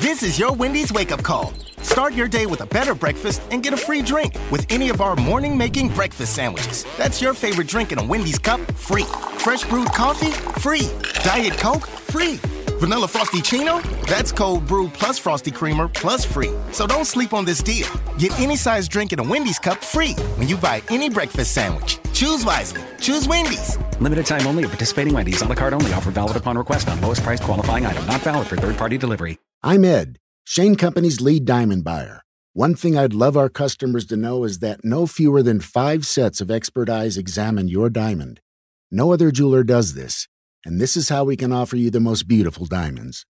This 0.00 0.22
is 0.22 0.38
your 0.38 0.52
Wendy's 0.52 0.92
wake 0.92 1.10
up 1.10 1.22
call. 1.22 1.54
Start 1.80 2.12
your 2.12 2.28
day 2.28 2.44
with 2.44 2.60
a 2.60 2.66
better 2.66 2.94
breakfast 2.94 3.40
and 3.50 3.62
get 3.62 3.72
a 3.72 3.78
free 3.78 4.02
drink 4.02 4.34
with 4.50 4.66
any 4.68 4.90
of 4.90 5.00
our 5.00 5.16
morning 5.16 5.56
making 5.56 5.88
breakfast 5.88 6.34
sandwiches. 6.34 6.84
That's 6.98 7.22
your 7.22 7.32
favorite 7.32 7.66
drink 7.66 7.92
in 7.92 7.98
a 7.98 8.04
Wendy's 8.04 8.38
cup, 8.38 8.60
free. 8.72 9.04
Fresh 9.38 9.64
brewed 9.64 9.88
coffee, 9.88 10.32
free. 10.60 10.90
Diet 11.24 11.54
Coke, 11.54 11.86
free. 11.86 12.34
Vanilla 12.78 13.08
Frosty-ccino? 13.08 13.82
That's 14.06 14.32
cold 14.32 14.66
brew 14.66 14.90
plus 14.90 15.18
Frosty 15.18 15.50
Creamer 15.50 15.88
plus 15.88 16.26
free. 16.26 16.52
So 16.72 16.86
don't 16.86 17.06
sleep 17.06 17.32
on 17.32 17.46
this 17.46 17.62
deal. 17.62 17.88
Get 18.18 18.38
any 18.38 18.56
size 18.56 18.88
drink 18.88 19.14
in 19.14 19.18
a 19.18 19.24
Wendy's 19.24 19.58
cup 19.58 19.82
free 19.82 20.12
when 20.36 20.46
you 20.46 20.58
buy 20.58 20.82
any 20.90 21.08
breakfast 21.08 21.52
sandwich. 21.52 21.98
Choose 22.12 22.44
wisely. 22.44 22.82
Choose 23.00 23.26
Wendy's. 23.26 23.78
Limited 23.98 24.26
time 24.26 24.46
only 24.46 24.64
at 24.64 24.70
participating 24.70 25.14
Wendy's. 25.14 25.40
On 25.40 25.48
the 25.48 25.56
card 25.56 25.72
only. 25.72 25.90
Offer 25.94 26.10
valid 26.10 26.36
upon 26.36 26.58
request 26.58 26.90
on 26.90 27.00
lowest 27.00 27.22
price 27.22 27.40
qualifying 27.40 27.86
item. 27.86 28.06
Not 28.06 28.20
valid 28.20 28.46
for 28.46 28.58
third 28.58 28.76
party 28.76 28.98
delivery. 28.98 29.38
I'm 29.62 29.84
Ed, 29.84 30.18
Shane 30.44 30.76
Company's 30.76 31.20
lead 31.20 31.44
diamond 31.44 31.82
buyer. 31.82 32.22
One 32.52 32.74
thing 32.74 32.96
I'd 32.96 33.14
love 33.14 33.36
our 33.36 33.48
customers 33.48 34.06
to 34.06 34.16
know 34.16 34.44
is 34.44 34.60
that 34.60 34.84
no 34.84 35.06
fewer 35.06 35.42
than 35.42 35.60
five 35.60 36.06
sets 36.06 36.40
of 36.40 36.50
expert 36.50 36.88
eyes 36.88 37.16
examine 37.16 37.66
your 37.66 37.90
diamond. 37.90 38.40
No 38.90 39.12
other 39.12 39.30
jeweler 39.30 39.64
does 39.64 39.94
this, 39.94 40.28
and 40.64 40.80
this 40.80 40.96
is 40.96 41.08
how 41.08 41.24
we 41.24 41.36
can 41.36 41.52
offer 41.52 41.76
you 41.76 41.90
the 41.90 42.00
most 42.00 42.28
beautiful 42.28 42.66
diamonds. 42.66 43.24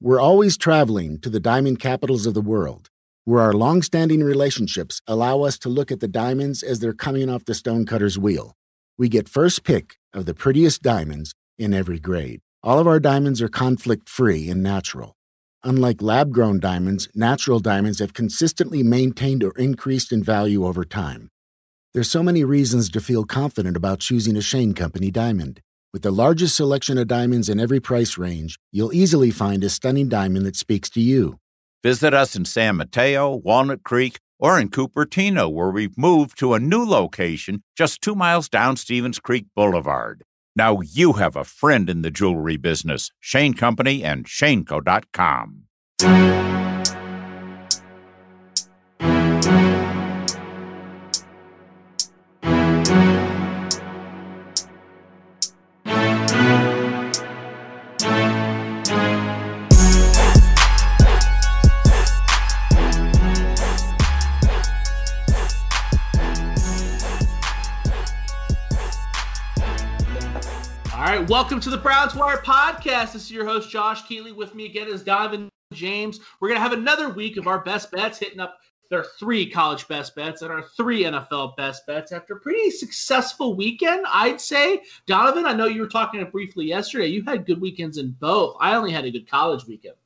We're 0.00 0.20
always 0.20 0.56
traveling 0.56 1.18
to 1.20 1.30
the 1.30 1.40
diamond 1.40 1.80
capitals 1.80 2.24
of 2.24 2.34
the 2.34 2.40
world, 2.40 2.90
where 3.24 3.40
our 3.40 3.54
long 3.54 3.82
standing 3.82 4.22
relationships 4.22 5.00
allow 5.06 5.42
us 5.42 5.58
to 5.60 5.68
look 5.68 5.90
at 5.90 6.00
the 6.00 6.08
diamonds 6.08 6.62
as 6.62 6.78
they're 6.78 6.92
coming 6.92 7.28
off 7.28 7.46
the 7.46 7.54
stonecutter's 7.54 8.18
wheel. 8.18 8.54
We 8.96 9.08
get 9.08 9.28
first 9.28 9.64
pick 9.64 9.96
of 10.12 10.26
the 10.26 10.34
prettiest 10.34 10.82
diamonds 10.82 11.32
in 11.58 11.74
every 11.74 11.98
grade. 11.98 12.42
All 12.62 12.78
of 12.78 12.86
our 12.86 13.00
diamonds 13.00 13.42
are 13.42 13.48
conflict 13.48 14.08
free 14.08 14.50
and 14.50 14.62
natural. 14.62 15.16
Unlike 15.62 16.00
lab 16.00 16.32
grown 16.32 16.58
diamonds, 16.58 17.08
natural 17.14 17.60
diamonds 17.60 17.98
have 17.98 18.14
consistently 18.14 18.82
maintained 18.82 19.44
or 19.44 19.52
increased 19.58 20.10
in 20.10 20.22
value 20.22 20.64
over 20.64 20.86
time. 20.86 21.28
There's 21.92 22.10
so 22.10 22.22
many 22.22 22.44
reasons 22.44 22.88
to 22.90 23.00
feel 23.00 23.24
confident 23.24 23.76
about 23.76 24.00
choosing 24.00 24.38
a 24.38 24.40
Shane 24.40 24.72
Company 24.72 25.10
diamond. 25.10 25.60
With 25.92 26.00
the 26.00 26.12
largest 26.12 26.56
selection 26.56 26.96
of 26.96 27.08
diamonds 27.08 27.50
in 27.50 27.60
every 27.60 27.78
price 27.80 28.16
range, 28.16 28.58
you'll 28.72 28.94
easily 28.94 29.30
find 29.30 29.62
a 29.62 29.68
stunning 29.68 30.08
diamond 30.08 30.46
that 30.46 30.56
speaks 30.56 30.88
to 30.90 31.00
you. 31.00 31.38
Visit 31.82 32.14
us 32.14 32.34
in 32.34 32.46
San 32.46 32.76
Mateo, 32.76 33.34
Walnut 33.34 33.82
Creek, 33.82 34.18
or 34.38 34.58
in 34.58 34.70
Cupertino, 34.70 35.52
where 35.52 35.70
we've 35.70 35.98
moved 35.98 36.38
to 36.38 36.54
a 36.54 36.60
new 36.60 36.84
location 36.84 37.62
just 37.76 38.00
two 38.00 38.14
miles 38.14 38.48
down 38.48 38.76
Stevens 38.76 39.18
Creek 39.18 39.44
Boulevard. 39.54 40.24
Now 40.56 40.80
you 40.80 41.14
have 41.14 41.36
a 41.36 41.44
friend 41.44 41.88
in 41.88 42.02
the 42.02 42.10
jewelry 42.10 42.56
business. 42.56 43.10
Shane 43.20 43.54
Company 43.54 44.02
and 44.02 44.26
ShaneCo.com. 44.26 46.39
welcome 71.50 71.60
to 71.60 71.76
the 71.76 71.82
Browns 71.82 72.14
Wire 72.14 72.36
podcast. 72.36 73.12
This 73.12 73.24
is 73.24 73.32
your 73.32 73.44
host 73.44 73.70
Josh 73.70 74.04
Keatley. 74.04 74.32
With 74.32 74.54
me 74.54 74.66
again 74.66 74.86
is 74.86 75.02
Donovan 75.02 75.48
James. 75.72 76.20
We're 76.38 76.46
gonna 76.46 76.60
have 76.60 76.72
another 76.72 77.08
week 77.08 77.36
of 77.38 77.48
our 77.48 77.58
best 77.58 77.90
bets, 77.90 78.20
hitting 78.20 78.38
up 78.38 78.60
their 78.88 79.02
three 79.18 79.50
college 79.50 79.88
best 79.88 80.14
bets 80.14 80.42
and 80.42 80.52
our 80.52 80.62
three 80.62 81.02
NFL 81.02 81.56
best 81.56 81.84
bets 81.88 82.12
after 82.12 82.34
a 82.34 82.38
pretty 82.38 82.70
successful 82.70 83.56
weekend, 83.56 84.06
I'd 84.08 84.40
say. 84.40 84.82
Donovan, 85.08 85.44
I 85.44 85.52
know 85.52 85.66
you 85.66 85.80
were 85.80 85.88
talking 85.88 86.24
briefly 86.30 86.66
yesterday. 86.66 87.08
You 87.08 87.24
had 87.24 87.46
good 87.46 87.60
weekends 87.60 87.98
in 87.98 88.12
both. 88.20 88.56
I 88.60 88.76
only 88.76 88.92
had 88.92 89.04
a 89.04 89.10
good 89.10 89.28
college 89.28 89.66
weekend. 89.66 89.96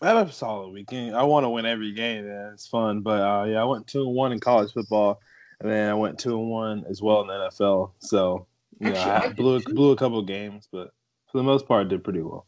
I 0.00 0.08
had 0.14 0.26
a 0.26 0.32
solid 0.32 0.70
weekend. 0.70 1.14
I 1.14 1.22
want 1.22 1.44
to 1.44 1.50
win 1.50 1.66
every 1.66 1.92
game. 1.92 2.24
Yeah, 2.24 2.50
it's 2.54 2.66
fun. 2.66 3.02
But 3.02 3.20
uh, 3.20 3.44
yeah, 3.44 3.60
I 3.60 3.64
went 3.64 3.86
two 3.88 4.06
and 4.06 4.14
one 4.14 4.32
in 4.32 4.40
college 4.40 4.72
football, 4.72 5.20
and 5.60 5.70
then 5.70 5.90
I 5.90 5.94
went 5.94 6.18
two 6.18 6.40
and 6.40 6.48
one 6.48 6.86
as 6.88 7.02
well 7.02 7.20
in 7.20 7.26
the 7.26 7.34
NFL. 7.34 7.90
So 7.98 8.46
yeah, 8.80 8.88
Actually, 8.90 9.10
I 9.12 9.24
I 9.24 9.28
blew 9.32 9.60
too. 9.60 9.74
blew 9.74 9.92
a 9.92 9.96
couple 9.96 10.18
of 10.18 10.26
games, 10.26 10.68
but 10.70 10.90
for 11.30 11.38
the 11.38 11.44
most 11.44 11.66
part, 11.66 11.86
I 11.86 11.88
did 11.88 12.04
pretty 12.04 12.22
well. 12.22 12.46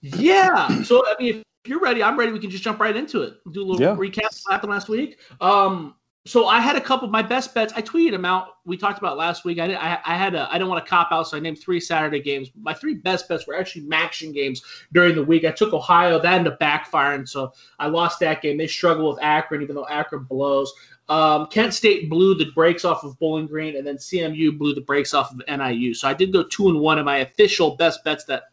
Yeah. 0.00 0.82
So 0.82 1.04
I 1.06 1.14
mean, 1.18 1.36
if 1.64 1.68
you're 1.70 1.80
ready, 1.80 2.02
I'm 2.02 2.18
ready. 2.18 2.32
We 2.32 2.38
can 2.38 2.50
just 2.50 2.62
jump 2.64 2.80
right 2.80 2.94
into 2.96 3.22
it. 3.22 3.34
Do 3.52 3.62
a 3.62 3.64
little 3.64 3.80
Yeah. 3.80 3.96
recap 3.96 4.26
of 4.26 4.38
what 4.44 4.52
happened 4.52 4.72
last 4.72 4.88
week. 4.88 5.18
Um, 5.40 5.94
so 6.26 6.46
I 6.46 6.58
had 6.58 6.74
a 6.76 6.80
couple 6.80 7.04
of 7.04 7.12
my 7.12 7.20
best 7.20 7.54
bets. 7.54 7.74
I 7.76 7.82
tweeted 7.82 8.12
them 8.12 8.24
out. 8.24 8.48
We 8.64 8.78
talked 8.78 8.96
about 8.98 9.18
last 9.18 9.44
week. 9.44 9.58
I 9.58 9.66
did, 9.66 9.76
I, 9.76 9.98
I 10.06 10.16
had 10.16 10.34
a 10.34 10.48
I 10.50 10.54
didn't 10.54 10.68
want 10.68 10.82
to 10.82 10.88
cop 10.88 11.08
out, 11.12 11.28
so 11.28 11.36
I 11.36 11.40
named 11.40 11.58
three 11.58 11.80
Saturday 11.80 12.20
games. 12.20 12.50
My 12.58 12.72
three 12.72 12.94
best 12.94 13.28
bets 13.28 13.46
were 13.46 13.54
actually 13.54 13.82
matching 13.86 14.32
games 14.32 14.62
during 14.94 15.14
the 15.14 15.22
week. 15.22 15.44
I 15.44 15.50
took 15.50 15.74
Ohio, 15.74 16.18
that 16.18 16.32
ended 16.32 16.54
up 16.54 16.58
backfiring, 16.60 17.28
so 17.28 17.52
I 17.78 17.88
lost 17.88 18.20
that 18.20 18.40
game. 18.40 18.56
They 18.56 18.66
struggle 18.66 19.10
with 19.10 19.22
Akron, 19.22 19.60
even 19.60 19.74
though 19.74 19.86
Akron 19.86 20.24
blows. 20.24 20.72
Um, 21.08 21.46
Kent 21.46 21.74
State 21.74 22.08
blew 22.08 22.34
the 22.34 22.50
brakes 22.52 22.84
off 22.84 23.04
of 23.04 23.18
Bowling 23.18 23.46
Green, 23.46 23.76
and 23.76 23.86
then 23.86 23.96
CMU 23.96 24.56
blew 24.56 24.74
the 24.74 24.80
brakes 24.80 25.12
off 25.12 25.32
of 25.32 25.42
NIU. 25.48 25.94
So 25.94 26.08
I 26.08 26.14
did 26.14 26.32
go 26.32 26.44
two 26.44 26.68
and 26.68 26.80
one 26.80 26.98
in 26.98 27.04
my 27.04 27.18
official 27.18 27.76
best 27.76 28.02
bets 28.04 28.24
that 28.24 28.44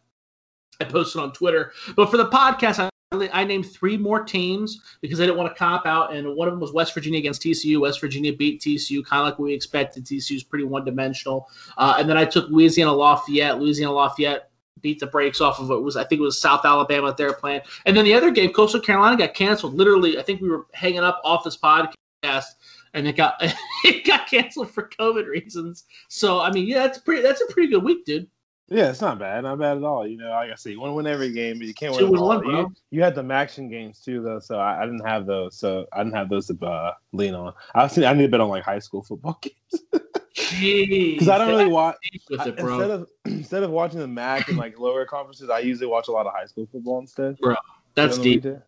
I 0.80 0.84
posted 0.84 1.22
on 1.22 1.32
Twitter. 1.32 1.72
But 1.96 2.10
for 2.10 2.16
the 2.16 2.28
podcast, 2.28 2.78
I, 2.78 3.30
I 3.32 3.44
named 3.44 3.66
three 3.66 3.96
more 3.96 4.22
teams 4.22 4.80
because 5.00 5.20
I 5.20 5.24
didn't 5.24 5.38
want 5.38 5.54
to 5.54 5.58
cop 5.58 5.86
out, 5.86 6.14
and 6.14 6.36
one 6.36 6.46
of 6.46 6.52
them 6.52 6.60
was 6.60 6.72
West 6.72 6.92
Virginia 6.92 7.18
against 7.18 7.42
TCU. 7.42 7.80
West 7.80 8.00
Virginia 8.00 8.34
beat 8.34 8.60
TCU, 8.60 9.04
kind 9.04 9.20
of 9.20 9.26
like 9.26 9.38
we 9.38 9.54
expected. 9.54 10.04
TCU 10.04 10.36
is 10.36 10.42
pretty 10.42 10.64
one 10.64 10.84
dimensional. 10.84 11.48
Uh, 11.78 11.96
and 11.98 12.08
then 12.08 12.18
I 12.18 12.24
took 12.24 12.48
Louisiana 12.50 12.92
Lafayette. 12.92 13.58
Louisiana 13.58 13.92
Lafayette 13.92 14.50
beat 14.82 14.98
the 14.98 15.06
brakes 15.06 15.40
off 15.40 15.60
of 15.60 15.70
it 15.70 15.80
was 15.80 15.96
I 15.96 16.04
think 16.04 16.20
it 16.20 16.24
was 16.24 16.40
South 16.40 16.64
Alabama 16.64 17.06
that 17.08 17.16
they 17.16 17.24
were 17.24 17.32
playing. 17.32 17.60
And 17.86 17.96
then 17.96 18.04
the 18.04 18.14
other 18.14 18.30
game, 18.30 18.52
Coastal 18.52 18.80
Carolina 18.80 19.16
got 19.16 19.32
canceled. 19.32 19.74
Literally, 19.74 20.18
I 20.18 20.22
think 20.22 20.40
we 20.40 20.48
were 20.48 20.66
hanging 20.74 21.00
up 21.00 21.20
off 21.24 21.44
this 21.44 21.56
podcast 21.56 21.92
and 22.22 23.06
it 23.06 23.16
got 23.16 23.36
it 23.84 24.04
got 24.04 24.28
canceled 24.28 24.70
for 24.70 24.88
COVID 24.88 25.26
reasons. 25.26 25.84
So 26.08 26.40
I 26.40 26.50
mean, 26.52 26.66
yeah, 26.66 26.80
that's 26.80 26.98
pretty 26.98 27.22
that's 27.22 27.40
a 27.40 27.46
pretty 27.52 27.70
good 27.70 27.82
week, 27.82 28.04
dude. 28.04 28.28
Yeah, 28.68 28.88
it's 28.88 29.02
not 29.02 29.18
bad, 29.18 29.42
not 29.42 29.58
bad 29.58 29.76
at 29.76 29.82
all. 29.82 30.06
You 30.06 30.16
know, 30.16 30.30
like 30.30 30.50
I 30.50 30.54
said, 30.54 30.72
you 30.72 30.80
want 30.80 30.92
to 30.92 30.94
win 30.94 31.06
every 31.06 31.30
game, 31.30 31.58
but 31.58 31.66
you 31.66 31.74
can't 31.74 31.94
win 31.94 32.16
all. 32.16 32.28
one, 32.28 32.40
bro. 32.40 32.60
You, 32.60 32.74
you 32.90 33.02
had 33.02 33.14
the 33.14 33.24
action 33.30 33.68
games 33.68 34.00
too, 34.00 34.22
though, 34.22 34.38
so 34.38 34.58
I, 34.58 34.80
I 34.80 34.86
didn't 34.86 35.06
have 35.06 35.26
those. 35.26 35.58
So 35.58 35.86
I 35.92 35.98
didn't 35.98 36.14
have 36.14 36.30
those 36.30 36.46
to 36.46 36.58
uh, 36.64 36.94
lean 37.12 37.34
on. 37.34 37.52
I 37.74 37.82
was 37.82 37.98
I 37.98 38.14
need 38.14 38.22
to 38.22 38.28
bet 38.28 38.40
on 38.40 38.48
like 38.48 38.62
high 38.62 38.78
school 38.78 39.02
football 39.02 39.38
games 39.42 40.02
Jeez, 40.34 41.14
because 41.14 41.28
I 41.28 41.36
don't 41.36 41.48
really 41.48 41.66
watch. 41.66 41.96
I- 42.04 42.48
it. 42.48 42.58
Instead 42.58 42.90
of 42.90 43.08
instead 43.26 43.62
of 43.62 43.70
watching 43.70 43.98
the 43.98 44.08
MAC 44.08 44.48
and 44.48 44.56
like 44.56 44.78
lower 44.78 45.04
conferences, 45.04 45.50
I 45.50 45.58
usually 45.58 45.88
watch 45.88 46.08
a 46.08 46.12
lot 46.12 46.26
of 46.26 46.32
high 46.32 46.46
school 46.46 46.66
football 46.72 47.00
instead. 47.00 47.36
Bro, 47.38 47.56
that's 47.94 48.16
You 48.16 48.36
know 48.36 48.40
deep. 48.40 48.62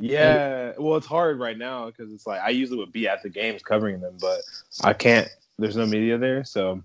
Mean? 0.00 0.10
Yeah, 0.10 0.72
well, 0.78 0.96
it's 0.96 1.06
hard 1.06 1.38
right 1.38 1.56
now 1.58 1.86
because 1.86 2.12
it's 2.12 2.26
like 2.26 2.40
I 2.40 2.50
usually 2.50 2.78
would 2.78 2.92
be 2.92 3.08
at 3.08 3.22
the 3.22 3.28
games 3.30 3.62
covering 3.62 4.00
them, 4.00 4.16
but 4.20 4.40
I 4.84 4.92
can't. 4.92 5.28
There's 5.58 5.76
no 5.76 5.86
media 5.86 6.18
there, 6.18 6.44
so. 6.44 6.82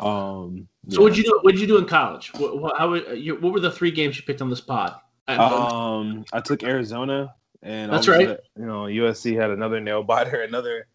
Um. 0.00 0.68
So 0.88 1.00
what'd 1.02 1.16
you 1.16 1.24
do? 1.24 1.38
What'd 1.42 1.60
you 1.60 1.66
do 1.66 1.78
in 1.78 1.86
college? 1.86 2.32
What, 2.34 2.58
what, 2.60 2.78
how, 2.78 2.90
would- 2.90 3.18
you, 3.18 3.36
what 3.36 3.52
were 3.52 3.60
the 3.60 3.70
three 3.72 3.90
games 3.90 4.16
you 4.16 4.22
picked 4.22 4.42
on 4.42 4.50
this 4.50 4.60
pod? 4.60 4.94
I- 5.26 5.36
Um, 5.36 6.24
I 6.32 6.40
took 6.40 6.62
Arizona, 6.62 7.34
and 7.62 7.90
That's 7.92 8.06
obviously, 8.06 8.34
right. 8.34 8.40
You 8.58 8.66
know, 8.66 8.82
USC 8.84 9.34
had 9.40 9.50
another 9.50 9.80
nail 9.80 10.02
biter, 10.02 10.42
another 10.48 10.86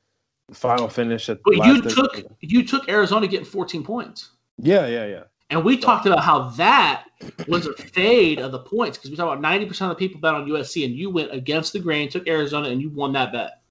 final 0.54 0.88
finish 0.88 1.28
at. 1.30 1.40
but 1.44 1.56
the 1.58 1.66
you 1.66 1.82
last- 1.82 1.96
took 1.96 2.24
you 2.42 2.64
took 2.66 2.88
Arizona 2.88 3.28
getting 3.28 3.46
14 3.46 3.84
points, 3.84 4.32
Yeah, 4.60 4.86
yeah, 4.88 5.06
yeah. 5.08 5.24
And 5.52 5.64
we 5.64 5.78
talked 5.78 6.06
about 6.06 6.24
how 6.24 6.50
that 6.52 7.04
was 7.48 7.68
a 7.68 7.74
fade 7.74 8.40
of 8.40 8.52
the 8.52 8.60
points 8.60 8.98
because 8.98 9.12
we 9.12 9.18
talked 9.18 9.34
about 9.34 9.42
90 9.42 9.66
percent 9.68 9.92
of 9.92 9.98
the 9.98 10.08
people 10.08 10.20
bet 10.20 10.34
on 10.34 10.48
USC, 10.48 10.86
and 10.86 10.96
you 10.96 11.10
went 11.10 11.34
against 11.34 11.74
the 11.74 11.80
grain, 11.80 12.10
took 12.10 12.28
Arizona, 12.28 12.70
and 12.70 12.82
you 12.82 12.90
won 12.90 13.14
that 13.14 13.32
bet. 13.32 13.62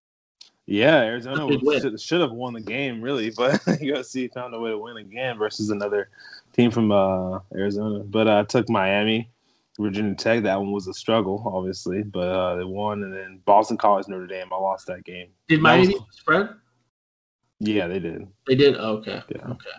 Yeah, 0.67 0.99
Arizona 0.99 1.47
win. 1.47 1.97
should, 1.97 2.21
have 2.21 2.31
won 2.31 2.53
the 2.53 2.61
game, 2.61 3.03
really, 3.03 3.31
but 3.37 3.55
USC 3.63 4.33
found 4.33 4.55
a 4.55 4.61
way 4.61 4.71
to 4.71 4.79
win 4.79 4.99
again 4.99 5.37
versus 5.37 5.71
another 5.71 6.11
team 6.53 6.71
from 6.71 6.93
uh, 6.93 7.41
Arizona. 7.55 8.05
But 8.05 8.29
uh, 8.29 8.39
I 8.39 8.43
took 8.45 8.69
Miami, 8.69 9.31
Virginia 9.81 10.15
Tech. 10.15 10.45
That 10.45 10.61
one 10.61 10.71
was 10.71 10.87
a 10.87 10.95
struggle, 10.95 11.43
obviously, 11.47 12.05
but 12.05 12.29
uh, 12.29 12.55
they 12.57 12.65
won. 12.65 13.03
And 13.03 13.13
then 13.13 13.41
Boston 13.47 13.79
College, 13.79 14.07
Notre 14.07 14.29
Dame. 14.29 14.53
I 14.53 14.57
lost 14.57 14.87
that 14.87 15.03
game. 15.05 15.29
Did 15.49 15.61
Miami 15.61 15.95
was- 15.95 16.03
spread? 16.13 16.51
Yeah, 17.59 17.89
they 17.89 17.99
did. 17.99 18.27
They 18.47 18.55
did. 18.55 18.77
Okay. 18.77 19.23
Yeah. 19.29 19.49
Okay. 19.49 19.71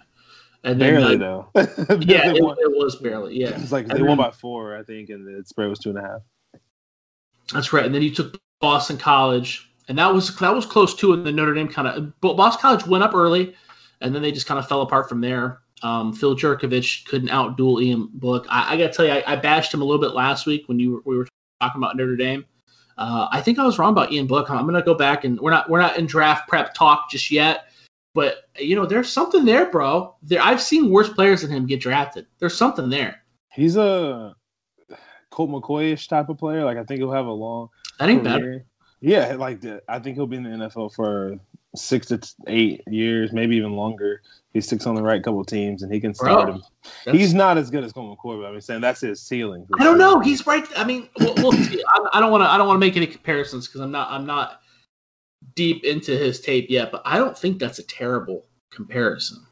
And 0.64 0.80
then 0.80 0.94
Barely 0.94 1.18
though. 1.18 1.48
yeah, 1.56 2.30
it, 2.30 2.36
it 2.38 2.78
was 2.78 2.96
barely. 2.98 3.36
Yeah, 3.40 3.60
It's 3.60 3.72
like 3.72 3.86
And 3.90 3.98
they 3.98 4.02
won 4.02 4.18
then- 4.18 4.30
by 4.30 4.32
four, 4.32 4.78
I 4.78 4.84
think, 4.84 5.10
and 5.10 5.26
the 5.26 5.44
spread 5.46 5.70
was 5.70 5.80
two 5.80 5.90
and 5.90 5.98
a 5.98 6.02
half. 6.02 6.22
That's 7.54 7.74
right. 7.74 7.86
And 7.86 7.94
then 7.94 8.02
you 8.02 8.14
took 8.14 8.40
Boston 8.60 8.98
College, 8.98 9.70
and 9.88 9.98
that 9.98 10.14
was 10.14 10.36
that 10.38 10.54
was 10.54 10.66
close 10.66 10.94
too. 10.96 11.14
And 11.14 11.26
then 11.26 11.36
Notre 11.36 11.54
Dame 11.54 11.68
kind 11.68 11.88
of, 11.88 12.20
but 12.22 12.36
Boston 12.38 12.62
College 12.62 12.86
went 12.86 13.04
up 13.04 13.14
early, 13.16 13.56
and 14.02 14.14
then 14.14 14.22
they 14.22 14.32
just 14.32 14.46
kind 14.46 14.60
of 14.60 14.68
fell 14.68 14.82
apart 14.82 15.10
from 15.10 15.20
there. 15.22 15.60
Um, 15.84 16.14
Phil 16.14 16.36
Jurkovec 16.36 17.06
couldn't 17.08 17.30
outduel 17.30 17.82
Ian 17.82 18.10
Book. 18.14 18.46
I, 18.50 18.74
I 18.76 18.78
got 18.78 18.88
to 18.88 18.94
tell 18.94 19.06
you, 19.06 19.12
I, 19.14 19.24
I 19.34 19.36
bashed 19.36 19.74
him 19.74 19.82
a 19.82 19.86
little 19.86 20.00
bit 20.02 20.14
last 20.14 20.46
week 20.46 20.68
when 20.68 20.80
you 20.80 20.92
were, 20.92 21.02
we 21.06 21.18
were 21.18 21.28
talking 21.60 21.82
about 21.82 21.98
Notre 21.98 22.16
Dame. 22.16 22.46
Uh, 23.00 23.28
I 23.32 23.42
think 23.42 23.58
I 23.58 23.66
was 23.66 23.80
wrong 23.80 23.92
about 23.92 24.12
Ian 24.12 24.28
Book. 24.28 24.52
I'm 24.52 24.62
going 24.62 24.76
to 24.76 24.84
go 24.84 24.94
back 24.94 25.24
and 25.24 25.40
we're 25.40 25.50
not 25.52 25.70
we're 25.70 25.82
not 25.82 25.98
in 25.98 26.06
draft 26.06 26.48
prep 26.48 26.74
talk 26.76 27.10
just 27.10 27.32
yet, 27.32 27.71
but 28.14 28.50
you 28.58 28.76
know 28.76 28.86
there's 28.86 29.10
something 29.10 29.46
there, 29.46 29.70
bro. 29.70 30.16
There 30.24 30.42
I've 30.42 30.62
seen 30.62 30.90
worse 30.90 31.10
players 31.10 31.42
than 31.42 31.52
him 31.52 31.66
get 31.66 31.82
drafted. 31.82 32.28
There's 32.40 32.56
something 32.56 32.90
there. 32.90 33.24
He's 33.54 33.76
a 33.76 34.36
Colt 35.30 35.50
McCoy-ish 35.50 36.08
type 36.08 36.30
of 36.30 36.38
player. 36.38 36.64
Like 36.66 36.78
I 36.78 36.84
think 36.84 37.00
he'll 37.00 37.12
have 37.12 37.26
a 37.26 37.32
long. 37.32 37.70
That 38.00 38.10
ain't 38.10 38.24
career. 38.24 38.60
bad. 38.60 38.66
Yeah, 39.02 39.36
like 39.36 39.64
I 39.88 40.00
think 40.00 40.16
he'll 40.16 40.28
be 40.28 40.38
in 40.38 40.44
the 40.44 40.50
NFL 40.50 40.94
for 40.94 41.40
six 41.76 42.08
to 42.08 42.20
eight 42.48 42.84
years, 42.88 43.32
maybe 43.32 43.56
even 43.56 43.74
longer. 43.74 44.22
He 44.54 44.60
sticks 44.60 44.86
on 44.86 44.96
the 44.96 45.02
right 45.02 45.24
couple 45.24 45.44
teams, 45.46 45.82
and 45.82 45.94
he 45.94 46.00
can 46.00 46.14
start 46.14 46.48
Bro, 46.48 46.56
him. 47.06 47.18
He's 47.18 47.34
not 47.34 47.58
as 47.58 47.72
good 47.72 47.84
as 47.84 47.94
Colt 47.94 48.18
McCoy, 48.18 48.42
but 48.42 48.48
I'm 48.48 48.60
saying 48.62 48.82
that's 48.82 49.00
his 49.00 49.22
ceiling. 49.22 49.66
I 49.80 49.84
don't 49.84 49.98
know. 49.98 50.20
He's 50.20 50.46
right. 50.46 50.68
I 50.76 50.84
mean, 50.84 51.08
we'll, 51.20 51.36
we'll 51.36 51.52
see. 51.54 51.82
I, 51.88 52.10
I 52.18 52.20
don't 52.20 52.32
want 52.32 52.44
to. 52.44 52.50
I 52.50 52.58
don't 52.58 52.68
want 52.68 52.76
to 52.76 52.86
make 52.86 52.98
any 52.98 53.08
comparisons 53.08 53.68
because 53.68 53.82
I'm 53.82 53.92
not. 53.92 54.12
I'm 54.12 54.26
not 54.26 54.62
deep 55.56 55.84
into 55.84 56.18
his 56.18 56.40
tape 56.40 56.68
yet, 56.70 56.92
but 56.92 57.02
I 57.06 57.18
don't 57.18 57.38
think 57.38 57.60
that's 57.60 57.80
a 57.80 57.84
terrible 57.84 58.46
comparison. 58.72 59.46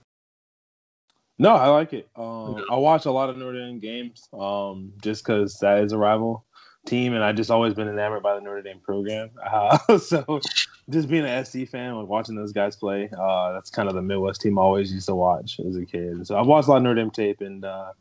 No, 1.37 1.55
I 1.55 1.67
like 1.69 1.93
it. 1.93 2.09
Um, 2.17 2.57
no. 2.57 2.65
I 2.69 2.75
watch 2.75 3.05
a 3.05 3.11
lot 3.11 3.29
of 3.29 3.37
Notre 3.37 3.59
Dame 3.59 3.79
games 3.79 4.27
um, 4.37 4.91
just 5.01 5.23
because 5.23 5.57
that 5.61 5.83
is 5.83 5.93
a 5.93 5.97
rival 5.97 6.45
team, 6.85 7.13
and 7.13 7.23
I 7.23 7.31
just 7.31 7.49
always 7.49 7.73
been 7.73 7.87
enamored 7.87 8.23
by 8.23 8.35
the 8.35 8.41
Notre 8.41 8.61
Dame 8.61 8.79
program. 8.79 9.31
Uh, 9.41 9.97
so, 9.97 10.41
just 10.89 11.07
being 11.07 11.25
an 11.25 11.45
SC 11.45 11.67
fan, 11.67 11.95
like 11.95 12.07
watching 12.07 12.35
those 12.35 12.51
guys 12.51 12.75
play, 12.75 13.09
uh, 13.19 13.53
that's 13.53 13.69
kind 13.69 13.87
of 13.87 13.95
the 13.95 14.01
Midwest 14.01 14.41
team 14.41 14.59
I 14.59 14.61
always 14.61 14.91
used 14.91 15.07
to 15.07 15.15
watch 15.15 15.59
as 15.65 15.75
a 15.75 15.85
kid. 15.85 16.27
So 16.27 16.37
I've 16.37 16.45
watched 16.45 16.67
a 16.67 16.71
lot 16.71 16.77
of 16.77 16.83
Notre 16.83 16.95
Dame 16.95 17.11
tape, 17.11 17.41
and 17.41 17.63
uh, 17.63 17.93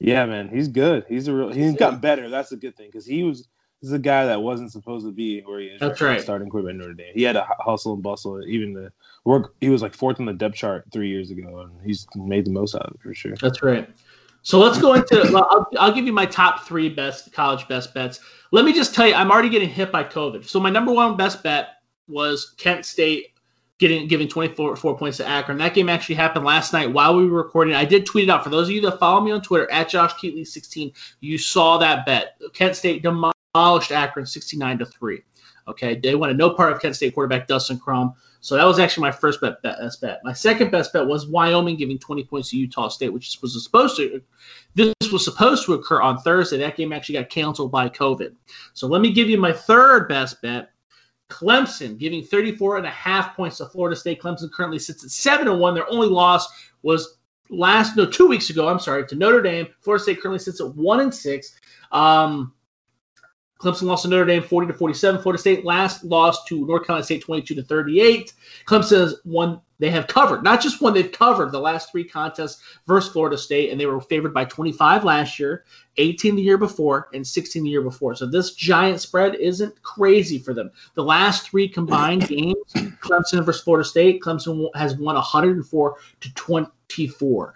yeah, 0.00 0.24
man, 0.26 0.48
he's 0.48 0.68
good. 0.68 1.04
He's 1.08 1.28
a 1.28 1.34
real. 1.34 1.52
He's 1.52 1.74
gotten 1.74 2.00
better. 2.00 2.28
That's 2.28 2.52
a 2.52 2.56
good 2.56 2.76
thing 2.76 2.88
because 2.88 3.06
he 3.06 3.22
was. 3.22 3.48
This 3.80 3.90
is 3.90 3.94
a 3.94 3.98
guy 3.98 4.26
that 4.26 4.42
wasn't 4.42 4.72
supposed 4.72 5.06
to 5.06 5.12
be 5.12 5.40
where 5.42 5.60
he 5.60 5.66
is. 5.66 5.80
That's 5.80 6.00
right. 6.00 6.20
Starting 6.20 6.48
quarterback 6.48 6.72
in 6.72 6.78
Notre 6.78 6.94
Dame. 6.94 7.12
He 7.14 7.22
had 7.22 7.36
a 7.36 7.46
hustle 7.60 7.94
and 7.94 8.02
bustle. 8.02 8.42
Even 8.44 8.72
the 8.72 8.92
work. 9.24 9.54
He 9.60 9.68
was 9.68 9.82
like 9.82 9.94
fourth 9.94 10.18
on 10.18 10.26
the 10.26 10.32
depth 10.32 10.56
chart 10.56 10.86
three 10.92 11.08
years 11.08 11.30
ago, 11.30 11.60
and 11.60 11.70
he's 11.84 12.06
made 12.16 12.44
the 12.44 12.50
most 12.50 12.74
out 12.74 12.82
of 12.82 12.94
it 12.94 13.00
for 13.00 13.14
sure. 13.14 13.36
That's 13.40 13.62
right. 13.62 13.88
So 14.42 14.58
let's 14.58 14.80
go 14.80 14.94
into. 14.94 15.20
I'll, 15.20 15.68
I'll, 15.78 15.92
give 15.92 16.06
you 16.06 16.12
my 16.12 16.26
top 16.26 16.66
three 16.66 16.88
best 16.88 17.32
college 17.32 17.68
best 17.68 17.94
bets. 17.94 18.20
Let 18.50 18.64
me 18.64 18.72
just 18.72 18.94
tell 18.94 19.06
you, 19.06 19.14
I'm 19.14 19.30
already 19.30 19.48
getting 19.48 19.68
hit 19.68 19.92
by 19.92 20.02
COVID. 20.02 20.44
So 20.44 20.58
my 20.58 20.70
number 20.70 20.92
one 20.92 21.16
best 21.16 21.42
bet 21.42 21.82
was 22.08 22.54
Kent 22.56 22.84
State 22.84 23.34
getting 23.78 24.08
giving 24.08 24.26
24 24.28 24.74
four 24.74 24.98
points 24.98 25.18
to 25.18 25.26
Akron. 25.26 25.58
That 25.58 25.74
game 25.74 25.88
actually 25.88 26.16
happened 26.16 26.44
last 26.44 26.72
night 26.72 26.92
while 26.92 27.16
we 27.16 27.26
were 27.26 27.36
recording. 27.36 27.74
I 27.74 27.84
did 27.84 28.06
tweet 28.06 28.28
it 28.28 28.30
out 28.30 28.42
for 28.42 28.50
those 28.50 28.68
of 28.68 28.74
you 28.74 28.80
that 28.82 28.98
follow 28.98 29.20
me 29.20 29.30
on 29.30 29.40
Twitter 29.40 29.70
at 29.70 29.88
Josh 29.88 30.14
Keatley 30.14 30.46
16. 30.46 30.92
You 31.20 31.38
saw 31.38 31.78
that 31.78 32.04
bet. 32.06 32.40
Kent 32.54 32.74
State 32.74 33.02
demolished 33.02 33.37
Akron 33.90 34.26
69 34.26 34.78
to 34.78 34.86
three. 34.86 35.22
Okay, 35.68 35.98
they 35.98 36.14
wanted 36.14 36.38
no 36.38 36.50
part 36.50 36.72
of 36.72 36.80
Kent 36.80 36.96
State 36.96 37.14
quarterback 37.14 37.46
Dustin 37.46 37.78
Crum. 37.78 38.14
So 38.40 38.56
that 38.56 38.64
was 38.64 38.78
actually 38.78 39.02
my 39.02 39.12
first 39.12 39.40
bet, 39.40 39.60
best 39.62 40.00
bet. 40.00 40.20
My 40.24 40.32
second 40.32 40.70
best 40.70 40.92
bet 40.92 41.06
was 41.06 41.26
Wyoming 41.26 41.76
giving 41.76 41.98
20 41.98 42.24
points 42.24 42.50
to 42.50 42.56
Utah 42.56 42.88
State, 42.88 43.12
which 43.12 43.38
was 43.42 43.62
supposed 43.62 43.96
to 43.96 44.22
this 44.74 44.94
was 45.12 45.24
supposed 45.24 45.66
to 45.66 45.74
occur 45.74 46.00
on 46.00 46.18
Thursday. 46.18 46.58
That 46.58 46.76
game 46.76 46.92
actually 46.92 47.16
got 47.16 47.28
canceled 47.28 47.72
by 47.72 47.88
COVID. 47.88 48.34
So 48.74 48.86
let 48.86 49.02
me 49.02 49.12
give 49.12 49.28
you 49.28 49.38
my 49.38 49.52
third 49.52 50.08
best 50.08 50.40
bet. 50.40 50.70
Clemson 51.28 51.98
giving 51.98 52.22
34 52.22 52.78
and 52.78 52.86
a 52.86 52.90
half 52.90 53.36
points 53.36 53.58
to 53.58 53.66
Florida 53.66 53.96
State. 53.96 54.22
Clemson 54.22 54.50
currently 54.50 54.78
sits 54.78 55.04
at 55.04 55.10
7 55.10 55.46
and 55.46 55.60
1. 55.60 55.74
Their 55.74 55.90
only 55.90 56.08
loss 56.08 56.48
was 56.82 57.18
last 57.50 57.96
no 57.96 58.06
2 58.06 58.26
weeks 58.26 58.48
ago, 58.50 58.68
I'm 58.68 58.78
sorry, 58.78 59.06
to 59.06 59.14
Notre 59.14 59.42
Dame. 59.42 59.68
Florida 59.80 60.02
State 60.02 60.22
currently 60.22 60.38
sits 60.38 60.60
at 60.60 60.74
1 60.74 61.00
and 61.00 61.14
6. 61.14 61.60
Um 61.92 62.54
Clemson 63.58 63.82
lost 63.82 64.04
to 64.04 64.08
Notre 64.08 64.24
Dame 64.24 64.42
40 64.42 64.68
to 64.68 64.72
47. 64.72 65.20
Florida 65.20 65.40
State 65.40 65.64
last 65.64 66.04
lost 66.04 66.46
to 66.46 66.64
North 66.66 66.86
Carolina 66.86 67.04
State 67.04 67.22
22 67.22 67.56
to 67.56 67.62
38. 67.62 68.32
Clemson 68.66 69.00
has 69.00 69.16
won. 69.24 69.60
They 69.80 69.90
have 69.90 70.08
covered, 70.08 70.42
not 70.42 70.60
just 70.60 70.82
one, 70.82 70.92
they've 70.92 71.12
covered 71.12 71.52
the 71.52 71.60
last 71.60 71.92
three 71.92 72.02
contests 72.02 72.60
versus 72.88 73.12
Florida 73.12 73.38
State, 73.38 73.70
and 73.70 73.80
they 73.80 73.86
were 73.86 74.00
favored 74.00 74.34
by 74.34 74.44
25 74.44 75.04
last 75.04 75.38
year, 75.38 75.64
18 75.98 76.34
the 76.34 76.42
year 76.42 76.58
before, 76.58 77.08
and 77.14 77.24
16 77.24 77.62
the 77.62 77.70
year 77.70 77.82
before. 77.82 78.16
So 78.16 78.26
this 78.26 78.54
giant 78.54 79.00
spread 79.00 79.36
isn't 79.36 79.80
crazy 79.82 80.40
for 80.40 80.52
them. 80.52 80.72
The 80.94 81.04
last 81.04 81.48
three 81.48 81.68
combined 81.68 82.26
games, 82.28 82.56
Clemson 82.74 83.44
versus 83.44 83.62
Florida 83.62 83.88
State, 83.88 84.20
Clemson 84.20 84.68
has 84.74 84.96
won 84.96 85.14
104 85.14 85.96
to 86.22 86.34
24. 86.34 87.54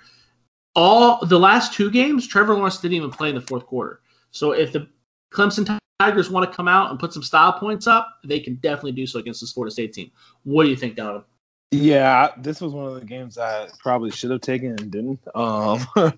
All 0.77 1.27
the 1.27 1.41
last 1.41 1.73
two 1.73 1.91
games, 1.91 2.29
Trevor 2.29 2.55
Lawrence 2.55 2.79
didn't 2.79 2.95
even 2.95 3.11
play 3.11 3.31
in 3.31 3.35
the 3.35 3.41
fourth 3.41 3.67
quarter. 3.67 4.01
So 4.31 4.53
if 4.53 4.73
the 4.73 4.89
Clemson 5.33 5.79
Tigers 6.03 6.29
want 6.29 6.51
to 6.51 6.57
come 6.57 6.67
out 6.67 6.91
and 6.91 6.99
put 6.99 7.13
some 7.13 7.23
style 7.23 7.53
points 7.53 7.87
up, 7.87 8.19
they 8.25 8.41
can 8.41 8.57
definitely 8.57 8.91
do 8.91 9.07
so 9.07 9.21
against 9.21 9.41
this 9.41 9.53
Florida 9.53 9.71
State 9.71 9.93
team. 9.93 10.11
What 10.43 10.65
do 10.65 10.71
you 10.71 10.75
think, 10.75 10.97
Donovan? 10.97 11.23
Yeah, 11.71 12.33
this 12.39 12.61
was 12.61 12.73
one 12.73 12.87
of 12.87 12.99
the 12.99 13.07
games 13.07 13.39
I 13.39 13.69
probably 13.79 14.11
should 14.11 14.33
have 14.33 14.41
taken 14.41 14.71
and 14.71 14.91
didn't. 14.91 15.21
Um, 15.37 15.81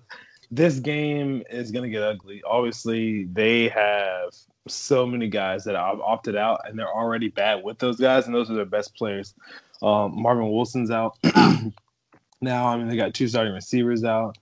this 0.51 0.79
game 0.79 1.43
is 1.51 1.69
going 1.69 1.83
to 1.83 1.89
get 1.89 2.01
ugly. 2.01 2.41
Obviously, 2.47 3.25
they 3.25 3.69
have 3.69 4.33
so 4.67 5.05
many 5.05 5.27
guys 5.27 5.63
that 5.65 5.75
I've 5.75 5.99
opted 5.99 6.35
out, 6.35 6.61
and 6.65 6.79
they're 6.79 6.91
already 6.91 7.27
bad 7.29 7.63
with 7.63 7.77
those 7.77 7.97
guys, 7.97 8.25
and 8.25 8.33
those 8.33 8.49
are 8.49 8.55
their 8.55 8.65
best 8.65 8.95
players. 8.95 9.35
Um, 9.83 10.19
Marvin 10.19 10.49
Wilson's 10.51 10.89
out 10.89 11.15
now. 12.41 12.67
I 12.67 12.75
mean, 12.75 12.87
they 12.87 12.97
got 12.97 13.13
two 13.13 13.27
starting 13.27 13.53
receivers 13.53 14.03
out. 14.03 14.35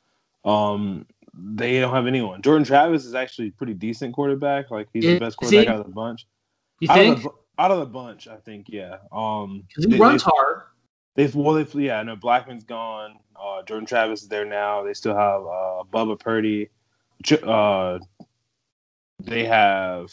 Um, 0.45 1.05
they 1.33 1.79
don't 1.79 1.93
have 1.93 2.07
anyone. 2.07 2.41
Jordan 2.41 2.65
Travis 2.65 3.05
is 3.05 3.15
actually 3.15 3.51
pretty 3.51 3.73
decent 3.73 4.13
quarterback. 4.13 4.71
Like 4.71 4.87
he's 4.93 5.05
is 5.05 5.13
the 5.15 5.19
best 5.19 5.37
quarterback 5.37 5.67
out 5.67 5.79
of 5.79 5.87
the 5.87 5.91
bunch. 5.91 6.27
You 6.79 6.89
out 6.89 6.97
think? 6.97 7.17
Of 7.17 7.23
the, 7.23 7.29
out 7.59 7.71
of 7.71 7.79
the 7.79 7.85
bunch, 7.85 8.27
I 8.27 8.37
think, 8.37 8.67
yeah. 8.69 8.97
Um, 9.11 9.63
he 9.75 9.85
they, 9.85 9.97
runs 9.97 10.23
they, 10.23 10.31
hard. 10.33 10.61
They've 11.15 11.33
well, 11.35 11.53
they've 11.53 11.73
yeah. 11.75 11.99
I 11.99 12.03
know 12.03 12.15
Blackman's 12.15 12.63
gone. 12.63 13.19
Uh, 13.35 13.61
Jordan 13.63 13.85
Travis 13.85 14.23
is 14.23 14.27
there 14.27 14.45
now. 14.45 14.83
They 14.83 14.93
still 14.93 15.15
have 15.15 15.41
uh, 15.41 15.83
Chubba 15.91 16.19
Purdy. 16.19 16.69
Uh, 17.43 17.99
they 19.23 19.45
have 19.45 20.11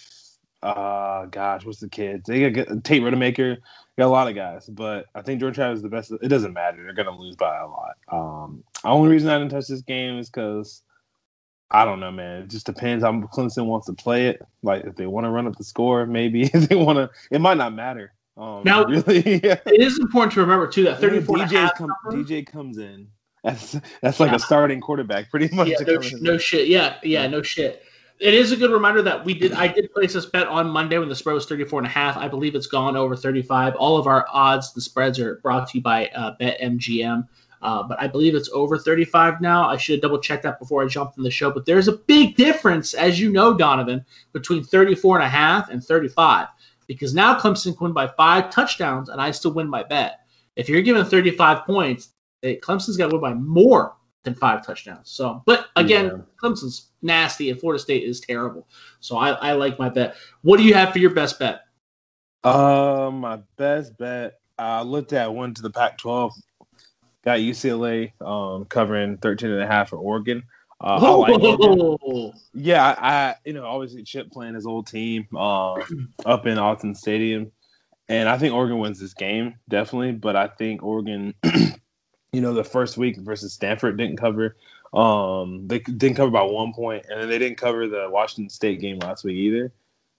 uh, 0.62 1.26
gosh, 1.26 1.64
what's 1.64 1.80
the 1.80 1.88
kids? 1.88 2.24
They 2.26 2.50
got 2.50 2.84
Tate 2.84 3.02
Rodemaker. 3.02 3.56
Got 3.98 4.06
a 4.06 4.08
lot 4.08 4.28
of 4.28 4.34
guys, 4.34 4.66
but 4.66 5.06
I 5.14 5.22
think 5.22 5.40
Jordan 5.40 5.54
Travis 5.54 5.78
is 5.78 5.82
the 5.82 5.88
best. 5.88 6.12
It 6.22 6.28
doesn't 6.28 6.52
matter. 6.52 6.82
They're 6.82 6.92
gonna 6.92 7.16
lose 7.16 7.36
by 7.36 7.58
a 7.58 7.66
lot. 7.66 7.96
Um, 8.10 8.64
the 8.82 8.88
only 8.88 9.10
reason 9.10 9.30
I 9.30 9.38
didn't 9.38 9.50
touch 9.50 9.68
this 9.68 9.82
game 9.82 10.18
is 10.18 10.28
because 10.28 10.82
I 11.70 11.84
don't 11.84 12.00
know, 12.00 12.10
man. 12.10 12.42
It 12.42 12.50
just 12.50 12.66
depends 12.66 13.04
how 13.04 13.12
Clemson 13.12 13.66
wants 13.66 13.86
to 13.86 13.92
play 13.92 14.26
it. 14.26 14.42
Like 14.62 14.84
if 14.84 14.96
they 14.96 15.06
want 15.06 15.24
to 15.24 15.30
run 15.30 15.46
up 15.46 15.56
the 15.56 15.64
score, 15.64 16.04
maybe 16.06 16.42
if 16.54 16.68
they 16.68 16.76
want 16.76 16.96
to. 16.98 17.10
It 17.30 17.40
might 17.40 17.56
not 17.56 17.74
matter. 17.74 18.12
Um, 18.36 18.62
now, 18.64 18.84
really, 18.84 19.40
yeah. 19.44 19.60
it 19.66 19.80
is 19.80 19.98
important 19.98 20.32
to 20.32 20.40
remember 20.40 20.66
too 20.66 20.84
that 20.84 20.98
34 20.98 21.36
DJ, 21.38 21.70
com- 21.76 21.94
DJ 22.06 22.46
comes 22.46 22.78
in. 22.78 23.08
That's 23.44 23.76
that's 24.02 24.20
like 24.20 24.30
yeah. 24.30 24.36
a 24.36 24.38
starting 24.38 24.80
quarterback, 24.80 25.30
pretty 25.30 25.54
much. 25.54 25.68
Yeah, 25.68 25.76
no, 25.86 26.00
no 26.20 26.38
shit. 26.38 26.68
Yeah, 26.68 26.96
yeah, 27.02 27.26
no 27.26 27.42
shit. 27.42 27.84
It 28.18 28.34
is 28.34 28.52
a 28.52 28.56
good 28.56 28.70
reminder 28.70 29.00
that 29.02 29.24
we 29.24 29.32
did. 29.32 29.52
I 29.52 29.66
did 29.66 29.90
place 29.94 30.12
this 30.12 30.26
bet 30.26 30.46
on 30.46 30.68
Monday 30.68 30.98
when 30.98 31.08
the 31.08 31.14
spread 31.14 31.32
was 31.32 31.46
34 31.46 31.80
and 31.80 31.86
a 31.86 31.90
half. 31.90 32.18
I 32.18 32.28
believe 32.28 32.54
it's 32.54 32.66
gone 32.66 32.94
over 32.94 33.16
35. 33.16 33.76
All 33.76 33.96
of 33.96 34.06
our 34.06 34.26
odds, 34.30 34.72
and 34.74 34.82
spreads 34.82 35.18
are 35.18 35.36
brought 35.36 35.68
to 35.70 35.78
you 35.78 35.82
by 35.82 36.08
uh, 36.08 36.36
BetMGM. 36.38 37.26
Uh, 37.62 37.82
but 37.82 38.00
I 38.00 38.06
believe 38.06 38.34
it's 38.34 38.48
over 38.52 38.78
35 38.78 39.40
now. 39.40 39.68
I 39.68 39.76
should 39.76 39.94
have 39.94 40.02
double 40.02 40.18
check 40.18 40.42
that 40.42 40.58
before 40.58 40.82
I 40.82 40.86
jumped 40.86 41.18
in 41.18 41.24
the 41.24 41.30
show. 41.30 41.50
But 41.50 41.66
there's 41.66 41.88
a 41.88 41.92
big 41.92 42.36
difference, 42.36 42.94
as 42.94 43.20
you 43.20 43.30
know, 43.30 43.56
Donovan, 43.56 44.04
between 44.32 44.64
34 44.64 45.16
and 45.16 45.26
a 45.26 45.28
half 45.28 45.68
and 45.70 45.84
35. 45.84 46.48
Because 46.86 47.14
now 47.14 47.38
Clemson 47.38 47.76
can 47.76 47.84
win 47.84 47.92
by 47.92 48.08
five 48.08 48.50
touchdowns, 48.50 49.10
and 49.10 49.20
I 49.20 49.30
still 49.30 49.52
win 49.52 49.68
my 49.68 49.82
bet. 49.82 50.20
If 50.56 50.68
you're 50.68 50.82
given 50.82 51.04
35 51.04 51.64
points, 51.64 52.10
Clemson's 52.42 52.96
got 52.96 53.10
to 53.10 53.18
win 53.18 53.20
by 53.20 53.34
more 53.34 53.96
than 54.24 54.34
five 54.34 54.64
touchdowns. 54.64 55.10
So, 55.10 55.42
but 55.46 55.68
again, 55.76 56.06
yeah. 56.06 56.18
Clemson's 56.42 56.90
nasty, 57.02 57.50
and 57.50 57.60
Florida 57.60 57.80
State 57.80 58.04
is 58.04 58.20
terrible. 58.20 58.66
So 59.00 59.16
I, 59.16 59.30
I 59.32 59.52
like 59.52 59.78
my 59.78 59.88
bet. 59.88 60.16
What 60.42 60.56
do 60.56 60.64
you 60.64 60.74
have 60.74 60.92
for 60.92 60.98
your 60.98 61.10
best 61.10 61.38
bet? 61.38 61.62
Uh, 62.42 63.10
my 63.12 63.38
best 63.56 63.96
bet. 63.98 64.40
I 64.58 64.82
looked 64.82 65.12
at 65.12 65.32
one 65.32 65.54
to 65.54 65.62
the 65.62 65.70
Pac-12 65.70 66.32
got 67.24 67.38
UCLA 67.38 68.12
um, 68.20 68.64
covering 68.66 69.16
13 69.18 69.50
and 69.50 69.62
a 69.62 69.66
half 69.66 69.90
for 69.90 69.96
Oregon. 69.96 70.42
Uh, 70.80 70.98
I 71.00 71.10
like 71.10 71.42
Oregon. 71.42 72.32
Yeah, 72.54 72.94
I, 72.98 73.12
I, 73.12 73.34
you 73.44 73.52
know 73.52 73.66
obviously 73.66 74.02
Chip 74.02 74.30
playing 74.30 74.54
his 74.54 74.66
old 74.66 74.86
team 74.86 75.26
uh, 75.36 75.74
up 76.24 76.46
in 76.46 76.56
Autzen 76.56 76.96
Stadium, 76.96 77.52
and 78.08 78.28
I 78.28 78.38
think 78.38 78.54
Oregon 78.54 78.78
wins 78.78 78.98
this 78.98 79.14
game 79.14 79.56
definitely. 79.68 80.12
But 80.12 80.36
I 80.36 80.48
think 80.48 80.82
Oregon, 80.82 81.34
you 82.32 82.40
know, 82.40 82.54
the 82.54 82.64
first 82.64 82.96
week 82.96 83.18
versus 83.18 83.52
Stanford 83.52 83.98
didn't 83.98 84.16
cover. 84.16 84.56
Um, 84.94 85.68
they 85.68 85.78
didn't 85.80 86.16
cover 86.16 86.30
by 86.30 86.42
one 86.42 86.72
point, 86.72 87.04
and 87.10 87.20
then 87.20 87.28
they 87.28 87.38
didn't 87.38 87.58
cover 87.58 87.86
the 87.86 88.08
Washington 88.10 88.48
State 88.48 88.80
game 88.80 88.98
last 89.00 89.22
week 89.22 89.36
either. 89.36 89.72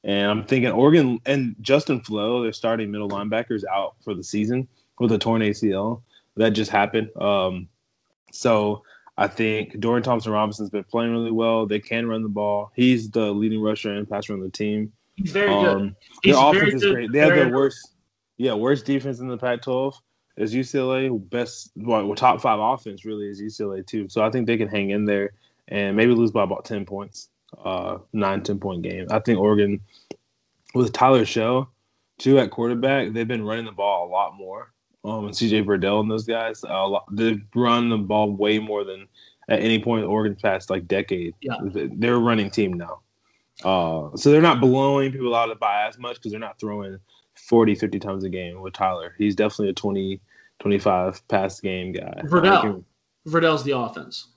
And 0.04 0.32
I'm 0.32 0.46
thinking 0.46 0.72
Oregon 0.72 1.20
and 1.26 1.56
Justin 1.62 2.02
Flowe, 2.02 2.42
their 2.42 2.54
starting 2.54 2.92
middle 2.92 3.10
linebackers, 3.10 3.64
out 3.66 3.96
for 4.04 4.14
the 4.14 4.24
season 4.24 4.68
with 5.00 5.12
a 5.12 5.18
torn 5.18 5.42
ACL 5.42 6.02
that 6.38 6.52
just 6.52 6.72
happened. 6.72 7.10
Um, 7.18 7.68
so 8.32 8.84
I 9.18 9.28
think 9.28 9.80
Dorian 9.80 10.04
Thompson 10.04 10.32
Robinson's 10.32 10.70
been 10.70 10.84
playing 10.84 11.12
really 11.12 11.32
well. 11.32 11.66
They 11.66 11.80
can 11.80 12.08
run 12.08 12.24
the 12.24 12.30
ball. 12.30 12.72
He's 12.76 13.10
the 13.10 13.32
leading 13.32 13.62
rusher 13.62 13.94
and 13.94 14.10
passer 14.10 14.34
on 14.34 14.40
the 14.40 14.50
team. 14.50 14.92
He's 15.16 15.32
very 15.32 15.50
good. 15.50 15.76
Um, 15.76 15.96
He's 16.24 16.36
their 16.36 16.50
offense 16.50 16.84
is 16.84 16.92
great. 16.92 17.12
They 17.12 17.20
have 17.20 17.36
the 17.36 17.56
worst, 17.56 17.96
yeah, 18.38 18.54
worst 18.54 18.86
defense 18.86 19.20
in 19.20 19.28
the 19.28 19.38
Pac-12 19.38 19.94
is 20.38 20.54
UCLA. 20.54 21.30
Best, 21.30 21.72
well, 21.76 22.16
top 22.16 22.42
five 22.42 22.60
offense 22.60 23.06
really 23.06 23.28
is 23.28 23.42
UCLA 23.42 23.86
too. 23.86 24.08
So 24.10 24.24
I 24.24 24.32
think 24.32 24.48
they 24.48 24.58
can 24.58 24.68
hang 24.68 24.90
in 24.92 25.06
there 25.06 25.34
and 25.68 25.96
maybe 25.96 26.14
lose 26.14 26.32
by 26.32 26.44
about 26.44 26.66
ten 26.66 26.86
points, 26.86 27.30
uh, 27.64 27.98
nine, 28.14 28.42
10 28.42 28.60
point 28.60 28.82
game. 28.82 29.08
I 29.12 29.20
think 29.20 29.40
Oregon 29.40 29.82
with 30.74 30.94
Tyler 30.94 31.26
Shough, 31.26 31.68
two 32.18 32.40
at 32.40 32.52
quarterback, 32.52 33.14
they've 33.14 33.28
been 33.28 33.46
running 33.46 33.66
the 33.66 33.72
ball 33.72 34.08
a 34.08 34.10
lot 34.10 34.36
more. 34.36 34.72
Um, 35.04 35.26
and 35.26 35.34
CJ 35.34 35.66
Verdell 35.66 36.00
and 36.02 36.12
those 36.12 36.26
guys, 36.26 36.64
lot, 36.64 37.06
they've 37.12 37.42
run 37.56 37.90
the 37.90 37.98
ball 37.98 38.32
way 38.32 38.60
more 38.60 38.84
than 38.84 39.08
at 39.50 39.60
any 39.60 39.80
point 39.80 40.04
in 40.04 40.10
Oregon's 40.10 40.42
past 40.42 40.70
like 40.70 40.88
decade. 40.88 41.34
Yeah. 41.42 41.56
They're 41.64 42.16
a 42.16 42.20
running 42.20 42.52
team 42.52 42.74
now. 42.74 43.00
Uh, 43.64 44.16
so 44.16 44.32
they're 44.32 44.42
not 44.42 44.62
blowing 44.62 45.12
people 45.12 45.36
out 45.36 45.50
of 45.52 45.60
by 45.60 45.88
as 45.88 45.98
much 45.98 46.16
because 46.16 46.32
they're 46.32 46.40
not 46.40 46.60
throwing 46.60 47.00
40, 47.36 47.76
50 47.76 48.00
times 48.00 48.24
a 48.24 48.30
game 48.30 48.62
with 48.62 48.74
Tyler. 48.74 49.16
He's 49.18 49.36
definitely 49.36 49.70
a 49.70 49.74
20, 49.74 50.20
25 50.60 51.28
pass 51.28 51.60
game 51.60 51.92
guy. 51.92 52.22
Verdell. 52.26 52.62
Can- 52.62 52.86
Verdell's 53.28 53.64
the 53.64 53.78
offense. 53.78 54.30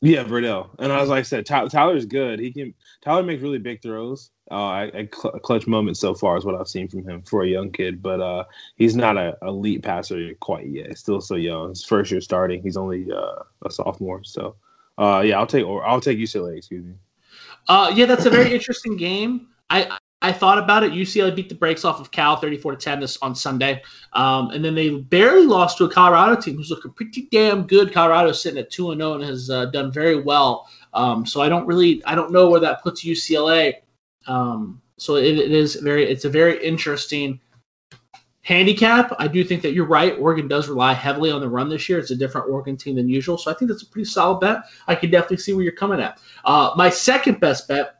Yeah, 0.00 0.24
Verdell. 0.24 0.70
And 0.78 0.92
as 0.92 1.10
I 1.10 1.22
said, 1.22 1.46
Ty- 1.46 1.68
Tyler's 1.68 2.06
good. 2.06 2.38
He 2.38 2.52
can. 2.52 2.74
Tyler 3.02 3.22
makes 3.22 3.42
really 3.42 3.58
big 3.58 3.82
throws. 3.82 4.30
Uh, 4.50 4.66
I 4.66 5.08
cl- 5.12 5.38
clutch 5.40 5.66
moments 5.66 5.98
so 5.98 6.14
far 6.14 6.36
is 6.36 6.44
what 6.44 6.54
I've 6.54 6.68
seen 6.68 6.86
from 6.88 7.02
him 7.08 7.22
for 7.22 7.42
a 7.42 7.48
young 7.48 7.72
kid. 7.72 8.02
But 8.02 8.20
uh, 8.20 8.44
he's 8.76 8.94
not 8.94 9.16
a 9.16 9.36
elite 9.42 9.82
passer 9.82 10.34
quite 10.40 10.66
yet. 10.66 10.88
He's 10.88 11.00
still 11.00 11.20
so 11.20 11.34
young. 11.34 11.70
His 11.70 11.84
first 11.84 12.10
year 12.10 12.20
starting. 12.20 12.62
He's 12.62 12.76
only 12.76 13.10
uh, 13.10 13.42
a 13.64 13.70
sophomore. 13.70 14.22
So 14.24 14.56
uh, 14.98 15.22
yeah, 15.24 15.38
I'll 15.38 15.46
take 15.46 15.66
or 15.66 15.84
I'll 15.86 16.00
take 16.00 16.18
UCLA. 16.18 16.58
Excuse 16.58 16.84
me. 16.84 16.94
Uh, 17.68 17.92
yeah, 17.94 18.06
that's 18.06 18.26
a 18.26 18.30
very 18.30 18.52
interesting 18.52 18.96
game. 18.96 19.48
I 19.70 19.98
I 20.22 20.32
thought 20.32 20.58
about 20.58 20.82
it. 20.82 20.92
UCLA 20.92 21.34
beat 21.36 21.48
the 21.48 21.54
brakes 21.54 21.84
off 21.84 22.00
of 22.00 22.10
Cal, 22.10 22.36
thirty-four 22.36 22.72
to 22.72 22.78
ten, 22.78 23.00
this 23.00 23.18
on 23.20 23.34
Sunday, 23.34 23.82
um, 24.14 24.50
and 24.50 24.64
then 24.64 24.74
they 24.74 24.90
barely 24.90 25.44
lost 25.44 25.76
to 25.78 25.84
a 25.84 25.90
Colorado 25.90 26.40
team 26.40 26.56
who's 26.56 26.70
looking 26.70 26.92
pretty 26.92 27.28
damn 27.30 27.66
good. 27.66 27.92
Colorado 27.92 28.32
sitting 28.32 28.58
at 28.58 28.70
two 28.70 28.92
and 28.92 29.00
zero 29.00 29.14
and 29.14 29.24
has 29.24 29.50
uh, 29.50 29.66
done 29.66 29.92
very 29.92 30.20
well. 30.20 30.68
Um, 30.94 31.26
so 31.26 31.42
I 31.42 31.50
don't 31.50 31.66
really, 31.66 32.02
I 32.06 32.14
don't 32.14 32.32
know 32.32 32.48
where 32.48 32.60
that 32.60 32.82
puts 32.82 33.04
UCLA. 33.04 33.74
Um, 34.26 34.80
so 34.96 35.16
it, 35.16 35.38
it 35.38 35.52
is 35.52 35.76
very, 35.76 36.10
it's 36.10 36.24
a 36.24 36.30
very 36.30 36.64
interesting 36.64 37.38
handicap. 38.40 39.12
I 39.18 39.28
do 39.28 39.44
think 39.44 39.60
that 39.62 39.74
you're 39.74 39.84
right. 39.84 40.18
Oregon 40.18 40.48
does 40.48 40.68
rely 40.68 40.94
heavily 40.94 41.30
on 41.30 41.42
the 41.42 41.48
run 41.48 41.68
this 41.68 41.88
year. 41.88 41.98
It's 41.98 42.12
a 42.12 42.16
different 42.16 42.48
Oregon 42.48 42.78
team 42.78 42.96
than 42.96 43.08
usual. 43.08 43.36
So 43.36 43.50
I 43.50 43.54
think 43.54 43.70
that's 43.70 43.82
a 43.82 43.86
pretty 43.86 44.06
solid 44.06 44.40
bet. 44.40 44.60
I 44.86 44.94
can 44.94 45.10
definitely 45.10 45.38
see 45.38 45.52
where 45.52 45.64
you're 45.64 45.72
coming 45.72 46.00
at. 46.00 46.18
Uh, 46.44 46.70
my 46.76 46.88
second 46.88 47.40
best 47.40 47.68
bet, 47.68 47.95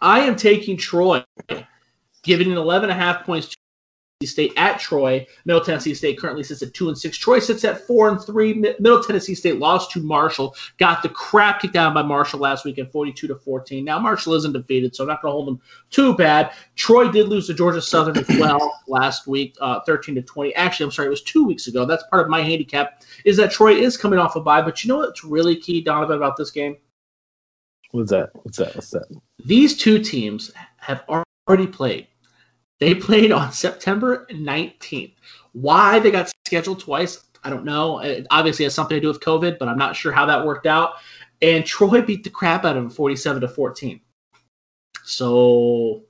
I 0.00 0.20
am 0.20 0.36
taking 0.36 0.76
Troy, 0.76 1.24
giving 2.22 2.50
an 2.50 2.58
11 2.58 2.90
and 2.90 2.98
a 2.98 3.02
half 3.02 3.24
points 3.24 3.48
to 3.48 3.56
Tennessee 4.22 4.32
State 4.32 4.52
at 4.56 4.78
Troy. 4.78 5.26
Middle 5.44 5.62
Tennessee 5.62 5.94
State 5.94 6.18
currently 6.18 6.44
sits 6.44 6.62
at 6.62 6.74
two 6.74 6.88
and 6.88 6.96
six. 6.96 7.16
Troy 7.16 7.38
sits 7.40 7.64
at 7.64 7.86
four 7.86 8.08
and 8.08 8.22
three. 8.22 8.54
Middle 8.54 9.02
Tennessee 9.02 9.34
State 9.34 9.58
lost 9.58 9.90
to 9.92 10.00
Marshall. 10.00 10.54
Got 10.78 11.02
the 11.02 11.08
crap 11.08 11.60
kicked 11.60 11.76
out 11.76 11.94
by 11.94 12.02
Marshall 12.02 12.40
last 12.40 12.64
week 12.64 12.78
at 12.78 12.92
42 12.92 13.26
to 13.26 13.34
14. 13.34 13.84
Now 13.84 13.98
Marshall 13.98 14.34
isn't 14.34 14.52
defeated, 14.52 14.94
so 14.94 15.04
I'm 15.04 15.08
not 15.08 15.22
going 15.22 15.30
to 15.30 15.34
hold 15.34 15.48
them 15.48 15.60
too 15.90 16.14
bad. 16.14 16.52
Troy 16.76 17.10
did 17.10 17.28
lose 17.28 17.48
to 17.48 17.54
Georgia 17.54 17.82
Southern 17.82 18.16
as 18.16 18.28
well 18.38 18.80
last 18.86 19.26
week, 19.26 19.56
uh, 19.60 19.80
13 19.80 20.14
to 20.14 20.22
20. 20.22 20.54
Actually, 20.54 20.84
I'm 20.84 20.92
sorry, 20.92 21.08
it 21.08 21.10
was 21.10 21.22
two 21.22 21.44
weeks 21.44 21.66
ago. 21.66 21.84
That's 21.84 22.04
part 22.10 22.22
of 22.22 22.30
my 22.30 22.42
handicap 22.42 23.02
is 23.24 23.36
that 23.38 23.50
Troy 23.50 23.74
is 23.74 23.96
coming 23.96 24.18
off 24.18 24.36
a 24.36 24.40
bye. 24.40 24.62
But 24.62 24.84
you 24.84 24.88
know 24.88 24.98
what's 24.98 25.24
really 25.24 25.56
key, 25.56 25.82
Donovan, 25.82 26.16
about 26.16 26.36
this 26.36 26.50
game? 26.50 26.76
What's 27.92 28.10
that? 28.10 28.30
What's 28.34 28.58
that? 28.58 28.74
What's 28.74 28.90
that? 28.90 29.06
These 29.44 29.76
two 29.76 29.98
teams 29.98 30.50
have 30.78 31.04
already 31.48 31.66
played. 31.66 32.08
They 32.80 32.94
played 32.94 33.30
on 33.30 33.52
September 33.52 34.26
19th. 34.30 35.14
Why 35.52 35.98
they 36.00 36.10
got 36.10 36.32
scheduled 36.46 36.80
twice, 36.80 37.24
I 37.44 37.50
don't 37.50 37.64
know. 37.64 38.00
It 38.00 38.26
obviously 38.30 38.64
has 38.64 38.74
something 38.74 38.96
to 38.96 39.00
do 39.00 39.08
with 39.08 39.20
COVID, 39.20 39.58
but 39.58 39.68
I'm 39.68 39.78
not 39.78 39.94
sure 39.94 40.10
how 40.10 40.26
that 40.26 40.44
worked 40.44 40.66
out. 40.66 40.94
And 41.42 41.64
Troy 41.66 42.02
beat 42.02 42.24
the 42.24 42.30
crap 42.30 42.64
out 42.64 42.76
of 42.76 42.82
them 42.82 42.90
47 42.90 43.42
to 43.42 43.48
14. 43.48 44.00
So 45.04 46.02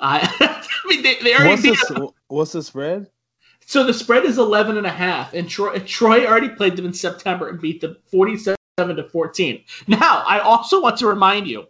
I, 0.00 0.20
I 0.40 0.88
mean, 0.88 1.02
they, 1.02 1.16
they 1.16 1.34
already 1.34 1.50
What's 1.50 1.62
beat 1.62 1.78
the, 1.88 2.08
what's 2.28 2.52
the 2.52 2.62
spread? 2.62 3.08
so 3.64 3.84
the 3.84 3.94
spread 3.94 4.24
is 4.24 4.38
11 4.38 4.76
and 4.76 4.86
a 4.86 4.90
half, 4.90 5.34
and 5.34 5.48
Troy, 5.48 5.78
Troy 5.80 6.26
already 6.26 6.48
played 6.48 6.76
them 6.76 6.84
in 6.84 6.92
September 6.92 7.48
and 7.48 7.60
beat 7.60 7.80
them 7.80 7.96
47 8.10 8.56
to 8.78 9.04
14. 9.04 9.62
Now, 9.86 10.24
I 10.26 10.38
also 10.38 10.80
want 10.80 10.96
to 10.98 11.06
remind 11.06 11.46
you 11.46 11.66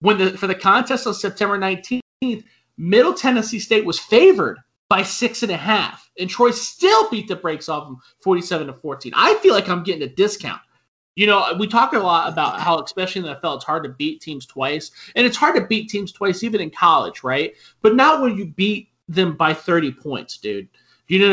when 0.00 0.18
the 0.18 0.36
for 0.36 0.46
the 0.46 0.54
contest 0.54 1.06
on 1.06 1.14
September 1.14 1.58
19th, 1.58 2.44
Middle 2.76 3.14
Tennessee 3.14 3.58
State 3.58 3.86
was 3.86 3.98
favored 3.98 4.58
by 4.90 5.02
six 5.02 5.42
and 5.42 5.50
a 5.50 5.56
half, 5.56 6.10
and 6.18 6.28
Troy 6.28 6.50
still 6.50 7.08
beat 7.08 7.26
the 7.26 7.36
brakes 7.36 7.70
off 7.70 7.86
them 7.86 7.96
47 8.22 8.66
to 8.66 8.74
14. 8.74 9.12
I 9.16 9.34
feel 9.36 9.54
like 9.54 9.68
I'm 9.68 9.82
getting 9.82 10.02
a 10.02 10.12
discount. 10.12 10.60
You 11.14 11.26
know, 11.26 11.54
we 11.58 11.66
talk 11.66 11.94
a 11.94 11.98
lot 11.98 12.30
about 12.30 12.60
how, 12.60 12.82
especially 12.82 13.20
in 13.20 13.26
the 13.26 13.36
NFL, 13.36 13.56
it's 13.56 13.64
hard 13.64 13.84
to 13.84 13.88
beat 13.88 14.20
teams 14.20 14.44
twice, 14.44 14.90
and 15.16 15.26
it's 15.26 15.38
hard 15.38 15.56
to 15.56 15.66
beat 15.66 15.88
teams 15.88 16.12
twice 16.12 16.42
even 16.42 16.60
in 16.60 16.70
college, 16.70 17.24
right? 17.24 17.54
But 17.80 17.96
not 17.96 18.20
when 18.20 18.36
you 18.36 18.46
beat 18.46 18.90
them 19.08 19.34
by 19.36 19.54
30 19.54 19.92
points, 19.92 20.36
dude. 20.36 20.68
You 21.08 21.20
know, 21.20 21.32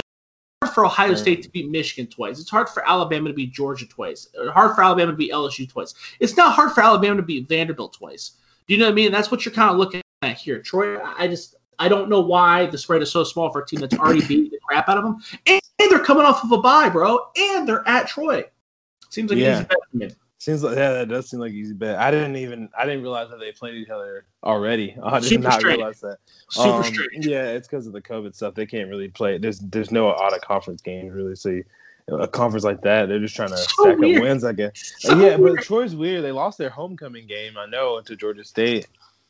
for 0.70 0.86
Ohio 0.86 1.16
State 1.16 1.42
to 1.44 1.50
beat 1.50 1.70
Michigan 1.70 2.08
twice. 2.10 2.40
It's 2.40 2.50
hard 2.50 2.70
for 2.70 2.88
Alabama 2.88 3.30
to 3.30 3.34
beat 3.34 3.52
Georgia 3.54 3.86
twice. 3.88 4.28
It's 4.34 4.52
hard 4.52 4.76
for 4.76 4.84
Alabama 4.84 5.12
to 5.12 5.18
beat 5.18 5.32
LSU 5.32 5.68
twice. 5.70 5.94
It's 6.20 6.38
not 6.38 6.54
hard 6.54 6.72
for 6.74 6.82
Alabama 6.82 7.18
to 7.18 7.22
beat 7.24 7.48
Vanderbilt 7.48 7.94
twice. 7.94 8.32
Do 8.68 8.74
you 8.74 8.80
know 8.80 8.86
what 8.86 8.92
I 8.92 8.96
mean? 8.96 9.12
That's 9.12 9.32
what 9.32 9.46
you're 9.46 9.54
kind 9.54 9.70
of 9.72 9.78
looking 9.78 10.02
at 10.22 10.38
here. 10.38 10.60
Troy, 10.60 11.02
I 11.02 11.28
just 11.28 11.56
I 11.80 11.88
don't 11.88 12.10
know 12.10 12.22
why 12.22 12.68
the 12.68 12.78
spread 12.78 13.02
is 13.02 13.12
so 13.12 13.24
small 13.24 13.52
for 13.52 13.62
a 13.62 13.66
team 13.66 13.80
that's 13.80 13.96
already 13.98 14.26
beat 14.26 14.52
the 14.52 14.60
crap 14.68 14.88
out 14.90 14.98
of 14.98 15.04
them. 15.04 15.18
And, 15.48 15.62
and 15.80 15.92
they're 15.92 16.00
coming 16.00 16.26
off 16.26 16.44
of 16.44 16.52
a 16.52 16.58
bye, 16.60 16.90
bro. 16.90 17.20
And 17.36 17.68
they're 17.68 17.88
at 17.88 18.08
Troy. 18.08 18.44
Seems 19.10 19.30
like 19.30 19.40
Yeah. 19.40 19.60
an 19.60 19.66
easy 19.94 20.08
bet. 20.08 20.16
Seems 20.44 20.62
like 20.62 20.76
yeah, 20.76 20.92
that 20.92 21.08
does 21.08 21.30
seem 21.30 21.40
like 21.40 21.54
easy 21.54 21.74
bet. 21.74 21.98
I 22.00 22.12
didn't 22.12 22.36
even 22.36 22.68
I 22.78 22.84
didn't 22.86 23.02
realize 23.02 23.30
that 23.30 23.40
they 23.40 23.54
played 23.54 23.76
each 23.76 23.88
other 23.90 24.26
already. 24.44 24.94
I 25.04 25.20
did 25.22 25.30
Super 25.30 25.44
not 25.44 25.60
strange. 25.62 25.78
realize 25.78 26.02
that. 26.02 26.18
Super 26.50 26.70
Um, 26.80 26.84
strange. 26.84 27.26
Yeah, 27.26 27.46
it's 27.46 27.66
because 27.66 27.88
of 27.88 27.94
the 27.94 28.02
COVID 28.02 28.36
stuff. 28.36 28.54
They 28.54 28.66
can't 28.66 28.90
really 28.90 29.08
play. 29.08 29.38
There's 29.38 29.60
there's 29.60 29.90
no 29.90 30.10
out 30.12 30.34
of 30.36 30.42
conference 30.42 30.82
games 30.82 31.14
really. 31.14 31.36
So 31.38 31.48
you, 31.50 31.64
a 32.10 32.28
conference 32.28 32.66
like 32.66 32.82
that, 32.82 33.08
they're 33.08 33.20
just 33.22 33.38
trying 33.38 33.52
to 33.52 33.58
So 33.58 33.84
stack 33.84 33.98
weird. 34.00 34.18
up 34.18 34.22
wins. 34.24 34.44
I 34.44 34.52
guess. 34.52 34.74
So 35.00 35.18
yeah, 35.18 35.38
weird. 35.38 35.56
but 35.56 35.64
Troy's 35.64 35.96
weird. 35.96 36.26
They 36.26 36.34
lost 36.34 36.58
their 36.58 36.70
homecoming 36.70 37.26
game. 37.26 37.54
I 37.58 37.66
know 37.66 38.02
to 38.02 38.16
Georgia 38.18 38.44
State. 38.44 38.88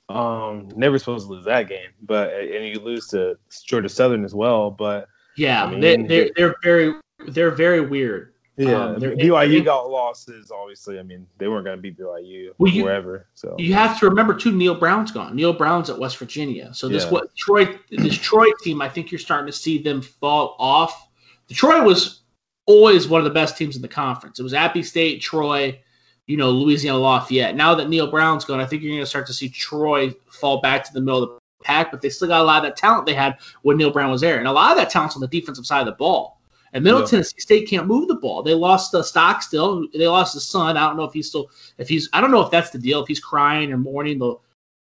Um, 0.10 0.68
never 0.76 0.98
supposed 0.98 1.28
to 1.28 1.32
lose 1.34 1.46
that 1.46 1.70
game, 1.70 1.90
but 2.02 2.34
and 2.34 2.66
you 2.68 2.80
lose 2.80 3.08
to 3.10 3.38
Georgia 3.68 3.88
Southern 3.88 4.26
as 4.26 4.34
well. 4.34 4.72
But 4.72 5.08
Yeah, 5.38 5.64
I 5.64 5.70
mean, 5.70 5.80
they, 5.80 5.98
they're 6.08 6.30
they're 6.36 6.56
very 6.64 6.94
they're 7.28 7.52
very 7.52 7.82
weird. 7.82 8.33
Yeah, 8.58 8.84
Um, 8.86 9.02
BYU 9.02 9.64
got 9.64 9.90
losses. 9.90 10.52
Obviously, 10.52 11.00
I 11.00 11.04
mean 11.04 11.26
they 11.38 11.48
weren't 11.48 11.66
going 11.66 11.78
to 11.78 11.82
beat 11.82 11.98
BYU 11.98 12.52
Well, 12.58 12.72
you- 12.72 12.84
wherever. 12.84 13.28
So 13.34 13.56
You 13.58 13.74
have 13.74 14.00
to 14.00 14.08
remember 14.10 14.34
too. 14.34 14.52
Neil 14.52 14.76
Brown's 14.76 15.12
gone. 15.12 15.36
Neil 15.36 15.54
Brown's 15.54 15.90
at 15.90 15.98
West 15.98 16.18
Virginia. 16.18 16.74
So 16.74 16.88
this 16.88 17.04
Yeah. 17.06 17.10
what 17.12 17.36
Troy 17.36 17.80
this 17.90 18.18
Troy 18.18 18.48
team. 18.62 18.82
I 18.82 18.90
think 18.90 19.12
you're 19.12 19.20
starting 19.20 19.48
to 19.48 19.52
see 19.58 19.78
them 19.82 20.02
fall 20.02 20.56
off. 20.60 21.08
Troy 21.52 21.84
was 21.84 22.22
always 22.66 23.08
one 23.08 23.20
of 23.20 23.26
the 23.26 23.32
best 23.32 23.58
teams 23.58 23.76
in 23.76 23.82
the 23.82 23.88
conference. 23.88 24.40
It 24.40 24.44
was 24.44 24.54
Appy 24.54 24.82
State, 24.84 25.22
Troy, 25.22 25.80
you 26.28 26.38
know, 26.38 26.50
Louisiana 26.52 26.98
Lafayette. 26.98 27.56
Now 27.56 27.76
that 27.76 27.90
Neil 27.90 28.08
Brown's 28.10 28.46
gone, 28.46 28.60
I 28.60 28.66
think 28.66 28.82
you're 28.82 28.92
going 28.94 29.02
to 29.04 29.06
start 29.06 29.28
to 29.28 29.34
see 29.34 29.50
Troy 29.50 30.14
fall 30.30 30.62
back 30.62 30.84
to 30.86 30.94
the 30.94 31.02
middle 31.02 31.24
of 31.24 31.30
the 31.30 31.40
pack. 31.64 31.92
But 31.92 32.02
they 32.02 32.10
still 32.10 32.28
got 32.30 32.42
a 32.42 32.44
lot 32.44 32.58
of 32.58 32.64
that 32.64 32.78
talent 32.78 33.06
they 33.06 33.14
had 33.14 33.38
when 33.64 33.78
Neil 33.78 33.92
Brown 33.92 34.10
was 34.12 34.22
there, 34.22 34.38
and 34.40 34.48
a 34.48 34.52
lot 34.52 34.72
of 34.72 34.78
that 34.78 34.90
talent's 34.90 35.16
on 35.16 35.22
the 35.22 35.28
defensive 35.28 35.66
side 35.66 35.82
of 35.82 35.86
the 35.88 35.92
ball. 35.94 36.40
And 36.74 36.84
Middle 36.84 37.02
Yeah. 37.02 37.06
Tennessee 37.06 37.40
State 37.40 37.70
can't 37.70 37.88
move 37.88 38.08
the 38.08 38.16
ball. 38.16 38.42
They 38.44 38.54
lost 38.56 38.92
the 38.92 39.04
stock 39.04 39.42
still. 39.44 39.88
They 39.94 40.08
lost 40.08 40.34
the 40.34 40.42
son. 40.42 40.76
I 40.76 40.88
don't 40.88 40.98
know 40.98 41.04
if 41.04 41.14
he's 41.14 41.30
still 41.30 41.50
if 41.78 41.88
he's 41.88 42.10
I 42.14 42.20
don't 42.22 42.32
know 42.32 42.42
if 42.42 42.52
that's 42.52 42.72
the 42.72 42.80
deal. 42.80 43.02
If 43.02 43.08
he's 43.08 43.20
crying 43.20 43.72
or 43.72 43.78
mourning 43.78 44.20
the 44.20 44.36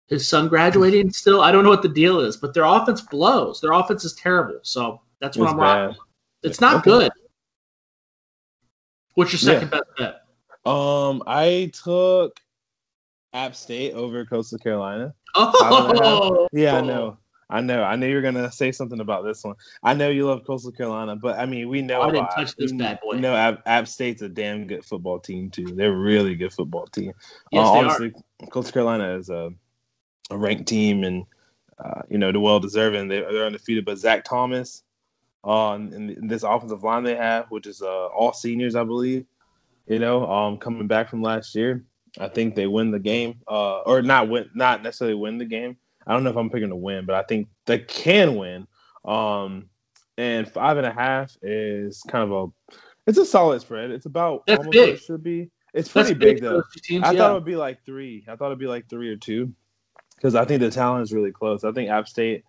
his 0.08 0.28
son 0.28 0.48
graduating 0.48 1.12
still. 1.12 1.42
I 1.42 1.52
don't 1.52 1.64
know 1.64 1.70
what 1.70 1.82
the 1.82 1.90
deal 1.90 2.20
is, 2.20 2.38
but 2.38 2.54
their 2.54 2.64
offense 2.64 3.02
blows. 3.02 3.60
Their 3.62 3.72
offense 3.72 4.04
is 4.06 4.14
terrible. 4.14 4.60
So 4.62 5.02
that's 5.20 5.38
what 5.38 5.46
It's 5.46 5.54
I'm 5.54 5.60
rocking. 5.60 5.94
bad. 5.94 6.00
It's 6.44 6.62
not 6.62 6.78
Okay. 6.78 6.92
good. 6.92 7.12
What's 9.16 9.32
your 9.32 9.52
Yeah. 9.52 9.60
second 9.60 9.72
best 9.72 9.84
bet? 9.98 10.22
Um, 10.72 11.24
I 11.26 11.72
took 11.74 12.40
App 13.34 13.56
State 13.56 13.94
over 13.94 14.26
Coastal 14.26 14.60
Carolina. 14.60 15.14
Oh, 15.36 16.48
Yeah, 16.52 16.78
I 16.78 16.82
know. 16.82 17.18
I 17.50 17.62
know. 17.62 17.84
I 17.84 17.96
knew 17.96 18.08
you 18.08 18.16
were 18.16 18.22
gonna 18.22 18.52
say 18.52 18.72
something 18.72 19.00
about 19.00 19.24
this 19.24 19.44
one. 19.44 19.56
I 19.84 19.94
know 19.94 20.10
you 20.10 20.26
love 20.26 20.46
Coastal 20.46 20.72
Carolina, 20.72 21.16
but 21.16 21.38
I 21.38 21.46
mean, 21.46 21.70
we 21.70 21.82
know. 21.82 22.02
I 22.02 22.12
didn't 22.12 22.30
touch 22.32 22.56
this 22.56 22.72
bad 22.72 23.00
boy. 23.02 23.20
Know 23.20 23.36
App, 23.36 23.62
App 23.68 23.88
State's 23.88 24.24
a 24.24 24.30
damn 24.30 24.66
good 24.66 24.84
football 24.84 25.20
team 25.20 25.52
too. 25.52 25.66
They're 25.66 25.94
a 25.94 25.96
really 25.96 26.36
good 26.36 26.54
football 26.54 26.88
team. 26.88 27.14
Yes, 27.52 27.68
uh, 27.68 27.98
they 28.00 28.08
are. 28.08 28.50
Coastal 28.50 28.74
Carolina 28.74 29.16
is 29.18 29.30
a, 29.30 29.52
a 30.32 30.38
ranked 30.38 30.68
team, 30.68 31.04
and 31.04 31.26
uh, 31.84 32.02
you 32.10 32.18
know, 32.18 32.32
the 32.32 32.40
well 32.40 32.60
deserving. 32.60 33.10
They, 33.10 33.20
they're 33.20 33.46
undefeated, 33.46 33.86
but 33.86 34.00
Zach 34.00 34.24
Thomas, 34.24 34.84
uh, 35.44 35.74
and, 35.74 35.94
and 35.94 36.30
this 36.30 36.44
offensive 36.44 36.84
line 36.84 37.04
they 37.04 37.16
have, 37.16 37.46
which 37.52 37.68
is 37.68 37.82
uh, 37.82 38.08
all 38.08 38.34
seniors, 38.34 38.76
I 38.76 38.84
believe. 38.84 39.26
You 39.88 40.00
know, 40.00 40.26
um, 40.28 40.58
coming 40.58 40.88
back 40.88 41.10
from 41.10 41.22
last 41.22 41.54
year, 41.54 41.84
I 42.18 42.28
think 42.28 42.56
they 42.56 42.66
win 42.66 42.90
the 42.90 43.00
game, 43.00 43.42
uh, 43.48 43.82
or 43.82 44.02
not 44.02 44.30
win, 44.30 44.50
not 44.56 44.82
necessarily 44.82 45.16
win 45.16 45.38
the 45.38 45.46
game. 45.46 45.78
I 46.08 46.14
don't 46.14 46.24
know 46.24 46.30
if 46.30 46.36
I'm 46.36 46.50
picking 46.50 46.70
to 46.70 46.76
win, 46.76 47.06
but 47.06 47.16
I 47.16 47.24
think 47.24 47.48
they 47.66 47.80
can 47.80 48.36
win. 48.36 48.68
Um, 49.04 49.70
and 50.18 50.48
five 50.50 50.78
and 50.78 50.86
a 50.86 50.92
half 50.92 51.38
is 51.42 52.02
kind 52.08 52.32
of 52.32 52.32
a 52.32 52.78
it's 53.08 53.18
a 53.18 53.26
solid 53.26 53.62
spread. 53.62 53.92
It's 53.92 54.06
about 54.06 54.44
That's 54.48 54.60
almost 54.60 54.72
big. 54.72 54.82
what 54.82 54.90
it 54.90 55.02
should 55.02 55.24
be. 55.24 55.52
It's 55.74 55.90
pretty 55.90 56.14
That's 56.14 56.20
big 56.20 56.42
though. 56.42 56.64
teams, 56.84 57.04
I 57.04 57.12
yeah. 57.12 57.20
thought 57.20 57.32
it 57.32 57.34
would 57.36 57.46
be 57.46 57.56
like 57.58 57.86
three. 57.86 58.26
I 58.28 58.36
thought 58.36 58.48
it'd 58.48 58.60
be 58.60 58.68
like 58.68 58.90
three 58.90 59.10
or 59.10 59.18
two, 59.18 59.54
because 60.16 60.34
I 60.34 60.46
think 60.46 60.62
the 60.62 60.72
talent 60.72 61.04
is 61.04 61.14
really 61.14 61.32
close. 61.32 61.64
I 61.64 61.72
think 61.72 61.90
App 61.90 62.08
State 62.08 62.44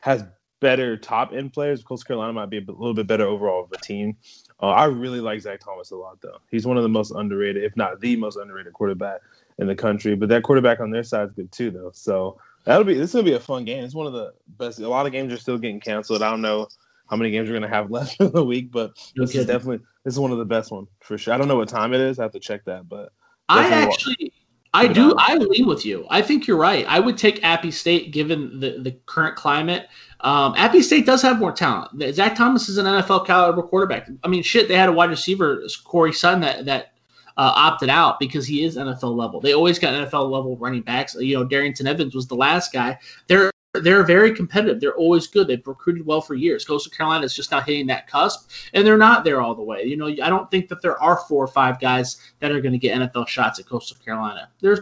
has 0.00 0.24
better 0.60 0.96
top 0.96 1.32
end 1.32 1.52
players. 1.52 1.82
Coastal 1.82 2.06
Carolina 2.06 2.32
might 2.32 2.50
be 2.50 2.58
a 2.58 2.60
little 2.60 2.94
bit 2.94 3.06
better 3.06 3.26
overall 3.26 3.64
of 3.64 3.72
a 3.72 3.76
team. 3.78 4.16
Uh, 4.62 4.68
I 4.68 4.86
really 4.86 5.20
like 5.20 5.40
Zach 5.40 5.60
Thomas 5.60 5.90
a 5.90 5.96
lot, 5.96 6.20
though. 6.20 6.38
He's 6.50 6.66
one 6.66 6.76
of 6.76 6.82
the 6.82 6.88
most 6.88 7.12
underrated, 7.12 7.64
if 7.64 7.76
not 7.76 8.00
the 8.00 8.16
most 8.16 8.36
underrated 8.36 8.72
quarterback 8.72 9.20
in 9.58 9.66
the 9.66 9.74
country. 9.74 10.14
But 10.16 10.28
that 10.30 10.42
quarterback 10.42 10.80
on 10.80 10.90
their 10.90 11.02
side 11.02 11.28
is 11.28 11.32
good 11.32 11.52
too, 11.52 11.70
though. 11.70 11.90
So 11.92 12.38
that'll 12.64 12.84
be 12.84 12.94
this 12.94 13.14
will 13.14 13.22
be 13.22 13.34
a 13.34 13.40
fun 13.40 13.64
game. 13.64 13.84
It's 13.84 13.94
one 13.94 14.06
of 14.06 14.12
the 14.12 14.32
best. 14.58 14.78
A 14.80 14.88
lot 14.88 15.06
of 15.06 15.12
games 15.12 15.32
are 15.32 15.38
still 15.38 15.58
getting 15.58 15.80
canceled. 15.80 16.22
I 16.22 16.30
don't 16.30 16.42
know 16.42 16.68
how 17.08 17.16
many 17.16 17.30
games 17.30 17.48
we're 17.48 17.54
gonna 17.54 17.68
have 17.68 17.90
left 17.90 18.20
in 18.20 18.32
the 18.32 18.44
week, 18.44 18.70
but 18.70 18.92
No 19.16 19.24
this 19.24 19.34
is 19.34 19.46
definitely 19.46 19.84
this 20.04 20.14
is 20.14 20.20
one 20.20 20.32
of 20.32 20.38
the 20.38 20.44
best 20.44 20.70
one 20.70 20.86
for 21.00 21.18
sure. 21.18 21.34
I 21.34 21.38
don't 21.38 21.48
know 21.48 21.56
what 21.56 21.68
time 21.68 21.92
it 21.94 22.00
is. 22.00 22.18
I 22.18 22.22
have 22.22 22.32
to 22.32 22.40
check 22.40 22.64
that, 22.64 22.88
but 22.88 23.12
I 23.48 23.68
actually, 23.68 24.32
I 24.72 24.86
do. 24.86 25.14
I 25.18 25.34
lean 25.34 25.66
with 25.66 25.84
you. 25.84 26.06
I 26.08 26.22
think 26.22 26.46
you're 26.46 26.56
right. 26.56 26.86
I 26.88 27.00
would 27.00 27.18
take 27.18 27.42
Appy 27.42 27.72
State 27.72 28.12
given 28.12 28.60
the, 28.60 28.78
the 28.78 28.92
current 29.06 29.34
climate. 29.34 29.88
Um, 30.20 30.54
Appy 30.56 30.82
State 30.82 31.06
does 31.06 31.22
have 31.22 31.40
more 31.40 31.50
talent. 31.50 32.14
Zach 32.14 32.36
Thomas 32.36 32.68
is 32.68 32.78
an 32.78 32.86
NFL 32.86 33.26
caliber 33.26 33.62
quarterback. 33.62 34.08
I 34.22 34.28
mean, 34.28 34.42
shit, 34.42 34.68
they 34.68 34.76
had 34.76 34.88
a 34.88 34.92
wide 34.92 35.10
receiver, 35.10 35.64
Corey 35.84 36.12
Sun, 36.12 36.40
that 36.42 36.66
that 36.66 36.89
uh, 37.36 37.52
opted 37.54 37.88
out 37.88 38.18
because 38.18 38.46
he 38.46 38.64
is 38.64 38.76
NFL 38.76 39.16
level. 39.16 39.40
They 39.40 39.54
always 39.54 39.78
got 39.78 39.94
NFL 39.94 40.30
level 40.30 40.56
running 40.56 40.82
backs. 40.82 41.14
You 41.14 41.38
know, 41.38 41.46
Darrynton 41.46 41.86
Evans 41.86 42.14
was 42.14 42.26
the 42.26 42.34
last 42.34 42.72
guy. 42.72 42.98
They're 43.28 43.50
they're 43.74 44.02
very 44.02 44.34
competitive. 44.34 44.80
They're 44.80 44.96
always 44.96 45.28
good. 45.28 45.46
They've 45.46 45.66
recruited 45.66 46.04
well 46.04 46.20
for 46.20 46.34
years. 46.34 46.64
Coastal 46.64 46.90
Carolina 46.90 47.24
is 47.24 47.34
just 47.34 47.52
not 47.52 47.66
hitting 47.66 47.86
that 47.86 48.08
cusp, 48.08 48.50
and 48.74 48.84
they're 48.84 48.98
not 48.98 49.22
there 49.22 49.40
all 49.40 49.54
the 49.54 49.62
way. 49.62 49.84
You 49.84 49.96
know, 49.96 50.08
I 50.08 50.28
don't 50.28 50.50
think 50.50 50.68
that 50.68 50.82
there 50.82 51.00
are 51.00 51.18
four 51.28 51.44
or 51.44 51.48
five 51.48 51.78
guys 51.78 52.32
that 52.40 52.50
are 52.50 52.60
going 52.60 52.72
to 52.72 52.78
get 52.78 52.98
NFL 52.98 53.28
shots 53.28 53.60
at 53.60 53.68
Coastal 53.68 53.96
Carolina. 54.04 54.48
There's 54.60 54.80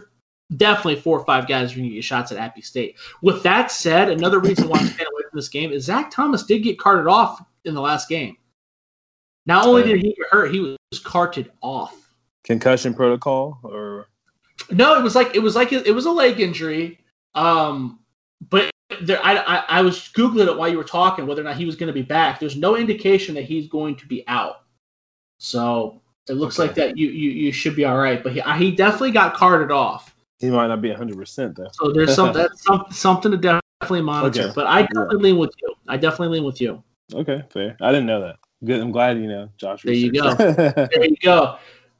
definitely 0.57 0.95
four 0.95 1.19
or 1.19 1.25
five 1.25 1.47
guys 1.47 1.71
who 1.71 1.75
are 1.75 1.81
going 1.81 1.89
to 1.89 1.95
get 1.95 2.03
shots 2.03 2.31
at 2.31 2.39
Appy 2.39 2.61
State. 2.61 2.97
With 3.21 3.43
that 3.43 3.71
said, 3.71 4.09
another 4.09 4.39
reason 4.39 4.67
why 4.67 4.79
I'm 4.79 4.87
staying 4.87 5.07
away 5.13 5.23
from 5.29 5.37
this 5.37 5.49
game 5.49 5.71
is 5.71 5.85
Zach 5.85 6.09
Thomas 6.09 6.43
did 6.43 6.63
get 6.63 6.79
carted 6.79 7.07
off 7.07 7.43
in 7.65 7.75
the 7.75 7.81
last 7.81 8.09
game. 8.09 8.37
Not 9.45 9.65
only 9.65 9.83
did 9.83 9.97
he 9.97 10.13
get 10.13 10.27
hurt, 10.29 10.51
he 10.51 10.59
was 10.59 10.99
carted 10.99 11.51
off. 11.61 12.08
Concussion 12.49 12.95
protocol 12.95 13.59
or 13.63 14.07
No, 14.71 14.97
it 14.99 15.03
was 15.03 15.15
like 15.15 15.35
it 15.35 15.39
was 15.39 15.55
like 15.55 15.71
it 15.71 15.93
was 15.93 16.05
a 16.05 16.11
leg 16.11 16.39
injury. 16.39 16.99
Um, 17.35 17.99
but 18.49 18.71
there, 19.01 19.23
I, 19.23 19.37
I 19.37 19.65
I 19.69 19.81
was 19.81 19.97
googling 20.17 20.47
it 20.47 20.57
while 20.57 20.67
you 20.67 20.77
were 20.77 20.83
talking 20.83 21.27
whether 21.27 21.41
or 21.41 21.43
not 21.45 21.57
he 21.57 21.65
was 21.65 21.75
going 21.75 21.87
to 21.87 21.93
be 21.93 22.01
back. 22.01 22.39
There's 22.39 22.57
no 22.57 22.75
indication 22.75 23.35
that 23.35 23.43
he's 23.43 23.67
going 23.67 23.95
to 23.97 24.07
be 24.07 24.27
out. 24.27 24.63
So 25.37 26.01
it 26.27 26.33
looks 26.33 26.59
Okay. 26.59 26.67
like 26.67 26.75
that 26.75 26.97
you, 26.97 27.09
you 27.09 27.29
you 27.29 27.51
should 27.51 27.75
be 27.75 27.85
all 27.85 27.97
right. 27.97 28.21
But 28.23 28.33
he 28.33 28.41
he 28.57 28.71
definitely 28.71 29.11
got 29.11 29.35
carted 29.35 29.71
off. 29.71 30.15
he 30.39 30.49
might 30.49 30.67
not 30.67 30.81
be 30.81 30.91
hundred 30.91 31.17
percent 31.17 31.55
though. 31.55 31.69
So 31.73 31.91
there's 31.91 32.15
some 32.15 32.33
that's 32.33 32.63
some, 32.65 32.85
something 32.89 33.31
to 33.31 33.37
definitely 33.37 34.01
monitor. 34.01 34.41
Okay. 34.45 34.51
But 34.55 34.65
I 34.65 34.81
definitely 34.81 35.17
lean 35.17 35.37
with 35.37 35.53
you. 35.61 35.73
I 35.87 35.97
definitely 35.97 36.29
lean 36.39 36.45
with 36.45 36.59
you. 36.59 36.83
Okay, 37.13 37.43
fair. 37.51 37.77
I 37.79 37.91
didn't 37.91 38.07
know 38.07 38.21
that. 38.21 38.37
Good. 38.65 38.81
I'm 38.81 38.91
glad 38.91 39.17
you 39.17 39.27
know, 39.27 39.49
Josh. 39.57 39.83
There 39.83 39.93
you 39.93 40.11
go. 40.11 40.35
There 40.91 41.05
you 41.05 41.15
go. 41.23 41.57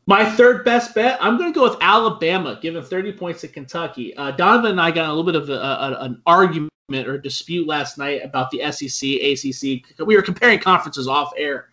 My 0.09 0.25
third 0.27 0.65
best 0.65 0.95
bet, 0.95 1.19
I'm 1.21 1.37
going 1.37 1.53
to 1.53 1.55
go 1.55 1.69
with 1.69 1.77
Alabama, 1.81 2.57
giving 2.59 2.81
30 2.81 3.13
points 3.13 3.41
to 3.41 3.47
Kentucky. 3.47 4.17
Uh, 4.17 4.31
Donovan 4.31 4.71
and 4.71 4.81
I 4.81 4.89
got 4.89 5.05
a 5.05 5.13
little 5.13 5.23
bit 5.23 5.35
of 5.35 5.51
a, 5.51 5.53
a, 5.53 5.97
an 6.01 6.19
argument 6.25 6.71
or 6.91 7.19
dispute 7.19 7.67
last 7.67 7.99
night 7.99 8.21
about 8.23 8.49
the 8.49 8.59
SEC, 8.71 9.07
ACC. 9.07 10.07
We 10.07 10.15
were 10.15 10.23
comparing 10.23 10.57
conferences 10.57 11.07
off 11.07 11.31
air. 11.37 11.68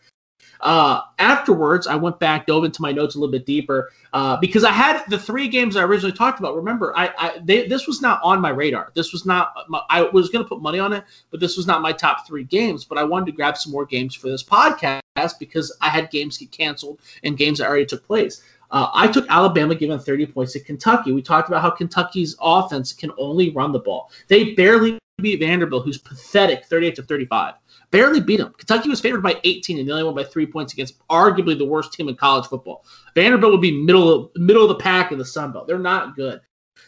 Uh, 0.60 1.00
afterwards, 1.18 1.86
I 1.86 1.96
went 1.96 2.18
back, 2.18 2.46
dove 2.46 2.64
into 2.64 2.82
my 2.82 2.92
notes 2.92 3.14
a 3.14 3.18
little 3.18 3.32
bit 3.32 3.46
deeper 3.46 3.90
uh, 4.12 4.36
because 4.38 4.64
I 4.64 4.72
had 4.72 5.04
the 5.08 5.18
three 5.18 5.48
games 5.48 5.76
I 5.76 5.82
originally 5.82 6.16
talked 6.16 6.38
about. 6.38 6.56
Remember, 6.56 6.96
I, 6.96 7.12
I 7.18 7.38
they, 7.42 7.66
this 7.66 7.86
was 7.86 8.00
not 8.00 8.20
on 8.22 8.40
my 8.40 8.50
radar. 8.50 8.92
This 8.94 9.12
was 9.12 9.26
not. 9.26 9.52
My, 9.68 9.82
I 9.90 10.02
was 10.02 10.28
going 10.30 10.44
to 10.44 10.48
put 10.48 10.62
money 10.62 10.78
on 10.78 10.92
it, 10.92 11.04
but 11.30 11.40
this 11.40 11.56
was 11.56 11.66
not 11.66 11.82
my 11.82 11.92
top 11.92 12.26
three 12.26 12.44
games. 12.44 12.84
But 12.84 12.98
I 12.98 13.04
wanted 13.04 13.26
to 13.26 13.32
grab 13.32 13.56
some 13.56 13.72
more 13.72 13.86
games 13.86 14.14
for 14.14 14.28
this 14.28 14.42
podcast 14.42 15.38
because 15.38 15.76
I 15.80 15.88
had 15.88 16.10
games 16.10 16.38
get 16.38 16.50
canceled 16.50 17.00
and 17.22 17.36
games 17.36 17.58
that 17.58 17.68
already 17.68 17.86
took 17.86 18.06
place. 18.06 18.42
Uh, 18.70 18.88
I 18.92 19.06
took 19.06 19.26
Alabama 19.28 19.74
giving 19.74 19.98
30 19.98 20.26
points 20.26 20.52
to 20.54 20.60
Kentucky. 20.60 21.12
We 21.12 21.22
talked 21.22 21.48
about 21.48 21.62
how 21.62 21.70
Kentucky's 21.70 22.36
offense 22.40 22.92
can 22.92 23.12
only 23.16 23.50
run 23.50 23.72
the 23.72 23.78
ball. 23.78 24.10
They 24.28 24.54
barely 24.54 24.98
beat 25.22 25.40
Vanderbilt, 25.40 25.84
who's 25.84 25.98
pathetic, 25.98 26.64
38 26.66 26.96
to 26.96 27.02
35. 27.02 27.54
Barely 27.90 28.20
beat 28.20 28.38
them. 28.38 28.52
Kentucky 28.58 28.88
was 28.88 29.00
favored 29.00 29.22
by 29.22 29.40
18 29.44 29.78
and 29.78 29.88
they 29.88 29.92
only 29.92 30.04
won 30.04 30.14
by 30.14 30.24
three 30.24 30.46
points 30.46 30.72
against 30.72 31.06
arguably 31.08 31.56
the 31.56 31.64
worst 31.64 31.92
team 31.92 32.08
in 32.08 32.16
college 32.16 32.46
football. 32.46 32.84
Vanderbilt 33.14 33.52
would 33.52 33.60
be 33.60 33.84
middle 33.84 34.12
of, 34.12 34.30
middle 34.36 34.62
of 34.62 34.68
the 34.68 34.82
pack 34.82 35.12
in 35.12 35.18
the 35.18 35.24
Sun 35.24 35.52
Belt. 35.52 35.66
They're 35.66 35.78
not 35.78 36.16
good. 36.16 36.40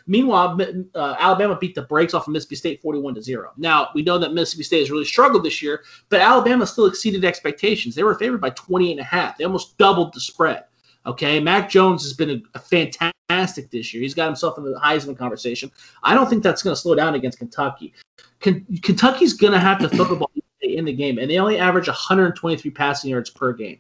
Meanwhile, 0.07 0.59
uh, 0.95 1.17
Alabama 1.19 1.57
beat 1.61 1.75
the 1.75 1.83
brakes 1.83 2.15
off 2.15 2.27
of 2.27 2.33
Mississippi 2.33 2.57
State 2.57 2.83
41 2.83 3.15
to 3.15 3.23
0. 3.23 3.53
Now, 3.57 3.91
we 3.95 4.03
know 4.03 4.19
that 4.19 4.33
Mississippi 4.33 4.63
State 4.65 4.81
has 4.81 4.91
really 4.91 5.05
struggled 5.05 5.45
this 5.45 5.63
year, 5.63 5.83
but 6.09 6.21
Alabama 6.21 6.67
still 6.67 6.87
exceeded 6.87 7.25
expectations. 7.25 7.95
They 7.95 8.03
were 8.03 8.15
favored 8.15 8.41
by 8.41 8.51
28 8.51 8.93
and 8.93 9.01
a 9.01 9.05
half. 9.05 9.37
They 9.37 9.45
almost 9.45 9.77
doubled 9.79 10.15
the 10.15 10.21
spread. 10.21 10.65
Okay, 11.07 11.41
Mac 11.41 11.71
Jones 11.71 12.03
has 12.03 12.13
been 12.13 12.31
a, 12.31 12.41
a 12.55 12.59
fantastic 12.59 13.71
this 13.71 13.95
year. 13.95 14.03
He's 14.03 14.15
got 14.15 14.27
himself 14.27 14.59
in 14.59 14.65
the 14.65 14.79
Heisman 14.83 15.17
conversation. 15.17 15.71
I 16.03 16.15
don't 16.15 16.29
think 16.29 16.43
that's 16.43 16.63
going 16.63 16.75
to 16.75 16.81
slow 16.81 16.95
down 16.95 17.15
against 17.15 17.39
Kentucky. 17.39 17.95
Ken, 18.41 18.67
Kentucky's 18.83 19.35
going 19.35 19.53
to 19.53 19.59
have 19.59 19.79
to 19.79 19.89
throw 19.89 20.05
the 20.05 20.17
ball 20.17 20.31
in 20.63 20.85
the 20.85 20.93
game, 20.93 21.19
and 21.19 21.31
they 21.31 21.39
only 21.39 21.59
average 21.59 21.87
123 21.89 22.71
passing 22.71 23.11
yards 23.11 23.31
per 23.31 23.53
game. 23.53 23.79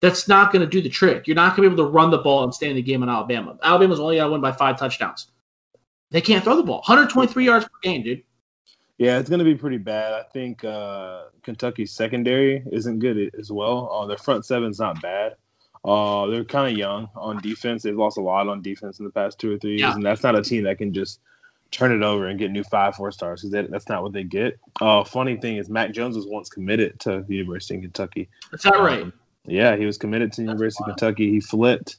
That's 0.00 0.28
not 0.28 0.50
going 0.52 0.60
to 0.62 0.66
do 0.68 0.80
the 0.80 0.88
trick. 0.88 1.26
You're 1.26 1.34
not 1.36 1.54
going 1.56 1.68
to 1.68 1.74
be 1.76 1.80
able 1.80 1.90
to 1.90 1.92
run 1.94 2.10
the 2.10 2.18
ball 2.18 2.44
and 2.44 2.54
stay 2.54 2.70
in 2.70 2.76
the 2.76 2.82
game 2.82 3.02
on 3.02 3.08
Alabama. 3.10 3.58
Alabama's 3.62 4.00
only 4.00 4.16
got 4.16 4.26
to 4.26 4.32
win 4.32 4.40
by 4.40 4.52
five 4.52 4.78
touchdowns. 4.78 5.30
They 6.10 6.22
can't 6.22 6.42
throw 6.42 6.56
the 6.56 6.62
ball. 6.62 6.78
123 6.78 7.44
yards 7.44 7.66
per 7.66 7.70
game, 7.82 8.02
dude. 8.02 8.22
Yeah, 8.96 9.18
it's 9.18 9.28
going 9.28 9.38
to 9.38 9.44
be 9.44 9.54
pretty 9.54 9.78
bad. 9.78 10.12
I 10.12 10.22
think 10.32 10.64
uh, 10.64 11.24
Kentucky's 11.42 11.92
secondary 11.92 12.62
isn't 12.72 12.98
good 12.98 13.30
as 13.38 13.50
well. 13.52 13.90
Uh, 13.92 14.06
their 14.06 14.18
front 14.18 14.44
seven's 14.44 14.78
not 14.78 15.00
bad. 15.00 15.36
Uh, 15.84 16.26
they're 16.26 16.44
kind 16.44 16.70
of 16.70 16.76
young 16.78 17.08
on 17.16 17.38
defense. 17.40 17.82
They've 17.82 17.96
lost 17.96 18.18
a 18.18 18.20
lot 18.22 18.48
on 18.48 18.60
defense 18.60 18.98
in 18.98 19.06
the 19.06 19.10
past 19.12 19.38
two 19.38 19.54
or 19.54 19.58
three 19.58 19.70
years, 19.72 19.80
Yeah. 19.80 19.94
and 19.94 20.04
that's 20.04 20.22
not 20.22 20.36
a 20.36 20.42
team 20.42 20.64
that 20.64 20.76
can 20.78 20.92
just 20.92 21.20
turn 21.70 21.92
it 21.92 22.02
over 22.02 22.26
and 22.26 22.38
get 22.38 22.50
new 22.50 22.64
five, 22.64 22.94
four 22.96 23.12
stars 23.12 23.40
because 23.40 23.52
that, 23.52 23.70
that's 23.70 23.88
not 23.88 24.02
what 24.02 24.12
they 24.12 24.24
get. 24.24 24.58
Uh, 24.80 25.04
funny 25.04 25.36
thing 25.36 25.56
is, 25.56 25.68
Mac 25.68 25.92
Jones 25.92 26.16
was 26.16 26.26
once 26.26 26.48
committed 26.48 26.98
to 27.00 27.24
the 27.26 27.34
University 27.34 27.76
of 27.76 27.82
Kentucky. 27.82 28.28
Is 28.52 28.62
that 28.62 28.78
right? 28.78 29.02
Um, 29.02 29.12
yeah, 29.46 29.76
he 29.76 29.86
was 29.86 29.96
committed 29.96 30.32
to 30.32 30.42
the 30.42 30.46
University 30.46 30.82
of 30.84 30.88
Kentucky. 30.88 31.30
He 31.30 31.40
flipped 31.40 31.96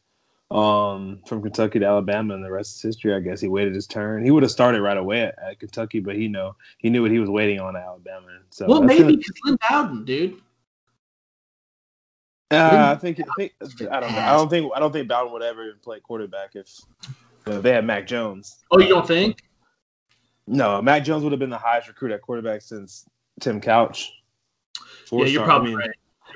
um, 0.52 1.20
from 1.26 1.42
Kentucky 1.42 1.80
to 1.80 1.86
Alabama, 1.86 2.36
and 2.36 2.44
the 2.44 2.52
rest 2.52 2.76
is 2.76 2.82
history. 2.82 3.16
I 3.16 3.20
guess 3.20 3.40
he 3.40 3.48
waited 3.48 3.74
his 3.74 3.88
turn. 3.88 4.24
He 4.24 4.32
would 4.32 4.44
have 4.44 4.52
started 4.52 4.82
right 4.82 4.98
away 4.98 5.22
at, 5.22 5.36
at 5.42 5.60
Kentucky, 5.60 6.00
but 6.00 6.16
he 6.16 6.28
know 6.28 6.56
he 6.78 6.90
knew 6.90 7.02
what 7.02 7.12
he 7.12 7.20
was 7.20 7.30
waiting 7.30 7.60
on 7.60 7.76
at 7.76 7.84
Alabama. 7.84 8.28
So 8.50 8.68
well, 8.68 8.84
maybe 8.84 9.16
because 9.16 9.36
Lynn 9.46 9.58
Bowden, 9.70 10.06
dude. 10.06 10.42
uh, 12.52 12.94
I 12.96 13.00
think, 13.00 13.20
I 13.22 13.24
think 13.38 13.54
I 13.90 14.00
don't 14.00 14.12
know. 14.12 14.20
I 14.20 14.34
don't 14.34 14.50
think 14.50 14.72
I 14.76 14.80
don't 14.80 14.92
think 14.92 15.08
Bowden 15.08 15.32
would 15.32 15.42
ever 15.42 15.74
play 15.82 16.00
quarterback 16.02 16.56
if, 16.56 16.70
if 17.48 17.64
they 17.64 17.72
had 17.72 17.86
Mac 17.86 18.06
Jones. 18.06 18.58
Oh, 18.72 18.80
you 18.80 18.90
don't 18.90 19.08
think? 19.08 19.42
No, 20.52 20.82
Mac 20.82 21.04
Jones 21.04 21.24
would 21.24 21.32
have 21.32 21.40
been 21.40 21.50
the 21.50 21.58
highest 21.58 21.88
recruit 21.88 22.12
at 22.12 22.22
quarterback 22.22 22.62
since 22.62 23.06
Tim 23.40 23.62
Couch. 23.62 24.12
yeah, 24.78 24.84
you're 25.26 25.46
Four-star. 25.46 25.46
probably 25.46 25.72
I 25.72 25.76
mean, 25.76 25.78
right. 25.80 25.90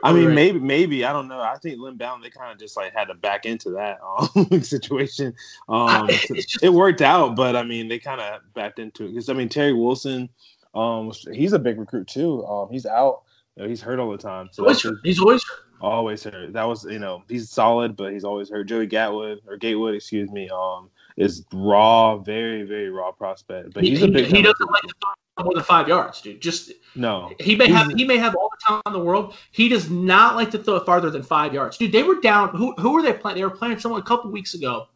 I 0.03 0.13
mean, 0.13 0.25
Right. 0.27 0.35
maybe, 0.35 0.59
maybe 0.59 1.05
I 1.05 1.13
don't 1.13 1.27
know. 1.27 1.39
I 1.41 1.57
think 1.57 1.79
Lynn 1.79 1.95
Bowden 1.97 2.21
they 2.21 2.29
kind 2.29 2.51
of 2.51 2.57
just 2.59 2.75
like 2.77 2.93
had 2.93 3.05
to 3.09 3.13
back 3.13 3.45
into 3.45 3.71
that 3.71 3.99
um, 4.03 4.61
situation. 4.61 5.27
Um, 5.69 5.87
I- 6.09 6.19
just- 6.33 6.63
it 6.63 6.69
worked 6.73 7.01
out, 7.01 7.35
but 7.35 7.55
I 7.55 7.63
mean, 7.63 7.87
they 7.87 7.99
kind 7.99 8.21
of 8.21 8.41
backed 8.53 8.79
into 8.79 9.05
it 9.05 9.09
because 9.09 9.29
I 9.29 9.33
mean, 9.33 9.49
Terry 9.49 9.73
Wilson, 9.73 10.29
um, 10.73 11.11
he's 11.33 11.53
a 11.53 11.59
big 11.59 11.79
recruit 11.79 12.07
too. 12.07 12.45
Um, 12.45 12.69
he's 12.71 12.85
out. 12.85 13.23
You 13.55 13.63
know, 13.63 13.69
he's 13.69 13.81
hurt 13.81 13.99
all 13.99 14.11
the 14.11 14.17
time. 14.17 14.49
So 14.51 14.63
Always 14.63 14.81
hurt. 14.83 14.97
He's 15.03 15.19
always 15.19 15.43
hurt. 15.43 15.59
always 15.79 16.23
hurt. 16.23 16.51
That 16.53 16.67
was 16.67 16.83
you 16.85 16.99
know 16.99 17.23
he's 17.29 17.49
solid, 17.49 17.95
but 17.95 18.11
he's 18.11 18.25
always 18.25 18.49
hurt. 18.49 18.65
Joey 18.67 18.87
Gatwood 18.87 19.39
or 19.47 19.55
Gatewood, 19.55 19.95
excuse 19.95 20.29
me, 20.29 20.49
um, 20.49 20.89
is 21.17 21.45
raw, 21.53 22.17
very 22.17 22.63
very 22.63 22.89
raw 22.89 23.11
prospect. 23.11 23.73
But 23.73 23.83
He, 23.83 23.91
he's 23.91 23.99
he, 23.99 24.05
a 24.05 24.11
big. 24.11 24.25
he 24.25 24.41
doesn't 24.41 24.71
like 24.71 24.81
to 24.81 24.93
throw 25.01 25.43
more 25.45 25.53
than 25.53 25.63
five 25.63 25.87
yards, 25.87 26.21
dude. 26.21 26.41
Just 26.41 26.71
no. 26.95 27.31
he 27.39 27.55
may 27.55 27.69
have 27.69 27.91
he 27.93 28.05
may 28.05 28.17
have 28.17 28.35
all 28.35 28.49
the 28.49 28.57
talent 28.65 28.83
in 28.87 28.93
the 28.93 28.99
world. 28.99 29.35
He 29.51 29.67
does 29.69 29.89
not 29.89 30.35
like 30.35 30.51
to 30.51 30.57
throw 30.57 30.75
it 30.77 30.85
farther 30.85 31.09
than 31.09 31.23
five 31.23 31.53
yards, 31.53 31.77
dude. 31.77 31.91
They 31.91 32.03
were 32.03 32.19
down. 32.21 32.49
Who 32.49 32.73
who 32.73 32.91
were 32.93 33.01
they 33.01 33.13
playing? 33.13 33.37
They 33.37 33.43
were 33.43 33.49
playing 33.49 33.79
someone 33.79 34.01
a 34.01 34.03
couple 34.05 34.31
weeks 34.31 34.53
ago, 34.53 34.87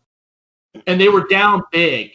and 0.87 0.99
they 0.99 1.09
were 1.09 1.27
down 1.27 1.63
big, 1.71 2.11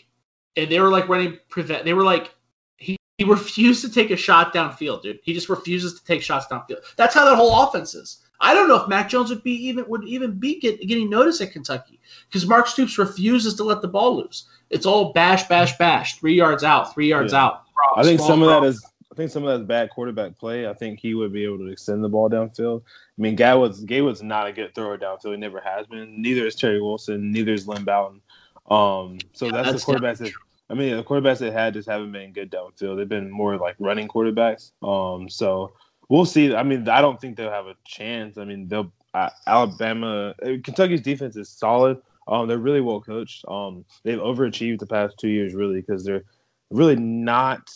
and 0.56 0.70
they 0.70 0.80
were 0.80 0.88
like 0.90 1.08
running 1.08 1.38
prevent. 1.48 1.84
They 1.84 1.94
were 1.94 2.02
like 2.04 2.34
he, 2.76 2.96
he 3.18 3.24
refused 3.24 3.82
to 3.84 3.90
take 3.90 4.10
a 4.10 4.16
shot 4.16 4.54
downfield, 4.54 5.02
dude. 5.02 5.20
He 5.22 5.34
just 5.34 5.48
refuses 5.48 5.98
to 5.98 6.04
take 6.04 6.22
shots 6.22 6.46
downfield. 6.46 6.78
That's 6.96 7.14
how 7.14 7.24
that 7.26 7.36
whole 7.36 7.62
offense 7.62 7.94
is. 7.94 8.20
I 8.40 8.52
don't 8.54 8.68
know 8.68 8.82
if 8.82 8.88
Mac 8.88 9.08
Jones 9.08 9.30
would 9.30 9.42
be 9.42 9.52
even 9.52 9.86
would 9.88 10.04
even 10.04 10.32
be 10.38 10.60
get, 10.60 10.80
getting 10.80 11.08
noticed 11.08 11.40
at 11.40 11.52
Kentucky 11.52 12.00
because 12.28 12.46
Mark 12.46 12.66
Stoops 12.66 12.98
refuses 12.98 13.54
to 13.54 13.64
let 13.64 13.82
the 13.82 13.88
ball 13.88 14.16
loose. 14.16 14.48
It's 14.70 14.86
all 14.86 15.12
bash, 15.12 15.46
bash, 15.48 15.76
bash. 15.78 16.18
Three 16.18 16.34
yards 16.34 16.64
out, 16.64 16.92
three 16.94 17.08
yards 17.08 17.32
Yeah. 17.32 17.44
out. 17.44 17.62
I 17.96 18.02
think 18.02 18.18
Small 18.18 18.28
some 18.28 18.42
of 18.42 18.48
that 18.48 18.60
drops. 18.60 18.76
is 18.76 18.86
I 19.12 19.14
think 19.14 19.30
some 19.30 19.44
of 19.44 19.50
that's 19.50 19.66
bad 19.68 19.90
quarterback 19.90 20.36
play. 20.36 20.66
I 20.68 20.74
think 20.74 20.98
he 20.98 21.14
would 21.14 21.32
be 21.32 21.44
able 21.44 21.58
to 21.58 21.68
extend 21.68 22.02
the 22.02 22.08
ball 22.08 22.28
downfield. 22.28 22.82
I 22.82 23.22
mean, 23.22 23.36
Guy 23.36 23.54
was 23.54 23.80
Gay 23.84 24.00
was 24.00 24.22
not 24.22 24.48
a 24.48 24.52
good 24.52 24.74
thrower 24.74 24.98
downfield. 24.98 25.30
He 25.32 25.36
never 25.36 25.60
has 25.60 25.86
been. 25.86 26.20
Neither 26.20 26.46
is 26.46 26.56
Terry 26.56 26.82
Wilson. 26.82 27.30
Neither 27.30 27.52
is 27.52 27.68
Lynn 27.68 27.84
Bowden. 27.84 28.20
Um, 28.68 29.18
so 29.32 29.50
that's, 29.50 29.70
that's 29.70 29.84
the 29.84 29.92
quarterbacks 29.92 30.18
that 30.18 30.32
I 30.70 30.74
mean, 30.74 30.96
the 30.96 31.04
quarterbacks 31.04 31.38
they 31.38 31.50
had 31.50 31.74
just 31.74 31.88
haven't 31.88 32.12
been 32.12 32.32
good 32.32 32.50
downfield. 32.50 32.96
They've 32.96 33.08
been 33.08 33.30
more 33.30 33.56
like 33.56 33.76
running 33.78 34.08
quarterbacks. 34.08 34.72
Um, 34.82 35.28
so 35.28 35.74
we'll 36.08 36.24
see. 36.24 36.54
I 36.54 36.62
mean, 36.62 36.88
I 36.88 37.00
don't 37.00 37.20
think 37.20 37.36
they'll 37.36 37.50
have 37.50 37.66
a 37.66 37.76
chance. 37.84 38.38
I 38.38 38.44
mean, 38.44 38.68
they'll 38.68 38.92
uh, 39.14 39.30
Alabama, 39.46 40.34
Kentucky's 40.42 41.00
defense 41.00 41.36
is 41.36 41.48
solid. 41.48 42.00
Um, 42.26 42.48
they're 42.48 42.58
really 42.58 42.80
well 42.80 43.00
coached. 43.00 43.44
Um, 43.46 43.84
they've 44.02 44.18
overachieved 44.18 44.80
the 44.80 44.86
past 44.86 45.18
two 45.18 45.28
years, 45.28 45.54
really, 45.54 45.80
because 45.80 46.04
they're 46.04 46.24
really 46.70 46.96
not 46.96 47.70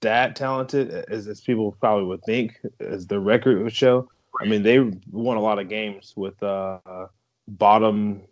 that 0.00 0.36
talented 0.36 0.90
as, 1.10 1.26
as 1.26 1.40
people 1.40 1.76
probably 1.80 2.06
would 2.06 2.22
think, 2.24 2.60
as 2.80 3.06
the 3.06 3.18
record 3.18 3.62
would 3.62 3.74
show. 3.74 4.08
I 4.40 4.44
mean, 4.44 4.62
they 4.62 4.78
won 5.10 5.36
a 5.36 5.40
lot 5.40 5.58
of 5.58 5.68
games 5.68 6.12
with 6.14 6.40
uh, 6.42 6.78
bottom 7.48 8.22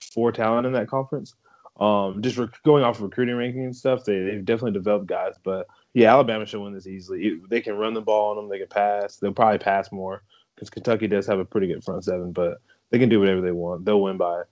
four 0.00 0.32
talent 0.32 0.66
in 0.66 0.72
that 0.74 0.88
conference. 0.88 1.34
Um, 1.80 2.22
just 2.22 2.36
rec- 2.36 2.62
going 2.62 2.84
off 2.84 3.00
recruiting 3.00 3.36
ranking 3.36 3.64
and 3.64 3.76
stuff, 3.76 4.04
they, 4.04 4.20
they've 4.20 4.44
definitely 4.44 4.72
developed 4.72 5.06
guys. 5.06 5.34
But 5.42 5.66
yeah, 5.96 6.12
Alabama 6.12 6.44
should 6.44 6.60
win 6.60 6.74
this 6.74 6.86
easily. 6.86 7.40
They 7.48 7.62
can 7.62 7.78
run 7.78 7.94
the 7.94 8.02
ball 8.02 8.32
on 8.32 8.36
them. 8.36 8.50
They 8.50 8.58
can 8.58 8.68
pass. 8.68 9.16
They'll 9.16 9.32
probably 9.32 9.56
pass 9.56 9.90
more 9.90 10.22
because 10.54 10.68
Kentucky 10.68 11.06
does 11.06 11.26
have 11.26 11.38
a 11.38 11.44
pretty 11.44 11.68
good 11.68 11.82
front 11.82 12.04
seven, 12.04 12.32
but 12.32 12.58
they 12.90 12.98
can 12.98 13.08
do 13.08 13.18
whatever 13.18 13.40
they 13.40 13.50
want. 13.50 13.86
They'll 13.86 14.02
win 14.02 14.18
by 14.18 14.42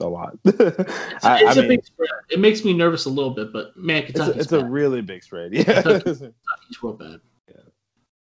a 0.00 0.08
lot. 0.08 0.38
It's, 0.46 1.22
I, 1.22 1.40
it's 1.40 1.48
I 1.48 1.52
a 1.52 1.56
mean, 1.56 1.68
big 1.68 1.84
spread. 1.84 2.08
It 2.30 2.40
makes 2.40 2.64
me 2.64 2.72
nervous 2.72 3.04
a 3.04 3.10
little 3.10 3.32
bit, 3.34 3.52
but 3.52 3.76
man, 3.76 4.04
it's 4.04 4.18
a, 4.18 4.30
it's 4.30 4.52
a 4.52 4.64
really 4.64 5.02
big 5.02 5.22
spread. 5.22 5.52
Yeah. 5.52 5.82
Kentucky's 5.82 6.22
real 6.82 6.94
bad. 6.94 7.20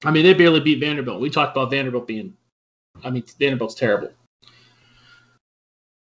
I 0.04 0.12
mean, 0.12 0.22
they 0.22 0.34
barely 0.34 0.60
beat 0.60 0.78
Vanderbilt. 0.78 1.20
We 1.20 1.30
talked 1.30 1.56
about 1.56 1.72
Vanderbilt 1.72 2.06
being. 2.06 2.32
I 3.02 3.10
mean, 3.10 3.24
Vanderbilt's 3.40 3.74
terrible. 3.74 4.12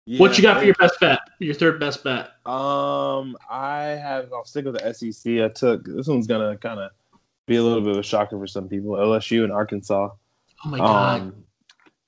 What 0.07 0.37
you 0.37 0.43
got 0.43 0.59
for 0.59 0.65
your 0.65 0.75
best 0.75 0.99
bet? 1.01 1.19
Your 1.41 1.55
third 1.55 1.81
best 1.81 2.05
bet? 2.05 2.31
Um, 2.47 3.37
I 3.51 3.99
have. 4.01 4.33
I'll 4.33 4.45
stick 4.45 4.65
with 4.65 4.79
the 4.79 4.95
SEC. 4.95 5.41
I 5.41 5.49
took 5.49 5.85
this 5.85 6.07
one's 6.07 6.27
gonna 6.27 6.57
kind 6.57 6.81
of 6.81 6.91
be 7.47 7.57
a 7.57 7.63
little 7.63 7.81
bit 7.81 7.93
of 7.93 7.99
a 7.99 8.03
shocker 8.03 8.39
for 8.39 8.47
some 8.47 8.69
people. 8.69 8.93
LSU 8.93 9.45
and 9.45 9.53
Arkansas. 9.53 10.11
Oh 10.65 10.69
my 10.69 10.79
god! 10.79 11.21
Um, 11.21 11.45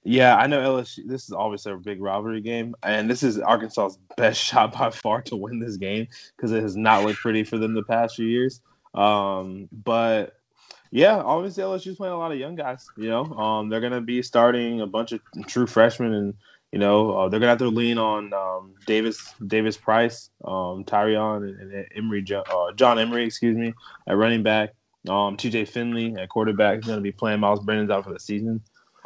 yeah, 0.05 0.37
I 0.37 0.47
know 0.47 0.61
LSU. 0.61 1.07
This 1.07 1.25
is 1.25 1.33
obviously 1.33 1.73
a 1.73 1.77
big 1.77 2.01
rivalry 2.01 2.41
game, 2.41 2.75
and 2.83 3.11
this 3.11 3.23
is 3.23 3.39
Arkansas's 3.39 3.99
best 4.17 4.41
shot 4.45 4.73
by 4.73 4.91
far 4.91 5.21
to 5.23 5.37
win 5.37 5.59
this 5.59 5.77
game 5.77 6.07
because 6.37 6.53
it 6.53 6.63
has 6.63 6.77
not 6.77 7.05
looked 7.05 7.19
pretty 7.19 7.45
for 7.45 7.59
them 7.59 7.75
the 7.75 7.83
past 7.83 8.17
few 8.17 8.27
years. 8.27 8.61
Um, 8.95 9.69
but 9.85 10.39
yeah, 10.91 11.17
obviously 11.17 11.63
LSU's 11.63 11.97
playing 11.97 12.15
a 12.15 12.19
lot 12.19 12.33
of 12.33 12.39
young 12.39 12.55
guys. 12.55 12.87
You 12.97 13.11
know, 13.11 13.25
um, 13.25 13.69
they're 13.69 13.81
gonna 13.81 14.01
be 14.01 14.23
starting 14.23 14.81
a 14.81 14.87
bunch 14.87 15.13
of 15.13 15.21
true 15.47 15.67
freshmen, 15.67 16.15
and 16.15 16.35
you 16.73 16.79
know 16.79 17.13
uh, 17.13 17.29
they're 17.29 17.41
gonna 17.41 17.51
have 17.51 17.59
to 17.59 17.69
lean 17.69 17.99
on 17.99 18.33
um, 18.33 18.75
Davis, 18.87 19.35
Davis 19.47 19.77
Price, 19.77 20.31
um, 20.45 20.85
Tyrion, 20.85 21.49
and, 21.49 21.73
and 21.73 21.87
Emery, 21.95 22.25
uh, 22.33 22.73
John 22.73 22.99
Emery, 22.99 23.25
excuse 23.25 23.57
me, 23.57 23.73
at 24.07 24.17
running 24.17 24.43
back. 24.43 24.75
Um, 25.09 25.37
T.J. 25.37 25.65
Finley 25.67 26.15
at 26.17 26.29
quarterback 26.29 26.81
is 26.81 26.87
to 26.87 27.01
be 27.01 27.13
playing. 27.13 27.41
Myles 27.41 27.61
Brennan's 27.61 27.91
out 27.91 28.05
for 28.05 28.13
the 28.13 28.21
season. 28.21 28.61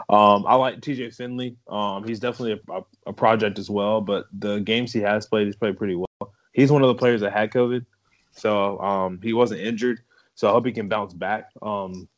Um, 0.09 0.45
I 0.47 0.55
like 0.55 0.81
T.J. 0.81 1.11
Finley. 1.11 1.57
Um, 1.69 2.05
he's 2.07 2.19
definitely 2.19 2.61
a, 2.69 2.73
a, 2.73 2.83
a 3.09 3.13
project 3.13 3.59
as 3.59 3.71
well, 3.71 4.01
but 4.01 4.27
the 4.37 4.59
games 4.61 4.93
he 4.93 5.01
has 5.01 5.27
played, 5.27 5.47
he's 5.47 5.57
played 5.57 5.77
pretty 5.77 5.95
well. 5.95 6.33
He's 6.53 6.73
one 6.73 6.83
of 6.83 6.89
the 6.89 6.95
players 6.95 7.21
that 7.21 7.33
had 7.33 7.51
COVID, 7.53 7.85
so 8.33 8.79
um, 8.81 9.21
he 9.23 9.33
wasn't 9.33 9.61
injured. 9.61 10.01
So 10.35 10.49
I 10.49 10.53
hope 10.53 10.67
he 10.67 10.73
can 10.73 10.89
bounce 10.89 11.13
back 11.13 11.51
um, 11.61 12.09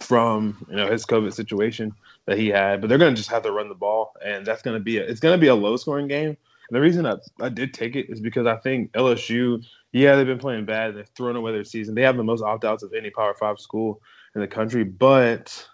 from 0.00 0.64
you 0.68 0.76
know 0.76 0.90
his 0.90 1.04
COVID 1.04 1.32
situation 1.32 1.92
that 2.26 2.38
he 2.38 2.48
had. 2.48 2.80
But 2.80 2.88
they're 2.88 2.98
going 2.98 3.14
to 3.14 3.18
just 3.18 3.30
have 3.30 3.42
to 3.42 3.52
run 3.52 3.68
the 3.68 3.74
ball, 3.74 4.12
and 4.24 4.46
that's 4.46 4.62
going 4.62 4.76
to 4.76 4.82
be 4.82 4.98
a, 4.98 5.02
it's 5.02 5.20
going 5.20 5.36
to 5.36 5.40
be 5.40 5.48
a 5.48 5.54
low 5.54 5.76
scoring 5.76 6.08
game. 6.08 6.28
And 6.28 6.76
the 6.76 6.80
reason 6.80 7.06
I, 7.06 7.16
I 7.40 7.48
did 7.48 7.72
take 7.72 7.96
it 7.96 8.10
is 8.10 8.20
because 8.20 8.46
I 8.46 8.56
think 8.56 8.92
LSU, 8.92 9.64
yeah, 9.92 10.16
they've 10.16 10.26
been 10.26 10.38
playing 10.38 10.66
bad. 10.66 10.94
They've 10.94 11.08
thrown 11.16 11.36
away 11.36 11.52
their 11.52 11.64
season. 11.64 11.94
They 11.94 12.02
have 12.02 12.16
the 12.16 12.24
most 12.24 12.42
opt 12.42 12.64
outs 12.64 12.82
of 12.82 12.92
any 12.92 13.10
Power 13.10 13.34
Five 13.34 13.58
school 13.58 14.00
in 14.34 14.40
the 14.40 14.48
country, 14.48 14.84
but 14.84 15.66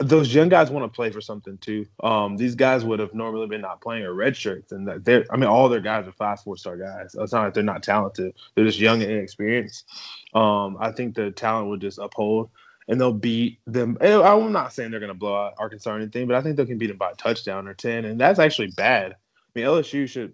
those 0.00 0.34
young 0.34 0.48
guys 0.48 0.70
want 0.70 0.90
to 0.90 0.94
play 0.94 1.10
for 1.10 1.20
something 1.20 1.58
too. 1.58 1.84
Um, 2.02 2.38
these 2.38 2.54
guys 2.54 2.84
would 2.84 2.98
have 2.98 3.12
normally 3.12 3.46
been 3.46 3.60
not 3.60 3.82
playing 3.82 4.04
or 4.04 4.14
red 4.14 4.34
shirts, 4.34 4.72
and 4.72 4.88
they're 5.04 5.26
I 5.30 5.36
mean, 5.36 5.48
all 5.48 5.68
their 5.68 5.80
guys 5.80 6.08
are 6.08 6.12
five, 6.12 6.40
four 6.40 6.56
star 6.56 6.76
guys. 6.78 7.14
It's 7.18 7.32
not 7.32 7.44
like 7.44 7.54
they're 7.54 7.62
not 7.62 7.82
talented; 7.82 8.34
they're 8.54 8.64
just 8.64 8.80
young 8.80 9.02
and 9.02 9.12
inexperienced. 9.12 9.86
Um, 10.32 10.78
I 10.80 10.90
think 10.92 11.14
the 11.14 11.30
talent 11.30 11.68
would 11.68 11.82
just 11.82 11.98
uphold, 11.98 12.48
and 12.90 13.00
they'll 13.00 13.12
beat 13.12 13.60
them. 13.66 13.96
I'm 14.02 14.52
not 14.52 14.72
saying 14.72 14.90
they're 14.90 15.00
going 15.00 15.12
to 15.12 15.18
blow 15.18 15.34
out 15.34 15.54
Arkansas 15.58 15.92
or 15.92 15.96
anything, 15.96 16.26
but 16.26 16.36
I 16.36 16.42
think 16.42 16.56
they 16.56 16.66
can 16.66 16.76
beat 16.76 16.88
them 16.88 16.98
by 16.98 17.12
a 17.12 17.14
touchdown 17.14 17.68
or 17.68 17.72
ten, 17.72 18.04
and 18.04 18.20
that's 18.20 18.40
actually 18.40 18.72
bad. 18.76 19.12
I 19.12 19.16
mean, 19.54 19.64
LSU 19.64 20.08
should 20.08 20.32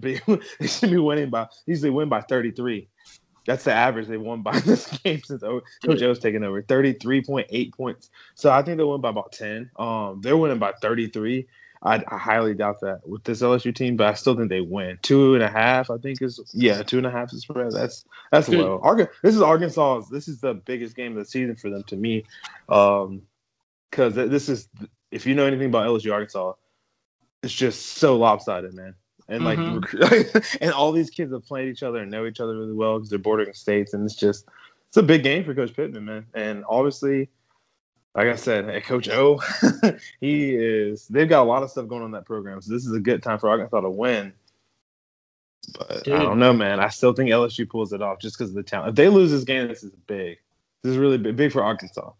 be 0.00 0.20
they 0.60 0.66
should 0.66 0.90
be 0.90 0.98
winning 0.98 1.28
by 1.28 1.48
usually 1.66 1.90
win 1.90 2.08
by 2.08 2.22
33. 2.22 2.88
That's 3.46 3.64
the 3.64 3.72
average 3.72 4.06
they've 4.06 4.20
won 4.20 4.42
by 4.42 4.58
this 4.60 4.86
game 4.98 5.22
since 5.24 5.42
Coach 5.42 6.02
O's 6.02 6.18
taken 6.18 6.44
over. 6.44 6.62
33.8 6.62 7.74
points. 7.74 8.10
So 8.34 8.50
I 8.50 8.62
think 8.62 8.76
they'll 8.76 8.90
win 8.90 9.00
by 9.00 9.10
about 9.10 9.32
10. 9.32 9.70
Um, 9.76 10.20
they're 10.22 10.36
winning 10.36 10.58
by 10.58 10.72
33. 10.80 11.48
I, 11.82 12.02
I 12.08 12.18
highly 12.18 12.54
doubt 12.54 12.80
that 12.80 13.06
with 13.08 13.22
this 13.24 13.40
LSU 13.40 13.74
team, 13.74 13.96
but 13.96 14.06
I 14.08 14.14
still 14.14 14.34
think 14.36 14.48
they 14.48 14.60
win. 14.60 14.98
Two 15.02 15.34
and 15.34 15.42
a 15.44 15.48
half, 15.48 15.90
I 15.90 15.98
think 15.98 16.20
is 16.20 16.40
yeah, 16.52 16.82
two 16.82 16.98
and 16.98 17.06
a 17.06 17.10
half 17.10 17.32
is 17.32 17.42
spread. 17.42 17.70
That's 17.72 18.04
that's 18.32 18.48
Good. 18.48 18.58
low. 18.58 18.80
Arca- 18.82 19.08
this 19.22 19.34
is 19.36 19.42
Arkansas. 19.42 20.02
This 20.10 20.26
is 20.28 20.40
the 20.40 20.54
biggest 20.54 20.96
game 20.96 21.12
of 21.12 21.18
the 21.18 21.24
season 21.24 21.54
for 21.56 21.70
them 21.70 21.84
to 21.84 21.96
me, 21.96 22.24
um, 22.68 23.22
because 23.90 24.14
this 24.14 24.48
is 24.48 24.68
if 25.12 25.24
you 25.26 25.34
know 25.34 25.46
anything 25.46 25.66
about 25.68 25.86
LSU 25.86 26.12
Arkansas, 26.12 26.52
it's 27.42 27.52
just 27.54 27.86
so 27.98 28.16
lopsided, 28.16 28.74
man. 28.74 28.94
And 29.28 29.44
like, 29.44 29.58
Mhm. 29.60 29.76
recruit- 29.82 30.58
and 30.60 30.72
all 30.72 30.90
these 30.90 31.10
kids 31.10 31.32
have 31.32 31.44
played 31.44 31.68
each 31.68 31.82
other 31.82 31.98
and 32.00 32.10
know 32.10 32.26
each 32.26 32.40
other 32.40 32.56
really 32.58 32.72
well 32.72 32.96
because 32.98 33.10
they're 33.10 33.18
bordering 33.18 33.52
states, 33.54 33.94
and 33.94 34.04
it's 34.04 34.16
just 34.16 34.46
it's 34.88 34.96
a 34.96 35.02
big 35.02 35.22
game 35.22 35.44
for 35.44 35.54
Coach 35.54 35.74
Pittman, 35.76 36.04
man. 36.06 36.26
And 36.34 36.64
obviously, 36.68 37.28
like 38.14 38.28
I 38.28 38.36
said, 38.36 38.64
hey, 38.66 38.80
Coach 38.80 39.08
O, 39.08 39.40
he 40.20 40.54
is. 40.54 41.06
They've 41.08 41.28
got 41.28 41.42
a 41.42 41.48
lot 41.48 41.62
of 41.62 41.70
stuff 41.70 41.88
going 41.88 42.02
on 42.02 42.06
in 42.06 42.12
that 42.12 42.26
program, 42.26 42.60
so 42.60 42.72
this 42.72 42.86
is 42.86 42.92
a 42.92 43.00
good 43.00 43.22
time 43.22 43.38
for 43.38 43.48
Arkansas 43.48 43.80
to 43.80 43.90
win. 43.90 44.32
But 45.76 46.04
Dude. 46.04 46.14
I 46.14 46.22
don't 46.22 46.38
know, 46.38 46.52
man. 46.52 46.80
I 46.80 46.88
still 46.88 47.12
think 47.12 47.30
LSU 47.30 47.68
pulls 47.68 47.92
it 47.92 48.02
off 48.02 48.20
just 48.20 48.38
because 48.38 48.50
of 48.50 48.56
the 48.56 48.62
talent. 48.62 48.90
If 48.90 48.94
they 48.94 49.08
lose 49.08 49.30
this 49.30 49.44
game, 49.44 49.68
this 49.68 49.82
is 49.82 49.92
big. 50.06 50.38
This 50.82 50.92
is 50.92 50.98
really 50.98 51.18
big, 51.18 51.36
big 51.36 51.52
for 51.52 51.62
Arkansas. 51.62 52.10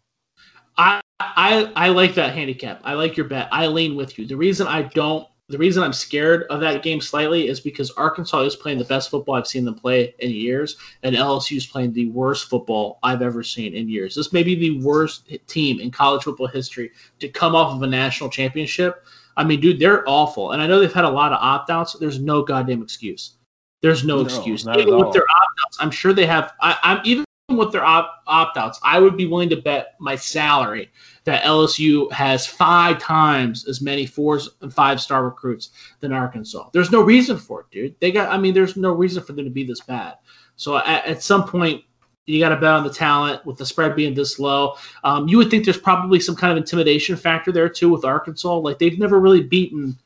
I 0.77 1.01
I 1.19 1.71
I 1.75 1.89
like 1.89 2.15
that 2.15 2.33
handicap. 2.33 2.81
I 2.83 2.93
like 2.93 3.17
your 3.17 3.27
bet. 3.27 3.49
I 3.51 3.67
lean 3.67 3.95
with 3.95 4.17
you. 4.17 4.25
The 4.25 4.37
reason 4.37 4.67
I 4.67 4.83
don't, 4.83 5.27
the 5.49 5.57
reason 5.57 5.81
I'm 5.81 5.93
scared 5.93 6.43
of 6.51 6.59
that 6.61 6.83
game 6.83 7.01
slightly 7.01 7.47
is 7.47 7.59
because 7.59 7.89
Arkansas 7.91 8.41
is 8.41 8.55
playing 8.55 8.77
the 8.77 8.85
best 8.85 9.09
football 9.09 9.33
I've 9.35 9.47
seen 9.47 9.65
them 9.65 9.73
play 9.73 10.13
in 10.19 10.29
years, 10.29 10.77
and 11.01 11.15
LSU 11.15 11.57
is 11.57 11.65
playing 11.65 11.91
the 11.91 12.05
worst 12.11 12.49
football 12.49 12.99
I've 13.01 13.23
ever 13.23 13.41
seen 13.41 13.73
in 13.73 13.89
years. 13.89 14.13
This 14.13 14.31
may 14.31 14.43
be 14.43 14.53
the 14.55 14.79
worst 14.81 15.27
team 15.47 15.79
in 15.79 15.89
college 15.89 16.23
football 16.23 16.47
history 16.47 16.91
to 17.19 17.27
come 17.27 17.55
off 17.55 17.73
of 17.73 17.81
a 17.81 17.87
national 17.87 18.29
championship. 18.29 19.03
I 19.37 19.43
mean, 19.43 19.59
dude, 19.59 19.79
they're 19.79 20.07
awful, 20.07 20.51
and 20.51 20.61
I 20.61 20.67
know 20.67 20.79
they've 20.79 20.93
had 20.93 21.05
a 21.05 21.09
lot 21.09 21.33
of 21.33 21.39
opt 21.41 21.71
outs. 21.71 21.93
There's 21.99 22.19
no 22.19 22.43
goddamn 22.43 22.83
excuse. 22.83 23.37
There's 23.81 24.03
no, 24.03 24.17
No, 24.17 24.21
excuse. 24.25 24.65
not 24.65 24.79
at 24.79 24.87
all. 24.87 24.99
with 25.05 25.13
their 25.13 25.23
opt 25.23 25.59
outs, 25.65 25.77
I'm 25.79 25.91
sure 25.91 26.13
they 26.13 26.25
have. 26.27 26.53
I, 26.61 26.77
I'm 26.83 27.01
even 27.05 27.25
with 27.59 27.71
their 27.71 27.85
op- 27.85 28.23
opt 28.25 28.57
outs. 28.57 28.79
I 28.83 28.99
would 28.99 29.15
be 29.15 29.27
willing 29.27 29.49
to 29.49 29.57
bet 29.61 29.95
my 29.99 30.15
salary 30.15 30.91
that 31.25 31.43
LSU 31.43 32.11
has 32.11 32.47
five 32.47 32.99
times 32.99 33.67
as 33.67 33.81
many 33.81 34.05
fours 34.05 34.49
and 34.61 34.73
five 34.73 34.99
star 34.99 35.23
recruits 35.23 35.69
than 35.99 36.11
Arkansas. 36.11 36.69
There's 36.73 36.91
no 36.91 37.01
reason 37.01 37.37
for 37.37 37.61
it, 37.61 37.67
dude. 37.71 37.95
They 37.99 38.11
got. 38.11 38.29
I 38.29 38.37
mean, 38.37 38.53
there's 38.53 38.75
no 38.75 38.93
reason 38.93 39.23
for 39.23 39.33
them 39.33 39.45
to 39.45 39.51
be 39.51 39.63
this 39.63 39.81
bad. 39.81 40.15
So 40.55 40.77
at, 40.77 41.05
at 41.05 41.23
some 41.23 41.47
point, 41.47 41.83
you 42.25 42.39
got 42.39 42.49
to 42.49 42.55
bet 42.55 42.71
on 42.71 42.83
the 42.83 42.93
talent 42.93 43.45
with 43.45 43.57
the 43.57 43.65
spread 43.65 43.95
being 43.95 44.13
this 44.13 44.39
low. 44.39 44.75
Um, 45.03 45.27
you 45.27 45.37
would 45.37 45.49
think 45.49 45.65
there's 45.65 45.77
probably 45.77 46.19
some 46.19 46.35
kind 46.35 46.51
of 46.51 46.57
intimidation 46.57 47.15
factor 47.15 47.51
there 47.51 47.69
too 47.69 47.89
with 47.89 48.05
Arkansas. 48.05 48.57
Like 48.57 48.79
they've 48.79 48.99
never 48.99 49.19
really 49.19 49.41
beaten. 49.41 49.97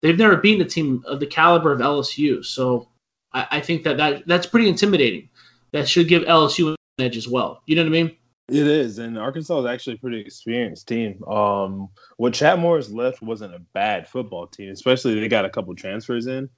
They've 0.00 0.18
never 0.18 0.36
beaten 0.36 0.64
a 0.64 0.68
team 0.68 1.04
of 1.06 1.20
the 1.20 1.26
caliber 1.26 1.72
of 1.72 1.80
LSU. 1.80 2.44
So 2.44 2.88
I, 3.32 3.46
I 3.52 3.60
think 3.60 3.82
that, 3.84 3.96
that 3.96 4.26
that's 4.26 4.46
pretty 4.46 4.68
intimidating. 4.68 5.28
That 5.72 5.88
should 5.88 6.08
give 6.08 6.22
LSU 6.22 6.74
edge 7.02 7.16
as 7.16 7.28
well. 7.28 7.62
You 7.66 7.76
know 7.76 7.82
what 7.82 7.88
I 7.88 7.90
mean? 7.90 8.16
It 8.48 8.66
is, 8.66 8.98
and 8.98 9.18
Arkansas 9.18 9.60
is 9.60 9.66
actually 9.66 9.94
a 9.94 9.98
pretty 9.98 10.20
experienced 10.20 10.88
team. 10.88 11.22
Um, 11.24 11.88
what 12.16 12.34
Chad 12.34 12.58
Morris 12.58 12.90
left 12.90 13.22
wasn't 13.22 13.54
a 13.54 13.60
bad 13.72 14.08
football 14.08 14.46
team, 14.46 14.70
especially 14.70 15.18
they 15.18 15.28
got 15.28 15.44
a 15.44 15.50
couple 15.50 15.74
transfers 15.74 16.26
in. 16.26 16.50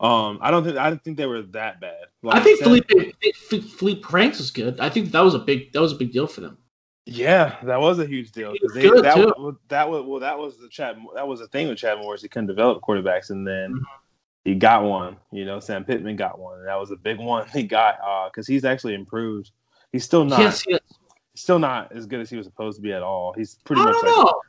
Um, 0.00 0.38
I 0.40 0.50
don't 0.50 0.64
think 0.64 0.76
I 0.76 0.88
didn't 0.90 1.02
think 1.04 1.16
they 1.16 1.26
were 1.26 1.42
that 1.42 1.80
bad. 1.80 2.04
Like 2.22 2.36
I 2.36 2.40
think 2.44 2.60
Felipe 2.60 2.90
Felipe 3.78 4.04
Franks 4.04 4.38
is 4.40 4.50
good. 4.50 4.78
I 4.80 4.88
think 4.88 5.10
that 5.12 5.20
was 5.20 5.34
a 5.34 5.38
big 5.38 5.72
that 5.72 5.80
was 5.80 5.92
a 5.92 5.96
big 5.96 6.12
deal 6.12 6.26
for 6.26 6.40
them. 6.40 6.58
Yeah, 7.06 7.56
that 7.64 7.80
was 7.80 7.98
a 7.98 8.06
huge 8.06 8.30
deal. 8.32 8.52
He 8.52 8.60
was 8.62 8.72
'cause 8.72 8.82
they- 8.82 8.88
good, 8.88 9.04
that, 9.04 9.16
was, 9.18 9.54
that 9.68 9.88
was 9.90 10.04
well, 10.06 10.20
that 10.20 10.38
was 10.38 10.58
the 10.58 10.68
Chad. 10.68 10.96
That 11.14 11.26
was 11.26 11.40
the 11.40 11.48
thing 11.48 11.68
with 11.68 11.78
Chad 11.78 11.98
Morris. 11.98 12.22
He 12.22 12.28
couldn't 12.28 12.46
develop 12.46 12.82
quarterbacks, 12.82 13.30
and 13.30 13.46
then 13.46 13.80
he 14.44 14.54
got 14.54 14.84
one. 14.84 15.16
You 15.32 15.44
know, 15.44 15.58
Sam 15.60 15.84
Pittman 15.84 16.16
got 16.16 16.38
one. 16.38 16.58
And 16.60 16.68
that 16.68 16.78
was 16.78 16.90
a 16.90 16.96
big 16.96 17.18
one 17.18 17.48
he 17.48 17.64
got 17.64 17.96
because 18.30 18.48
uh, 18.48 18.52
he's 18.52 18.64
actually 18.64 18.94
improved. 18.94 19.50
He's 19.92 20.04
still 20.04 20.24
not. 20.24 20.40
Yes, 20.40 20.64
yes. 20.66 20.80
Still 21.34 21.58
not 21.58 21.92
as 21.92 22.06
good 22.06 22.20
as 22.20 22.30
he 22.30 22.36
was 22.36 22.46
supposed 22.46 22.76
to 22.76 22.82
be 22.82 22.92
at 22.92 23.02
all. 23.02 23.32
He's 23.32 23.56
pretty 23.64 23.82
I 23.82 23.86
much. 23.86 23.94
Like, 23.96 24.04
know. 24.04 24.40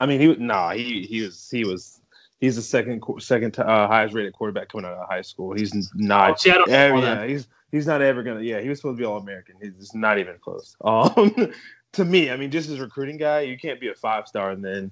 I 0.00 0.06
mean, 0.06 0.20
he 0.20 0.34
nah. 0.36 0.72
He 0.72 1.02
he 1.02 1.22
was 1.22 1.48
he 1.50 1.64
was 1.64 2.00
he's 2.40 2.56
the 2.56 2.62
second 2.62 3.02
second 3.18 3.58
uh, 3.58 3.86
highest 3.86 4.14
rated 4.14 4.32
quarterback 4.32 4.68
coming 4.68 4.86
out 4.86 4.94
of 4.94 5.08
high 5.08 5.22
school. 5.22 5.54
He's 5.54 5.90
not. 5.94 6.44
Oh, 6.46 6.64
ever, 6.68 6.98
yeah, 6.98 7.26
he's 7.26 7.48
he's 7.70 7.86
not 7.86 8.02
ever 8.02 8.22
gonna. 8.22 8.40
Yeah, 8.40 8.60
he 8.60 8.68
was 8.68 8.78
supposed 8.78 8.98
to 8.98 9.00
be 9.00 9.06
all 9.06 9.18
American. 9.18 9.56
He's 9.60 9.74
just 9.74 9.94
not 9.94 10.18
even 10.18 10.36
close. 10.42 10.76
Um, 10.84 11.52
to 11.92 12.04
me, 12.04 12.30
I 12.30 12.36
mean, 12.36 12.50
just 12.50 12.68
as 12.70 12.80
recruiting 12.80 13.16
guy, 13.16 13.42
you 13.42 13.56
can't 13.56 13.80
be 13.80 13.88
a 13.88 13.94
five 13.94 14.26
star 14.26 14.50
and 14.50 14.64
then 14.64 14.90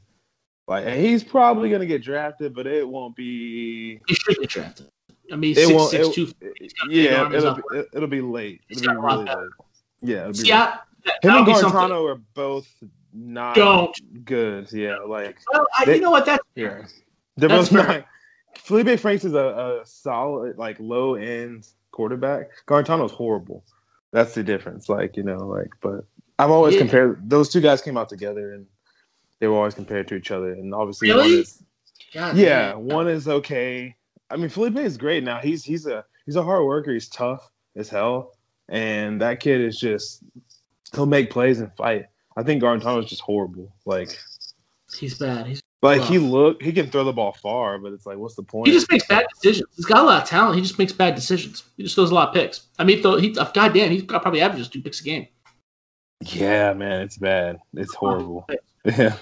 like 0.69 0.87
and 0.87 1.01
he's 1.01 1.25
probably 1.25 1.69
gonna 1.69 1.87
get 1.87 2.03
drafted, 2.03 2.55
but 2.55 2.67
it 2.67 2.89
won't 2.89 3.17
be. 3.17 4.01
He 4.07 4.15
should 4.15 4.39
get 4.39 4.49
drafted. 4.49 4.87
I 5.33 5.37
mean, 5.37 5.53
it 5.57 5.67
six, 5.67 5.91
six, 5.91 6.09
two, 6.15 6.31
yeah, 6.89 7.33
it'll 7.33 7.55
be, 7.55 7.63
it'll 7.93 8.09
be 8.09 8.21
late. 8.21 8.61
It'll 8.69 8.95
be 8.95 9.01
really 9.01 9.25
late. 9.25 9.51
Yeah, 10.03 10.29
it'll 10.29 10.45
yeah. 10.45 10.79
Late. 11.05 11.15
Him 11.23 11.35
and 11.35 11.47
Guarantano 11.47 12.09
are 12.09 12.21
both 12.35 12.69
not 13.13 13.55
don't 13.55 14.25
good. 14.25 14.73
Yeah, 14.73 14.99
like 14.99 15.39
well, 15.53 15.67
I, 15.79 15.85
they, 15.85 15.97
you 15.97 16.01
know 16.01 16.11
what? 16.11 16.27
That's 16.27 16.43
yeah. 16.55 16.83
They're 17.37 17.49
both 17.49 17.73
not. 17.73 18.07
Felipe 18.59 19.01
Franks 19.01 19.25
is 19.25 19.35
a, 19.35 19.81
a 19.83 19.87
solid, 19.87 20.59
like 20.59 20.77
low 20.79 21.15
end 21.15 21.67
quarterback. 21.91 22.51
Guarantano's 22.67 23.13
horrible. 23.13 23.65
That's 24.13 24.35
the 24.35 24.43
difference. 24.43 24.89
Like 24.89 25.17
you 25.17 25.23
know, 25.23 25.39
like 25.39 25.71
but 25.81 26.05
I've 26.39 26.51
always 26.51 26.75
yeah. 26.75 26.81
compared 26.81 27.29
those 27.29 27.49
two 27.49 27.61
guys 27.61 27.81
came 27.81 27.97
out 27.97 28.09
together 28.09 28.53
and 28.53 28.67
they 29.41 29.49
were 29.49 29.57
always 29.57 29.75
compared 29.75 30.09
to 30.09 30.15
each 30.15 30.31
other. 30.31 30.53
And 30.53 30.75
obviously, 30.75 31.09
really? 31.09 31.31
one 31.31 31.41
is, 31.41 31.63
God, 32.15 32.37
yeah, 32.37 32.73
man. 32.73 32.85
one 32.85 33.09
is 33.09 33.29
okay. 33.29 33.97
I 34.31 34.37
mean, 34.37 34.49
Felipe 34.49 34.77
is 34.77 34.97
great 34.97 35.25
now. 35.25 35.39
He's 35.39 35.65
he's 35.65 35.87
a 35.87 36.05
he's 36.27 36.37
a 36.37 36.43
hard 36.43 36.65
worker. 36.65 36.93
He's 36.93 37.09
tough 37.09 37.51
as 37.75 37.89
hell, 37.89 38.33
and 38.73 39.21
that 39.21 39.39
kid 39.39 39.61
is 39.61 39.79
just 39.79 40.25
he'll 40.95 41.07
make 41.07 41.31
plays 41.31 41.61
and 41.61 41.71
fight. 41.77 42.07
I 42.37 42.43
think 42.43 42.63
Guarantano 42.63 43.05
is 43.05 43.09
just 43.09 43.21
horrible. 43.21 43.73
Like 43.85 44.19
he's 44.99 45.19
bad. 45.19 45.47
He's 45.47 45.61
like 45.83 46.01
rough. 46.01 46.09
he 46.09 46.19
look 46.19 46.63
he 46.63 46.73
can 46.73 46.91
throw 46.91 47.05
the 47.05 47.13
ball 47.13 47.33
far, 47.33 47.79
but 47.79 47.93
it's 47.93 48.07
like 48.07 48.17
what's 48.17 48.35
the 48.35 48.43
point? 48.43 48.67
He 48.67 48.73
just 48.73 48.91
makes 48.91 49.07
bad 49.07 49.27
decisions. 49.35 49.69
He's 49.77 49.85
got 49.85 49.99
a 49.99 50.03
lot 50.03 50.23
of 50.23 50.29
talent. 50.29 50.57
He 50.57 50.63
just 50.63 50.79
makes 50.79 50.93
bad 50.93 51.15
decisions. 51.15 51.65
He 51.77 51.83
just 51.83 51.95
throws 51.95 52.11
a 52.11 52.15
lot 52.15 52.29
of 52.29 52.35
picks. 52.35 52.69
I 52.79 52.85
mean, 52.85 53.03
though 53.03 53.19
he 53.19 53.31
goddamn, 53.31 53.91
he's 53.91 54.03
got 54.03 54.23
probably 54.23 54.41
averages 54.41 54.69
two 54.69 54.81
picks 54.81 55.01
a 55.03 55.05
game. 55.05 55.29
Yeah, 56.23 56.73
man, 56.73 57.03
it's 57.03 57.19
bad. 57.19 57.59
It's 57.75 57.95
horrible. 57.95 58.49
Yeah. 58.85 59.15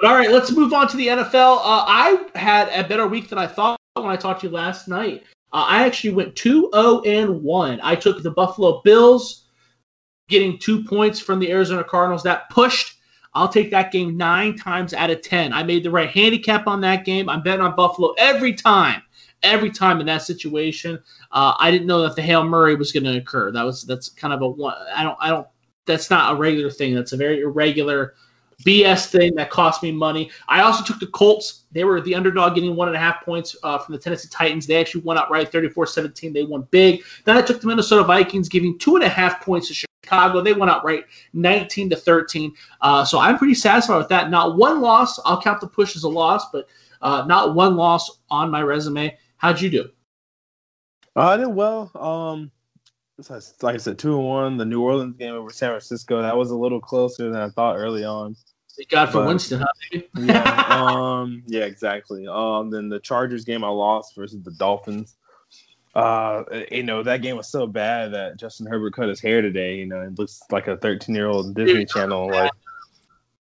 But 0.00 0.10
all 0.10 0.16
right, 0.16 0.30
let's 0.30 0.50
move 0.50 0.72
on 0.72 0.88
to 0.88 0.96
the 0.96 1.08
NFL. 1.08 1.58
Uh, 1.58 1.84
I 1.86 2.24
had 2.34 2.68
a 2.70 2.88
better 2.88 3.06
week 3.06 3.28
than 3.28 3.38
I 3.38 3.46
thought 3.46 3.78
when 3.94 4.06
I 4.06 4.16
talked 4.16 4.40
to 4.40 4.46
you 4.46 4.52
last 4.52 4.88
night. 4.88 5.22
Uh, 5.52 5.66
I 5.68 5.84
actually 5.84 6.14
went 6.14 6.34
2 6.36 6.70
0 6.74 7.02
and 7.02 7.42
1. 7.42 7.80
I 7.82 7.94
took 7.94 8.22
the 8.22 8.30
Buffalo 8.30 8.80
Bills, 8.82 9.44
getting 10.28 10.58
two 10.58 10.84
points 10.84 11.20
from 11.20 11.38
the 11.38 11.50
Arizona 11.50 11.84
Cardinals. 11.84 12.22
That 12.22 12.48
pushed. 12.50 12.98
I'll 13.34 13.48
take 13.48 13.70
that 13.70 13.92
game 13.92 14.16
nine 14.16 14.56
times 14.56 14.92
out 14.92 15.10
of 15.10 15.22
10. 15.22 15.52
I 15.52 15.62
made 15.62 15.84
the 15.84 15.90
right 15.90 16.10
handicap 16.10 16.66
on 16.66 16.80
that 16.82 17.04
game. 17.04 17.28
I'm 17.28 17.42
betting 17.42 17.64
on 17.64 17.76
Buffalo 17.76 18.12
every 18.18 18.52
time. 18.54 19.02
Every 19.42 19.70
time 19.70 20.00
in 20.00 20.06
that 20.06 20.22
situation, 20.22 21.00
uh, 21.32 21.54
I 21.58 21.72
didn't 21.72 21.88
know 21.88 22.02
that 22.02 22.14
the 22.14 22.22
hail 22.22 22.44
murray 22.44 22.76
was 22.76 22.92
going 22.92 23.04
to 23.04 23.16
occur. 23.16 23.50
That 23.50 23.64
was 23.64 23.82
that's 23.82 24.08
kind 24.08 24.32
of 24.32 24.40
a 24.40 24.48
one. 24.48 24.76
I 24.94 25.02
don't 25.02 25.16
I 25.20 25.30
don't. 25.30 25.48
That's 25.84 26.10
not 26.10 26.32
a 26.32 26.36
regular 26.36 26.70
thing. 26.70 26.94
That's 26.94 27.10
a 27.12 27.16
very 27.16 27.40
irregular 27.40 28.14
BS 28.64 29.06
thing 29.06 29.34
that 29.36 29.50
cost 29.50 29.82
me 29.82 29.92
money. 29.92 30.30
I 30.48 30.62
also 30.62 30.84
took 30.84 31.00
the 31.00 31.06
Colts. 31.08 31.64
They 31.72 31.84
were 31.84 32.00
the 32.00 32.14
underdog 32.14 32.54
getting 32.54 32.76
one 32.76 32.88
and 32.88 32.96
a 32.96 33.00
half 33.00 33.24
points 33.24 33.56
uh, 33.62 33.78
from 33.78 33.92
the 33.92 33.98
Tennessee 33.98 34.28
Titans. 34.30 34.66
They 34.66 34.80
actually 34.80 35.02
won 35.02 35.18
outright 35.18 35.50
34 35.50 35.86
17. 35.86 36.32
They 36.32 36.44
won 36.44 36.66
big. 36.70 37.02
Then 37.24 37.36
I 37.36 37.42
took 37.42 37.60
the 37.60 37.66
Minnesota 37.66 38.04
Vikings, 38.04 38.48
giving 38.48 38.78
two 38.78 38.96
and 38.96 39.04
a 39.04 39.08
half 39.08 39.44
points 39.44 39.68
to 39.68 39.74
Chicago. 39.74 40.40
They 40.40 40.52
went 40.52 40.70
outright 40.70 41.04
19 41.32 41.90
to 41.90 41.96
13. 41.96 42.52
Uh, 42.80 43.04
so 43.04 43.18
I'm 43.18 43.38
pretty 43.38 43.54
satisfied 43.54 43.98
with 43.98 44.08
that. 44.08 44.30
Not 44.30 44.56
one 44.56 44.80
loss. 44.80 45.18
I'll 45.24 45.40
count 45.40 45.60
the 45.60 45.68
push 45.68 45.96
as 45.96 46.04
a 46.04 46.08
loss, 46.08 46.50
but 46.50 46.68
uh, 47.00 47.24
not 47.26 47.54
one 47.54 47.76
loss 47.76 48.20
on 48.30 48.50
my 48.50 48.62
resume. 48.62 49.16
How'd 49.36 49.60
you 49.60 49.70
do? 49.70 49.90
I 51.16 51.36
did 51.36 51.48
well. 51.48 51.90
Um, 51.94 52.50
like 53.28 53.74
I 53.74 53.78
said, 53.78 53.98
two 53.98 54.16
and 54.16 54.26
one. 54.26 54.56
The 54.56 54.64
New 54.64 54.82
Orleans 54.82 55.16
game 55.16 55.34
over 55.34 55.50
San 55.50 55.70
Francisco 55.70 56.22
that 56.22 56.36
was 56.36 56.50
a 56.50 56.56
little 56.56 56.80
closer 56.80 57.30
than 57.30 57.40
I 57.40 57.48
thought 57.50 57.76
early 57.76 58.04
on. 58.04 58.36
Thank 58.76 58.88
God 58.88 59.06
for 59.06 59.18
but, 59.18 59.26
Winston, 59.26 59.60
huh? 59.60 60.00
yeah, 60.18 60.66
um, 61.20 61.42
yeah, 61.46 61.64
exactly. 61.64 62.26
Um, 62.26 62.70
then 62.70 62.88
the 62.88 63.00
Chargers 63.00 63.44
game 63.44 63.64
I 63.64 63.68
lost 63.68 64.14
versus 64.16 64.42
the 64.42 64.52
Dolphins. 64.52 65.16
Uh, 65.94 66.44
you 66.70 66.82
know 66.82 67.02
that 67.02 67.20
game 67.20 67.36
was 67.36 67.50
so 67.50 67.66
bad 67.66 68.14
that 68.14 68.38
Justin 68.38 68.66
Herbert 68.66 68.94
cut 68.94 69.10
his 69.10 69.20
hair 69.20 69.42
today. 69.42 69.76
You 69.76 69.86
know, 69.86 70.00
it 70.00 70.18
looks 70.18 70.40
like 70.50 70.66
a 70.66 70.76
13 70.78 71.14
year 71.14 71.26
old 71.26 71.54
Disney 71.54 71.84
Channel. 71.92 72.30
Like, 72.30 72.50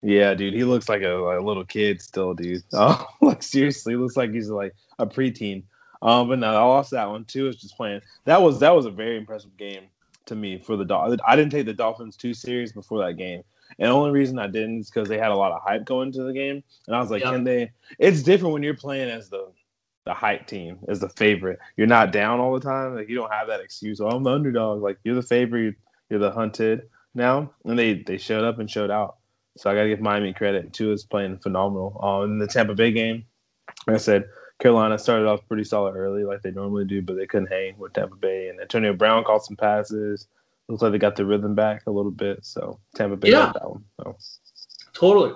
yeah, 0.02 0.32
dude, 0.34 0.54
he 0.54 0.62
looks 0.62 0.88
like 0.88 1.02
a, 1.02 1.08
like 1.08 1.40
a 1.40 1.44
little 1.44 1.64
kid 1.64 2.00
still, 2.00 2.34
dude. 2.34 2.62
Oh, 2.72 3.04
like 3.20 3.42
seriously, 3.42 3.96
looks 3.96 4.16
like 4.16 4.32
he's 4.32 4.48
like 4.48 4.74
a 5.00 5.06
preteen. 5.06 5.64
Um, 6.02 6.28
but 6.28 6.38
no, 6.38 6.54
I 6.54 6.62
lost 6.62 6.92
that 6.92 7.08
one 7.08 7.24
too. 7.24 7.48
It's 7.48 7.60
just 7.60 7.76
playing. 7.76 8.00
That 8.26 8.40
was 8.40 8.60
that 8.60 8.76
was 8.76 8.86
a 8.86 8.90
very 8.90 9.16
impressive 9.16 9.56
game 9.56 9.84
to 10.26 10.36
me 10.36 10.58
for 10.58 10.76
the 10.76 10.84
Dolphins. 10.84 11.20
I 11.26 11.34
didn't 11.34 11.50
take 11.50 11.66
the 11.66 11.74
Dolphins 11.74 12.16
too 12.16 12.32
serious 12.34 12.70
before 12.70 13.04
that 13.04 13.14
game. 13.14 13.42
And 13.78 13.90
the 13.90 13.94
only 13.94 14.10
reason 14.10 14.38
I 14.38 14.46
didn't 14.46 14.80
is 14.80 14.90
because 14.90 15.08
they 15.08 15.18
had 15.18 15.30
a 15.30 15.36
lot 15.36 15.52
of 15.52 15.62
hype 15.62 15.84
going 15.84 16.08
into 16.08 16.22
the 16.22 16.32
game. 16.32 16.62
And 16.86 16.96
I 16.96 17.00
was 17.00 17.10
like, 17.10 17.22
yep. 17.22 17.32
can 17.32 17.44
they? 17.44 17.70
It's 17.98 18.22
different 18.22 18.54
when 18.54 18.62
you're 18.62 18.74
playing 18.74 19.10
as 19.10 19.28
the 19.28 19.50
the 20.04 20.14
hype 20.14 20.46
team, 20.46 20.78
as 20.88 21.00
the 21.00 21.08
favorite. 21.10 21.58
You're 21.76 21.88
not 21.88 22.12
down 22.12 22.38
all 22.38 22.54
the 22.54 22.60
time. 22.60 22.94
Like 22.94 23.08
you 23.08 23.16
don't 23.16 23.32
have 23.32 23.48
that 23.48 23.60
excuse. 23.60 24.00
Oh, 24.00 24.08
I'm 24.08 24.22
the 24.22 24.30
underdog. 24.30 24.82
Like 24.82 24.98
you're 25.04 25.16
the 25.16 25.22
favorite. 25.22 25.74
You're 26.08 26.20
the 26.20 26.30
hunted 26.30 26.88
now. 27.14 27.50
And 27.64 27.78
they 27.78 28.02
they 28.02 28.16
showed 28.16 28.44
up 28.44 28.58
and 28.58 28.70
showed 28.70 28.90
out. 28.90 29.16
So 29.58 29.70
I 29.70 29.74
got 29.74 29.82
to 29.82 29.88
give 29.88 30.00
Miami 30.00 30.32
credit 30.32 30.72
too. 30.72 30.92
Is 30.92 31.04
playing 31.04 31.38
phenomenal. 31.38 32.00
Uh, 32.02 32.22
in 32.24 32.38
the 32.38 32.46
Tampa 32.46 32.74
Bay 32.74 32.92
game, 32.92 33.24
like 33.86 33.96
I 33.96 33.98
said, 33.98 34.28
Carolina 34.58 34.98
started 34.98 35.26
off 35.26 35.46
pretty 35.48 35.64
solid 35.64 35.96
early, 35.96 36.24
like 36.24 36.42
they 36.42 36.50
normally 36.50 36.84
do, 36.84 37.02
but 37.02 37.16
they 37.16 37.26
couldn't 37.26 37.52
hang 37.52 37.76
with 37.78 37.92
Tampa 37.92 38.16
Bay. 38.16 38.48
And 38.48 38.60
Antonio 38.60 38.94
Brown 38.94 39.24
caught 39.24 39.44
some 39.44 39.56
passes 39.56 40.28
looks 40.68 40.83
like 40.83 40.92
they 40.92 40.98
got 40.98 41.16
the 41.16 41.24
rhythm 41.24 41.55
back 41.55 41.83
a 41.87 41.90
little 41.90 42.11
bit. 42.11 42.44
So 42.44 42.81
Tampa 42.94 43.16
Bay 43.16 43.31
yeah. 43.31 43.52
that 43.55 43.68
one. 43.68 43.85
So. 44.00 44.16
Totally. 44.92 45.35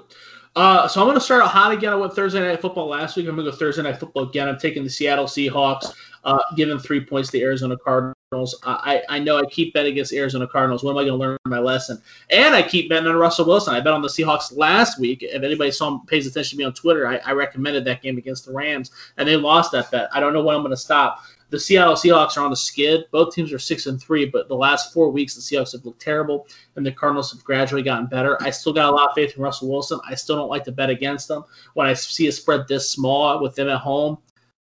Uh, 0.57 0.89
so 0.89 1.01
I'm 1.01 1.07
going 1.07 1.17
to 1.17 1.25
start 1.25 1.43
out 1.43 1.51
hot 1.51 1.73
again. 1.73 1.93
I 1.93 1.97
went 1.97 2.13
Thursday 2.13 2.41
night 2.41 2.61
football 2.61 2.89
last 2.89 3.17
week. 3.17 3.29
I'm 3.29 3.37
going 3.37 3.45
to 3.45 3.53
go 3.53 3.57
Thursday 3.57 3.83
night 3.83 4.01
football 4.01 4.29
again. 4.29 4.49
I'm 4.49 4.59
taking 4.59 4.83
the 4.83 4.91
Seattle 4.91 5.27
Seahawks, 5.27 5.93
uh, 6.25 6.39
giving 6.57 6.79
three 6.79 7.05
points 7.05 7.31
to 7.31 7.39
the 7.39 7.45
Arizona 7.45 7.77
Cardinals. 7.77 8.59
I, 8.65 9.03
I 9.09 9.21
know 9.21 9.39
I 9.39 9.45
keep 9.47 9.75
betting 9.75 9.93
against 9.93 10.13
Arizona 10.13 10.49
Cardinals. 10.49 10.83
When 10.83 10.95
am 10.95 10.99
I 10.99 11.05
going 11.05 11.13
to 11.13 11.25
learn 11.25 11.39
my 11.47 11.61
lesson? 11.61 12.03
And 12.31 12.53
I 12.53 12.63
keep 12.63 12.89
betting 12.89 13.07
on 13.07 13.15
Russell 13.15 13.47
Wilson. 13.47 13.75
I 13.75 13.81
bet 13.81 13.93
on 13.93 14.03
the 14.03 14.09
Seahawks 14.09 14.57
last 14.57 14.99
week. 14.99 15.23
If 15.23 15.43
anybody 15.43 15.71
saw 15.71 15.89
him, 15.89 16.01
pays 16.07 16.27
attention 16.27 16.57
to 16.57 16.59
me 16.59 16.65
on 16.65 16.73
Twitter, 16.73 17.07
I, 17.07 17.19
I 17.19 17.33
recommended 17.33 17.85
that 17.85 18.03
game 18.03 18.19
against 18.19 18.47
the 18.47 18.53
Rams, 18.53 18.91
and 19.19 19.29
they 19.29 19.37
lost 19.37 19.71
that 19.73 19.91
bet. 19.93 20.09
I 20.13 20.19
don't 20.19 20.33
know 20.33 20.43
when 20.43 20.57
I'm 20.57 20.63
going 20.63 20.73
to 20.73 20.77
stop 20.77 21.23
the 21.51 21.59
Seattle 21.59 21.95
Seahawks 21.95 22.37
are 22.37 22.45
on 22.45 22.51
the 22.51 22.57
skid. 22.57 23.05
Both 23.11 23.35
teams 23.35 23.53
are 23.53 23.59
six 23.59 23.87
and 23.87 24.01
three, 24.01 24.25
but 24.25 24.49
the 24.49 24.55
last 24.55 24.95
four 24.95 25.11
weeks 25.11 25.35
the 25.35 25.41
Seahawks 25.41 25.73
have 25.73 25.85
looked 25.85 26.01
terrible, 26.01 26.47
and 26.77 26.87
the 26.87 26.93
Cardinals 26.93 27.33
have 27.33 27.45
gradually 27.45 27.83
gotten 27.83 28.07
better. 28.07 28.41
I 28.43 28.51
still 28.51 28.73
got 28.73 28.93
a 28.93 28.95
lot 28.95 29.11
of 29.11 29.15
faith 29.15 29.37
in 29.37 29.43
Russell 29.43 29.69
Wilson. 29.69 30.01
I 30.09 30.15
still 30.15 30.37
don't 30.37 30.49
like 30.49 30.65
to 30.65 30.73
bet 30.73 30.91
against 30.91 31.29
them. 31.29 31.45
When 31.75 31.87
I 31.87 31.93
see 31.93 32.29
a 32.29 32.33
spread 32.33 32.69
this 32.69 32.91
small 32.91 33.43
with 33.43 33.57
them 33.57 33.69
at 33.69 33.79
home, 33.79 34.19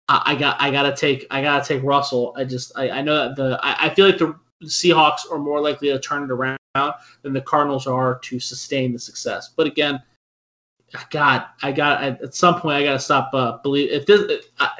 I, 0.08 0.22
I 0.26 0.34
got 0.34 0.60
I 0.60 0.70
gotta 0.70 0.96
take 0.96 1.26
I 1.30 1.42
gotta 1.42 1.64
take 1.64 1.82
Russell. 1.82 2.34
I 2.36 2.44
just 2.44 2.72
I, 2.76 2.90
I 2.90 3.02
know 3.02 3.28
that 3.28 3.36
the 3.36 3.60
I, 3.62 3.86
I 3.86 3.94
feel 3.94 4.06
like 4.06 4.18
the 4.18 4.34
Seahawks 4.64 5.30
are 5.30 5.38
more 5.38 5.60
likely 5.60 5.88
to 5.88 6.00
turn 6.00 6.24
it 6.24 6.30
around 6.30 6.58
than 7.22 7.32
the 7.32 7.42
Cardinals 7.42 7.86
are 7.86 8.18
to 8.20 8.40
sustain 8.40 8.92
the 8.92 8.98
success. 8.98 9.52
But 9.56 9.66
again, 9.66 10.02
God, 11.10 11.44
I 11.62 11.72
got 11.72 12.02
at 12.02 12.34
some 12.34 12.60
point 12.60 12.76
I 12.76 12.84
got 12.84 12.94
to 12.94 12.98
stop 12.98 13.30
uh, 13.32 13.58
believe 13.58 13.90
if 13.90 14.06
this. 14.06 14.46
I, 14.58 14.70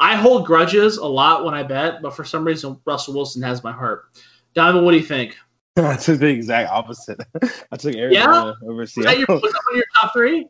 I 0.00 0.16
hold 0.16 0.46
grudges 0.46 0.96
a 0.96 1.06
lot 1.06 1.44
when 1.44 1.54
I 1.54 1.62
bet, 1.62 2.00
but 2.00 2.16
for 2.16 2.24
some 2.24 2.44
reason 2.44 2.80
Russell 2.86 3.14
Wilson 3.14 3.42
has 3.42 3.62
my 3.62 3.72
heart. 3.72 4.06
Diamond, 4.54 4.84
what 4.84 4.92
do 4.92 4.96
you 4.96 5.04
think? 5.04 5.36
I 5.76 5.96
took 5.96 6.18
the 6.18 6.26
exact 6.26 6.70
opposite. 6.70 7.20
I 7.70 7.76
took 7.76 7.94
Arizona 7.94 8.56
yeah? 8.60 8.68
over 8.68 8.86
Seattle. 8.86 9.04
Was 9.04 9.04
that, 9.04 9.18
your, 9.18 9.40
was 9.40 9.52
that 9.52 9.62
one 9.66 9.74
of 9.74 9.76
your 9.76 9.84
top 9.94 10.12
three? 10.12 10.46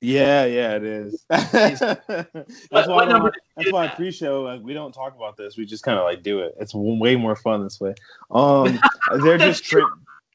Yeah, 0.00 0.44
yeah, 0.44 0.76
it 0.76 0.84
is. 0.84 1.24
that's 1.28 1.80
what, 1.80 2.88
why, 2.88 3.04
I, 3.04 3.30
that's 3.56 3.72
why 3.72 3.88
pre-show 3.88 4.42
like, 4.42 4.62
we 4.62 4.72
don't 4.72 4.92
talk 4.92 5.16
about 5.16 5.36
this. 5.36 5.56
We 5.56 5.66
just 5.66 5.82
kind 5.82 5.98
of 5.98 6.04
like 6.04 6.22
do 6.22 6.40
it. 6.40 6.54
It's 6.60 6.72
way 6.74 7.16
more 7.16 7.34
fun 7.34 7.64
this 7.64 7.80
way. 7.80 7.94
Um, 8.30 8.78
they're 9.22 9.38
just 9.38 9.64
tre- 9.64 9.82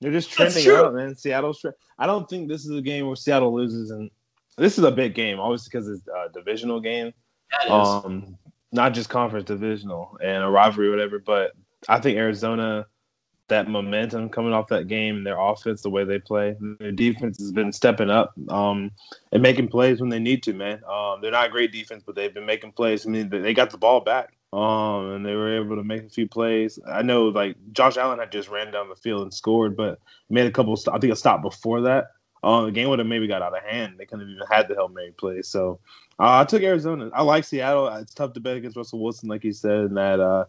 they're 0.02 0.12
just 0.12 0.32
trending 0.32 0.68
out, 0.70 0.94
man. 0.94 1.16
Seattle's. 1.16 1.62
Tre- 1.62 1.72
I 1.98 2.08
don't 2.08 2.30
think 2.30 2.50
this 2.50 2.66
is 2.66 2.78
a 2.78 2.82
game 2.82 3.08
where 3.08 3.16
Seattle 3.16 3.54
loses, 3.54 3.92
and 3.92 4.12
this 4.58 4.78
is 4.78 4.84
a 4.84 4.92
big 4.92 5.16
game, 5.16 5.40
obviously 5.40 5.70
because 5.72 5.88
it's 5.88 6.08
a 6.10 6.28
divisional 6.34 6.82
game. 6.82 7.14
Um, 7.70 8.38
not 8.74 8.94
just 8.94 9.10
conference 9.10 9.46
divisional 9.46 10.18
and 10.24 10.44
a 10.44 10.50
rivalry 10.50 10.88
or 10.88 10.92
whatever, 10.92 11.20
but 11.20 11.54
I 11.88 12.00
think 12.00 12.18
Arizona, 12.18 12.88
that 13.50 13.70
momentum 13.70 14.30
coming 14.30 14.54
off 14.54 14.70
that 14.70 14.88
game, 14.88 15.24
their 15.24 15.40
offense, 15.40 15.82
the 15.82 15.90
way 15.90 16.04
they 16.06 16.20
play, 16.20 16.56
their 16.80 16.92
defense 16.92 17.38
has 17.40 17.52
been 17.52 17.72
stepping 17.72 18.10
up 18.10 18.34
um, 18.50 18.92
and 19.32 19.44
making 19.44 19.68
plays 19.68 20.02
when 20.02 20.10
they 20.10 20.20
need 20.20 20.44
to. 20.44 20.54
Man, 20.54 20.82
um, 20.90 21.22
they're 21.22 21.32
not 21.32 21.52
great 21.52 21.72
defense, 21.72 22.04
but 22.06 22.16
they've 22.16 22.34
been 22.34 22.46
making 22.46 22.72
plays. 22.74 23.06
I 23.06 23.10
mean, 23.10 23.30
they 23.30 23.54
got 23.54 23.70
the 23.70 23.78
ball 23.78 24.02
back 24.02 24.34
Um, 24.54 25.14
and 25.14 25.26
they 25.26 25.34
were 25.36 25.56
able 25.62 25.76
to 25.78 25.84
make 25.84 26.04
a 26.04 26.10
few 26.10 26.28
plays. 26.28 26.80
I 26.88 27.02
know 27.02 27.26
like 27.26 27.56
Josh 27.74 27.98
Allen 27.98 28.20
had 28.20 28.32
just 28.32 28.50
ran 28.50 28.72
down 28.72 28.90
the 28.90 28.96
field 28.96 29.24
and 29.24 29.34
scored, 29.34 29.76
but 29.76 30.00
made 30.30 30.46
a 30.46 30.52
couple. 30.52 30.78
I 30.92 31.00
think 31.00 31.12
a 31.14 31.16
stop 31.16 31.42
before 31.42 31.82
that. 31.82 32.06
Um, 32.44 32.66
the 32.66 32.72
game 32.72 32.90
would 32.90 33.00
have 33.00 33.08
maybe 33.08 33.28
got 33.28 33.42
out 33.42 33.56
of 33.56 33.64
hand. 33.64 33.96
They 33.98 34.06
couldn't 34.06 34.28
have 34.28 34.30
even 34.30 34.48
had 34.52 34.68
the 34.68 34.76
Hail 34.76 34.90
Mary 34.90 35.14
play. 35.18 35.42
So 35.42 35.80
uh, 36.20 36.40
I 36.40 36.46
took 36.46 36.62
Arizona. 36.62 37.10
I 37.14 37.24
like 37.24 37.46
Seattle. 37.46 37.88
It's 37.88 38.14
tough 38.14 38.34
to 38.34 38.40
bet 38.40 38.58
against 38.58 38.76
Russell 38.76 39.02
Wilson, 39.02 39.30
like 39.30 39.44
you 39.44 39.54
said, 39.54 39.86
and 39.86 39.98
that 39.98 40.20
uh, 40.20 40.46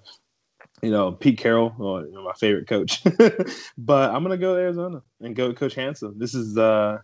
you 0.82 0.90
know 0.90 1.12
Pete 1.12 1.38
Carroll, 1.38 1.72
you 1.78 2.12
know, 2.12 2.24
my 2.24 2.32
favorite 2.32 2.66
coach. 2.66 3.02
but 3.78 4.10
I'm 4.10 4.22
gonna 4.22 4.36
go 4.36 4.56
Arizona 4.56 5.02
and 5.20 5.36
go 5.36 5.52
Coach 5.52 5.74
Handsome. 5.74 6.18
This 6.18 6.34
is 6.34 6.58
uh, 6.58 6.98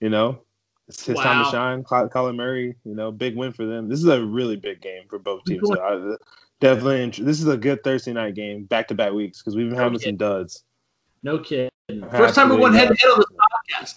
you 0.00 0.08
know, 0.08 0.40
it's 0.88 1.04
his 1.04 1.16
wow. 1.16 1.22
time 1.22 1.44
to 1.44 1.50
shine. 1.50 1.84
Kyler 1.84 2.34
Murray, 2.34 2.76
you 2.84 2.94
know, 2.94 3.10
big 3.10 3.36
win 3.36 3.52
for 3.52 3.64
them. 3.64 3.88
This 3.88 4.00
is 4.00 4.06
a 4.06 4.24
really 4.24 4.56
big 4.56 4.80
game 4.80 5.04
for 5.08 5.18
both 5.18 5.44
teams. 5.44 5.66
So 5.66 5.80
I, 5.80 6.16
definitely, 6.60 7.24
this 7.24 7.40
is 7.40 7.48
a 7.48 7.56
good 7.56 7.82
Thursday 7.82 8.12
night 8.12 8.34
game, 8.34 8.64
back 8.64 8.88
to 8.88 8.94
back 8.94 9.12
weeks 9.12 9.40
because 9.40 9.56
we've 9.56 9.68
been 9.68 9.78
having 9.78 9.98
some 9.98 10.16
duds. 10.16 10.64
No 11.22 11.38
kidding. 11.38 11.70
First 12.10 12.34
time 12.34 12.50
we 12.50 12.56
won 12.56 12.72
head 12.72 12.88
to 12.88 12.94
head 12.94 13.08
on 13.08 13.18
this 13.18 13.35
podcast. 13.68 13.96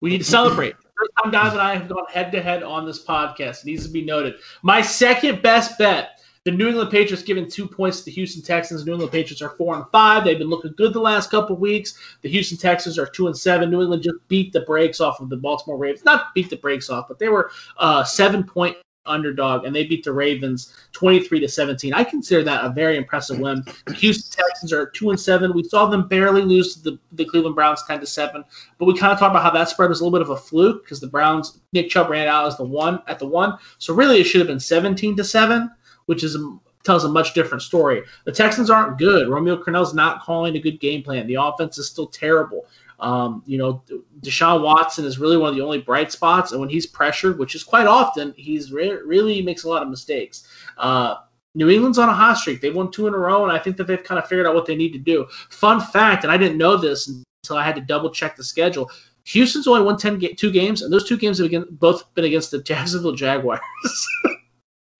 We 0.00 0.10
need 0.10 0.18
to 0.18 0.24
celebrate. 0.24 0.74
First 0.74 1.12
time 1.22 1.32
guys 1.32 1.52
and 1.52 1.60
I 1.60 1.74
have 1.74 1.88
gone 1.88 2.04
head 2.10 2.32
to 2.32 2.42
head 2.42 2.62
on 2.62 2.86
this 2.86 3.04
podcast. 3.04 3.62
It 3.62 3.66
needs 3.66 3.86
to 3.86 3.92
be 3.92 4.04
noted. 4.04 4.34
My 4.62 4.82
second 4.82 5.42
best 5.42 5.78
bet 5.78 6.20
the 6.44 6.50
New 6.50 6.68
England 6.68 6.90
Patriots 6.90 7.22
giving 7.22 7.50
two 7.50 7.66
points 7.66 7.98
to 7.98 8.06
the 8.06 8.10
Houston 8.12 8.42
Texans. 8.42 8.86
New 8.86 8.92
England 8.92 9.12
Patriots 9.12 9.42
are 9.42 9.50
four 9.50 9.76
and 9.76 9.84
five. 9.92 10.24
They've 10.24 10.38
been 10.38 10.48
looking 10.48 10.72
good 10.76 10.94
the 10.94 11.00
last 11.00 11.30
couple 11.30 11.54
weeks. 11.56 11.98
The 12.22 12.30
Houston 12.30 12.56
Texans 12.56 12.98
are 12.98 13.06
two 13.06 13.26
and 13.26 13.36
seven. 13.36 13.70
New 13.70 13.82
England 13.82 14.02
just 14.02 14.16
beat 14.28 14.52
the 14.52 14.62
brakes 14.62 15.00
off 15.00 15.20
of 15.20 15.28
the 15.28 15.36
Baltimore 15.36 15.76
Ravens. 15.76 16.04
Not 16.04 16.34
beat 16.34 16.48
the 16.48 16.56
brakes 16.56 16.88
off, 16.88 17.08
but 17.08 17.18
they 17.18 17.28
were 17.28 17.50
uh, 17.76 18.04
seven 18.04 18.42
point 18.42 18.76
underdog 19.10 19.64
and 19.64 19.74
they 19.74 19.84
beat 19.84 20.04
the 20.04 20.12
Ravens 20.12 20.74
23 20.92 21.40
to 21.40 21.48
17. 21.48 21.92
I 21.92 22.04
consider 22.04 22.42
that 22.44 22.64
a 22.64 22.70
very 22.70 22.96
impressive 22.96 23.38
win. 23.38 23.64
The 23.86 23.94
Houston 23.94 24.44
Texans 24.44 24.72
are 24.72 24.86
2 24.86 25.10
and 25.10 25.20
7. 25.20 25.52
We 25.52 25.64
saw 25.64 25.86
them 25.86 26.08
barely 26.08 26.42
lose 26.42 26.76
to 26.76 26.82
the, 26.82 26.98
the 27.12 27.24
Cleveland 27.24 27.56
Browns 27.56 27.82
10 27.86 28.00
to 28.00 28.06
7, 28.06 28.44
but 28.78 28.84
we 28.86 28.96
kind 28.96 29.12
of 29.12 29.18
talked 29.18 29.32
about 29.32 29.42
how 29.42 29.50
that 29.50 29.68
spread 29.68 29.90
was 29.90 30.00
a 30.00 30.04
little 30.04 30.18
bit 30.18 30.26
of 30.26 30.30
a 30.30 30.36
fluke 30.36 30.84
because 30.84 31.00
the 31.00 31.06
Browns 31.06 31.60
Nick 31.72 31.90
Chubb 31.90 32.08
ran 32.08 32.28
out 32.28 32.46
as 32.46 32.56
the 32.56 32.64
one 32.64 33.02
at 33.08 33.18
the 33.18 33.26
one. 33.26 33.58
So 33.78 33.92
really 33.94 34.20
it 34.20 34.24
should 34.24 34.40
have 34.40 34.48
been 34.48 34.60
17 34.60 35.16
to 35.16 35.24
7 35.24 35.70
which 36.10 36.24
is 36.24 36.34
a, 36.34 36.58
tells 36.82 37.04
a 37.04 37.08
much 37.08 37.34
different 37.34 37.62
story. 37.62 38.02
The 38.24 38.32
Texans 38.32 38.68
aren't 38.68 38.98
good. 38.98 39.28
Romeo 39.28 39.56
Crennel's 39.56 39.94
not 39.94 40.22
calling 40.22 40.56
a 40.56 40.60
good 40.60 40.80
game 40.80 41.04
plan. 41.04 41.28
The 41.28 41.36
offense 41.40 41.78
is 41.78 41.88
still 41.88 42.08
terrible. 42.08 42.66
Um, 43.00 43.42
you 43.46 43.58
know, 43.58 43.82
Deshaun 44.20 44.62
Watson 44.62 45.04
is 45.04 45.18
really 45.18 45.36
one 45.36 45.48
of 45.48 45.54
the 45.54 45.62
only 45.62 45.80
bright 45.80 46.12
spots, 46.12 46.52
and 46.52 46.60
when 46.60 46.68
he's 46.68 46.86
pressured, 46.86 47.38
which 47.38 47.54
is 47.54 47.64
quite 47.64 47.86
often, 47.86 48.34
he's 48.36 48.72
re- 48.72 49.00
really 49.04 49.42
makes 49.42 49.64
a 49.64 49.68
lot 49.68 49.82
of 49.82 49.88
mistakes. 49.88 50.46
Uh, 50.76 51.16
New 51.54 51.68
England's 51.68 51.98
on 51.98 52.08
a 52.08 52.14
hot 52.14 52.34
streak. 52.36 52.60
They've 52.60 52.74
won 52.74 52.90
two 52.90 53.06
in 53.06 53.14
a 53.14 53.18
row, 53.18 53.42
and 53.42 53.52
I 53.52 53.58
think 53.58 53.76
that 53.76 53.86
they've 53.86 54.02
kind 54.02 54.18
of 54.18 54.28
figured 54.28 54.46
out 54.46 54.54
what 54.54 54.66
they 54.66 54.76
need 54.76 54.92
to 54.92 54.98
do. 54.98 55.26
Fun 55.48 55.80
fact, 55.80 56.24
and 56.24 56.32
I 56.32 56.36
didn't 56.36 56.58
know 56.58 56.76
this 56.76 57.08
until 57.08 57.56
I 57.56 57.64
had 57.64 57.74
to 57.74 57.80
double 57.80 58.10
check 58.10 58.36
the 58.36 58.44
schedule. 58.44 58.90
Houston's 59.24 59.66
only 59.66 59.82
won 59.82 59.96
10 59.96 60.18
ga- 60.18 60.34
two 60.34 60.50
games, 60.50 60.82
and 60.82 60.92
those 60.92 61.08
two 61.08 61.16
games 61.16 61.38
have 61.38 61.46
again, 61.46 61.66
both 61.72 62.12
been 62.14 62.24
against 62.24 62.50
the 62.50 62.62
Jacksonville 62.62 63.14
Jaguars. 63.14 63.60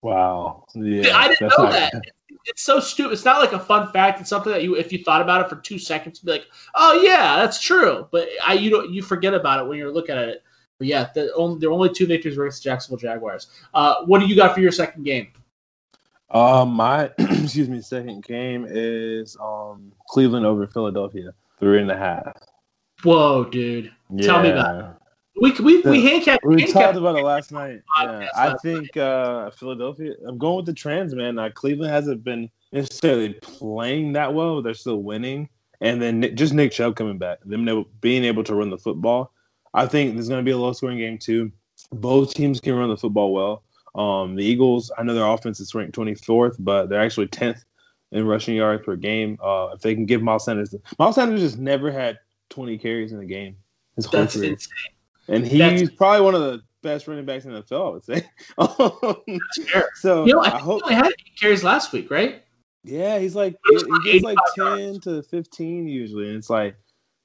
Wow. 0.03 0.65
Yeah, 0.75 1.17
I 1.17 1.29
didn't 1.29 1.53
know 1.59 1.71
that. 1.71 1.93
It's 2.47 2.63
so 2.63 2.81
stupid. 2.81 3.13
It's 3.13 3.25
not 3.25 3.41
like 3.41 3.53
a 3.53 3.59
fun 3.59 3.93
fact. 3.93 4.21
It's 4.21 4.31
something 4.31 4.53
that 4.53 4.63
you, 4.63 4.77
if 4.77 4.93
you 4.93 5.03
thought 5.05 5.23
about 5.23 5.43
it 5.43 5.49
for 5.49 5.57
two 5.57 5.79
seconds, 5.79 6.21
be 6.21 6.33
like, 6.33 6.47
"Oh 6.75 7.01
yeah, 7.03 7.37
that's 7.37 7.61
true." 7.61 8.09
But 8.11 8.29
I, 8.45 8.55
you 8.55 8.71
don't, 8.71 8.91
you 8.91 9.03
forget 9.03 9.35
about 9.35 9.61
it 9.61 9.69
when 9.69 9.79
you're 9.79 9.93
looking 9.93 10.17
at 10.17 10.29
it. 10.29 10.43
But 10.79 10.87
yeah, 10.89 11.11
the 11.15 11.33
only 11.35 11.61
there 11.61 11.69
are 11.69 11.73
only 11.73 11.91
two 11.91 12.07
victories 12.07 12.39
against 12.39 12.63
Jacksonville 12.63 12.99
Jaguars. 12.99 13.49
Uh, 13.75 13.97
what 14.07 14.21
do 14.21 14.27
you 14.27 14.35
got 14.35 14.55
for 14.55 14.61
your 14.61 14.73
second 14.73 15.05
game? 15.05 15.29
Uh, 16.31 16.65
my 16.65 17.11
excuse 17.19 17.69
me, 17.69 17.81
second 17.83 18.25
game 18.25 18.67
is 18.69 19.37
um 19.43 19.93
Cleveland 20.09 20.47
over 20.47 20.67
Philadelphia, 20.67 21.35
three 21.59 21.81
and 21.83 21.91
a 21.91 21.97
half. 21.97 22.33
Whoa, 23.03 23.45
dude! 23.45 23.93
Yeah. 24.11 24.27
Tell 24.27 24.43
me 24.43 24.51
about 24.51 24.77
it. 24.77 25.00
We 25.41 25.53
we 25.53 25.81
we 25.81 26.05
handicapped. 26.05 26.45
We 26.45 26.71
talked 26.71 26.97
about 26.97 27.17
it 27.17 27.25
last 27.25 27.51
night. 27.51 27.81
Yeah, 28.03 28.29
I 28.37 28.55
think 28.63 28.97
uh, 28.97 29.51
Philadelphia. 29.51 30.15
I'm 30.27 30.39
going 30.39 30.57
with 30.57 30.67
the 30.67 30.75
trans 30.75 31.15
man. 31.15 31.39
Uh, 31.39 31.51
Cleveland 31.53 31.93
hasn't 31.93 32.23
been 32.23 32.51
necessarily 32.73 33.35
playing 33.35 34.13
that 34.13 34.35
well. 34.35 34.63
They're 34.63 34.75
still 34.75 35.03
winning, 35.03 35.49
and 35.81 36.01
then 36.01 36.21
Nick, 36.21 36.35
just 36.35 36.53
Nick 36.53 36.73
Chubb 36.73 36.97
coming 36.97 37.19
back, 37.19 37.39
them 37.45 37.87
being 38.01 38.25
able 38.25 38.45
to 38.45 38.55
run 38.55 38.71
the 38.71 38.79
football. 38.79 39.33
I 39.73 39.87
think 39.87 40.15
there's 40.15 40.29
going 40.29 40.45
to 40.45 40.49
be 40.49 40.51
a 40.51 40.59
low 40.59 40.73
scoring 40.73 40.99
game 40.99 41.19
too. 41.19 41.53
Both 41.93 42.35
teams 42.35 42.61
can 42.61 42.75
run 42.75 42.91
the 42.91 42.97
football 42.97 43.33
well. 43.33 43.63
Um, 43.95 44.37
the 44.37 44.45
Eagles, 44.45 44.91
I 44.99 45.03
know 45.03 45.15
their 45.15 45.27
offense 45.27 45.61
is 45.61 45.75
ranked 45.75 45.97
24th, 45.97 46.57
but 46.59 46.89
they're 46.89 47.01
actually 47.01 47.29
10th 47.29 47.65
in 48.13 48.27
rushing 48.27 48.57
yards 48.57 48.85
per 48.85 48.97
game. 48.97 49.39
Uh, 49.43 49.71
if 49.75 49.81
they 49.81 49.95
can 49.95 50.07
give 50.07 50.23
Miles 50.23 50.45
Sanders, 50.45 50.75
Miles 50.99 51.15
Sanders 51.15 51.41
just 51.41 51.59
never 51.59 51.91
had 51.91 52.19
20 52.51 52.79
carries 52.79 53.13
in 53.13 53.21
a 53.21 53.25
game. 53.25 53.57
His 53.97 54.07
whole 54.07 54.21
That's 54.21 54.37
career. 54.37 54.53
insane. 54.53 54.71
And 55.29 55.47
he's 55.47 55.59
That's, 55.59 55.97
probably 55.97 56.23
one 56.23 56.35
of 56.35 56.41
the 56.43 56.63
best 56.83 57.07
running 57.09 57.25
backs 57.25 57.45
in 57.45 57.53
the 57.53 57.63
NFL, 57.63 57.87
I 57.87 57.91
would 57.91 58.05
say. 58.05 58.27
So 59.97 60.25
you 60.25 60.35
know, 60.35 60.41
I, 60.41 60.55
I 60.55 60.59
hope 60.59 60.83
he 60.83 60.95
only 60.95 60.97
had 60.97 61.13
eight 61.13 61.39
carries 61.39 61.63
last 61.63 61.93
week, 61.93 62.11
right? 62.11 62.43
Yeah, 62.85 63.19
he's 63.19 63.35
like 63.35 63.57
he 63.69 64.13
gets 64.13 64.25
like 64.25 64.39
ten 64.57 65.01
to 65.01 65.23
fifteen 65.23 65.87
usually, 65.87 66.29
and 66.29 66.37
it's 66.37 66.49
like 66.49 66.77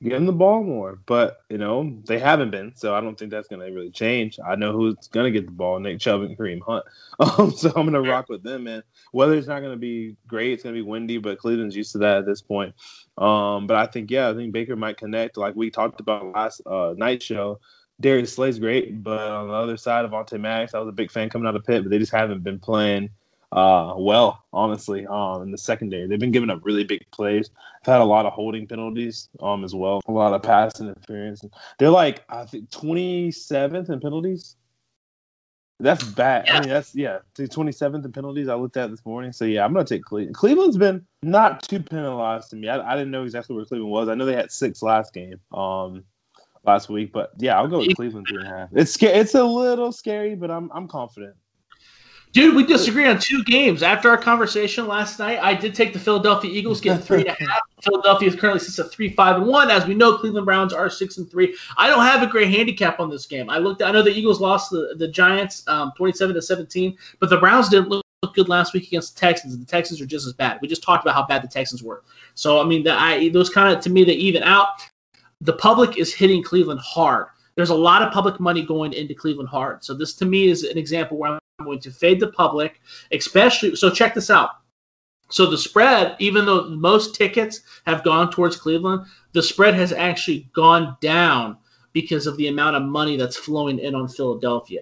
give 0.03 0.13
him 0.13 0.25
the 0.25 0.33
ball 0.33 0.63
more. 0.63 0.99
But 1.05 1.37
you 1.49 1.57
know 1.57 1.97
they 2.05 2.19
haven't 2.19 2.51
been, 2.51 2.73
so 2.75 2.93
I 2.93 2.99
don't 2.99 3.17
think 3.17 3.31
that's 3.31 3.47
gonna 3.47 3.71
really 3.71 3.89
change. 3.89 4.37
I 4.45 4.55
know 4.55 4.73
who's 4.73 5.07
gonna 5.07 5.31
get 5.31 5.45
the 5.45 5.53
ball: 5.53 5.79
Nick 5.79 5.99
Chubb 5.99 6.21
and 6.21 6.37
Kareem 6.37 6.61
Hunt. 6.61 6.85
Um, 7.17 7.51
so 7.51 7.71
I'm 7.77 7.85
gonna 7.85 8.01
rock 8.01 8.27
with 8.27 8.43
them, 8.43 8.65
man. 8.65 8.83
Weather's 9.13 9.47
not 9.47 9.61
gonna 9.61 9.77
be 9.77 10.17
great; 10.27 10.51
it's 10.51 10.63
gonna 10.63 10.73
be 10.73 10.81
windy, 10.81 11.17
but 11.17 11.37
Cleveland's 11.39 11.75
used 11.75 11.93
to 11.93 11.97
that 11.99 12.17
at 12.17 12.25
this 12.25 12.41
point. 12.41 12.75
Um, 13.17 13.67
but 13.67 13.77
I 13.77 13.85
think 13.85 14.11
yeah, 14.11 14.29
I 14.29 14.33
think 14.33 14.51
Baker 14.51 14.75
might 14.75 14.97
connect, 14.97 15.37
like 15.37 15.55
we 15.55 15.69
talked 15.69 16.01
about 16.01 16.33
last 16.33 16.61
uh, 16.65 16.93
night 16.97 17.23
show. 17.23 17.61
Darius 18.01 18.33
Slay's 18.33 18.59
great, 18.59 19.03
but 19.03 19.19
on 19.19 19.47
the 19.47 19.53
other 19.53 19.77
side, 19.77 20.09
Avonte 20.09 20.39
Maddox, 20.39 20.73
I 20.73 20.79
was 20.79 20.89
a 20.89 20.91
big 20.91 21.11
fan 21.11 21.29
coming 21.29 21.47
out 21.47 21.55
of 21.55 21.63
Pitt, 21.63 21.83
but 21.83 21.89
they 21.89 21.99
just 21.99 22.11
haven't 22.11 22.43
been 22.43 22.59
playing 22.59 23.09
uh, 23.51 23.93
well, 23.97 24.43
honestly, 24.51 25.07
um, 25.07 25.43
in 25.43 25.51
the 25.51 25.57
secondary. 25.57 26.07
They've 26.07 26.19
been 26.19 26.31
giving 26.31 26.49
up 26.49 26.59
really 26.63 26.83
big 26.83 27.09
plays. 27.11 27.49
I've 27.81 27.93
had 27.93 28.01
a 28.01 28.05
lot 28.05 28.25
of 28.25 28.33
holding 28.33 28.67
penalties 28.67 29.29
um, 29.41 29.63
as 29.63 29.73
well, 29.73 30.01
a 30.07 30.11
lot 30.11 30.33
of 30.33 30.43
pass 30.43 30.79
interference. 30.79 31.43
They're 31.79 31.89
like, 31.89 32.23
I 32.29 32.45
think, 32.45 32.69
27th 32.71 33.89
in 33.89 33.99
penalties. 34.01 34.57
That's 35.79 36.03
bad. 36.03 36.45
Yeah. 36.47 36.57
I 36.57 36.59
mean, 36.61 36.69
that's, 36.69 36.95
yeah, 36.95 37.19
27th 37.37 38.05
in 38.05 38.11
penalties 38.11 38.49
I 38.49 38.55
looked 38.55 38.77
at 38.77 38.89
this 38.89 39.05
morning. 39.05 39.31
So, 39.31 39.45
yeah, 39.45 39.63
I'm 39.63 39.73
going 39.73 39.85
to 39.85 39.95
take 39.95 40.03
Cleveland. 40.03 40.35
Cleveland's 40.35 40.77
been 40.77 41.05
not 41.21 41.63
too 41.63 41.81
penalized 41.81 42.49
to 42.51 42.55
me. 42.57 42.67
I, 42.67 42.93
I, 42.93 42.95
didn't 42.95 43.11
know 43.11 43.23
exactly 43.23 43.55
where 43.55 43.65
Cleveland 43.65 43.91
was. 43.91 44.09
I 44.09 44.15
know 44.15 44.25
they 44.25 44.35
had 44.35 44.51
six 44.51 44.81
last 44.81 45.13
game. 45.13 45.39
Um, 45.53 46.03
last 46.65 46.89
week. 46.89 47.11
But 47.11 47.31
yeah, 47.37 47.57
I'll 47.57 47.67
go 47.67 47.79
with 47.79 47.95
Cleveland 47.95 48.27
three 48.27 48.39
and 48.39 48.47
a 48.47 48.49
half. 48.49 48.69
It's 48.73 49.01
it's 49.01 49.35
a 49.35 49.43
little 49.43 49.91
scary, 49.91 50.35
but 50.35 50.51
I'm 50.51 50.71
I'm 50.73 50.87
confident. 50.87 51.35
Dude, 52.33 52.53
we 52.53 52.65
disagree 52.65 53.07
on 53.07 53.17
two 53.17 53.45
games. 53.45 53.81
After 53.81 54.09
our 54.09 54.17
conversation 54.17 54.89
last 54.89 55.19
night, 55.19 55.39
I 55.41 55.53
did 55.53 55.73
take 55.73 55.93
the 55.93 55.99
Philadelphia 55.99 56.51
Eagles 56.51 56.81
getting 56.81 57.01
three 57.01 57.21
and 57.21 57.29
a 57.29 57.31
half. 57.31 57.61
Philadelphia 57.81 58.27
is 58.27 58.35
currently 58.35 58.59
sits 58.59 58.77
at 58.77 58.91
three, 58.91 59.09
five, 59.09 59.37
and 59.37 59.47
one. 59.47 59.71
As 59.71 59.85
we 59.85 59.93
know, 59.93 60.17
Cleveland 60.17 60.45
Browns 60.45 60.73
are 60.73 60.89
six 60.89 61.17
and 61.17 61.31
three. 61.31 61.55
I 61.77 61.87
don't 61.87 62.03
have 62.03 62.23
a 62.23 62.27
great 62.27 62.49
handicap 62.49 62.99
on 62.99 63.09
this 63.09 63.25
game. 63.25 63.49
I 63.49 63.57
looked. 63.57 63.81
I 63.81 63.89
know 63.93 64.01
the 64.01 64.11
Eagles 64.11 64.41
lost 64.41 64.69
the, 64.69 64.95
the 64.97 65.07
Giants 65.07 65.65
um, 65.69 65.93
twenty-seven 65.95 66.35
to 66.35 66.41
seventeen, 66.41 66.97
but 67.21 67.29
the 67.29 67.37
Browns 67.37 67.69
didn't 67.69 67.87
look 67.87 68.03
good 68.33 68.49
last 68.49 68.73
week 68.73 68.87
against 68.87 69.15
the 69.15 69.21
Texans. 69.21 69.57
The 69.57 69.65
Texans 69.65 70.01
are 70.01 70.05
just 70.05 70.27
as 70.27 70.33
bad. 70.33 70.59
We 70.61 70.67
just 70.67 70.83
talked 70.83 71.05
about 71.05 71.15
how 71.15 71.25
bad 71.25 71.41
the 71.41 71.47
Texans 71.47 71.81
were. 71.81 72.03
So 72.33 72.59
I 72.59 72.65
mean, 72.65 72.83
the, 72.83 72.91
I, 72.91 73.29
those 73.29 73.49
kind 73.49 73.73
of 73.73 73.81
to 73.85 73.89
me 73.89 74.03
they 74.03 74.11
even 74.11 74.43
out 74.43 74.67
the 75.41 75.53
public 75.53 75.97
is 75.97 76.13
hitting 76.13 76.43
Cleveland 76.43 76.79
hard. 76.81 77.27
There's 77.55 77.69
a 77.69 77.75
lot 77.75 78.01
of 78.01 78.13
public 78.13 78.39
money 78.39 78.63
going 78.65 78.93
into 78.93 79.13
Cleveland 79.13 79.49
hard. 79.49 79.83
So 79.83 79.93
this 79.93 80.13
to 80.15 80.25
me 80.25 80.47
is 80.47 80.63
an 80.63 80.77
example 80.77 81.17
where 81.17 81.31
I'm 81.31 81.65
going 81.65 81.79
to 81.79 81.91
fade 81.91 82.19
the 82.19 82.27
public, 82.27 82.81
especially. 83.11 83.75
So 83.75 83.89
check 83.89 84.13
this 84.13 84.29
out. 84.29 84.49
So 85.29 85.49
the 85.49 85.57
spread, 85.57 86.15
even 86.19 86.45
though 86.45 86.69
most 86.69 87.15
tickets 87.15 87.61
have 87.85 88.03
gone 88.03 88.29
towards 88.29 88.57
Cleveland, 88.57 89.05
the 89.31 89.41
spread 89.41 89.73
has 89.73 89.91
actually 89.91 90.49
gone 90.53 90.97
down 91.01 91.57
because 91.93 92.27
of 92.27 92.37
the 92.37 92.47
amount 92.47 92.75
of 92.75 92.83
money 92.83 93.17
that's 93.17 93.37
flowing 93.37 93.79
in 93.79 93.95
on 93.95 94.07
Philadelphia. 94.07 94.81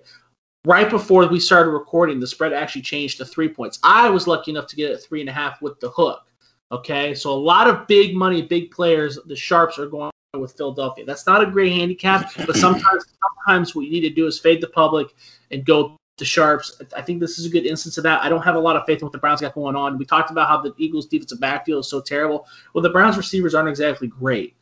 Right 0.65 0.89
before 0.89 1.27
we 1.27 1.39
started 1.39 1.69
recording, 1.71 2.19
the 2.19 2.27
spread 2.27 2.53
actually 2.53 2.81
changed 2.81 3.17
to 3.17 3.25
three 3.25 3.49
points. 3.49 3.79
I 3.83 4.09
was 4.09 4.27
lucky 4.27 4.51
enough 4.51 4.67
to 4.67 4.75
get 4.75 4.91
it 4.91 4.97
three 4.97 5.21
and 5.21 5.29
a 5.29 5.33
half 5.33 5.61
with 5.61 5.79
the 5.79 5.91
hook. 5.91 6.25
Okay, 6.71 7.13
so 7.13 7.31
a 7.31 7.35
lot 7.35 7.67
of 7.69 7.85
big 7.87 8.15
money, 8.15 8.41
big 8.41 8.71
players, 8.71 9.19
the 9.27 9.35
sharps 9.35 9.77
are 9.77 9.87
going 9.87 10.12
with 10.39 10.53
Philadelphia. 10.53 11.05
That's 11.05 11.27
not 11.27 11.43
a 11.43 11.45
great 11.45 11.71
handicap, 11.73 12.31
but 12.45 12.55
sometimes 12.55 13.05
sometimes 13.45 13.75
what 13.75 13.85
you 13.85 13.91
need 13.91 14.01
to 14.01 14.09
do 14.09 14.25
is 14.27 14.39
fade 14.39 14.61
the 14.61 14.67
public 14.67 15.13
and 15.51 15.65
go 15.65 15.95
to 16.17 16.25
sharps. 16.25 16.81
I 16.95 17.01
think 17.01 17.19
this 17.19 17.39
is 17.39 17.45
a 17.45 17.49
good 17.49 17.65
instance 17.65 17.97
of 17.97 18.03
that. 18.03 18.21
I 18.23 18.29
don't 18.29 18.41
have 18.41 18.55
a 18.55 18.59
lot 18.59 18.75
of 18.75 18.85
faith 18.85 18.99
in 18.99 19.05
what 19.05 19.11
the 19.11 19.19
Browns 19.19 19.41
got 19.41 19.53
going 19.53 19.75
on. 19.75 19.97
We 19.97 20.05
talked 20.05 20.31
about 20.31 20.47
how 20.47 20.61
the 20.61 20.73
Eagles' 20.77 21.07
defensive 21.07 21.39
backfield 21.39 21.83
is 21.83 21.89
so 21.89 22.01
terrible. 22.01 22.47
Well, 22.73 22.81
the 22.81 22.89
Browns' 22.89 23.17
receivers 23.17 23.55
aren't 23.55 23.69
exactly 23.69 24.07
great. 24.07 24.55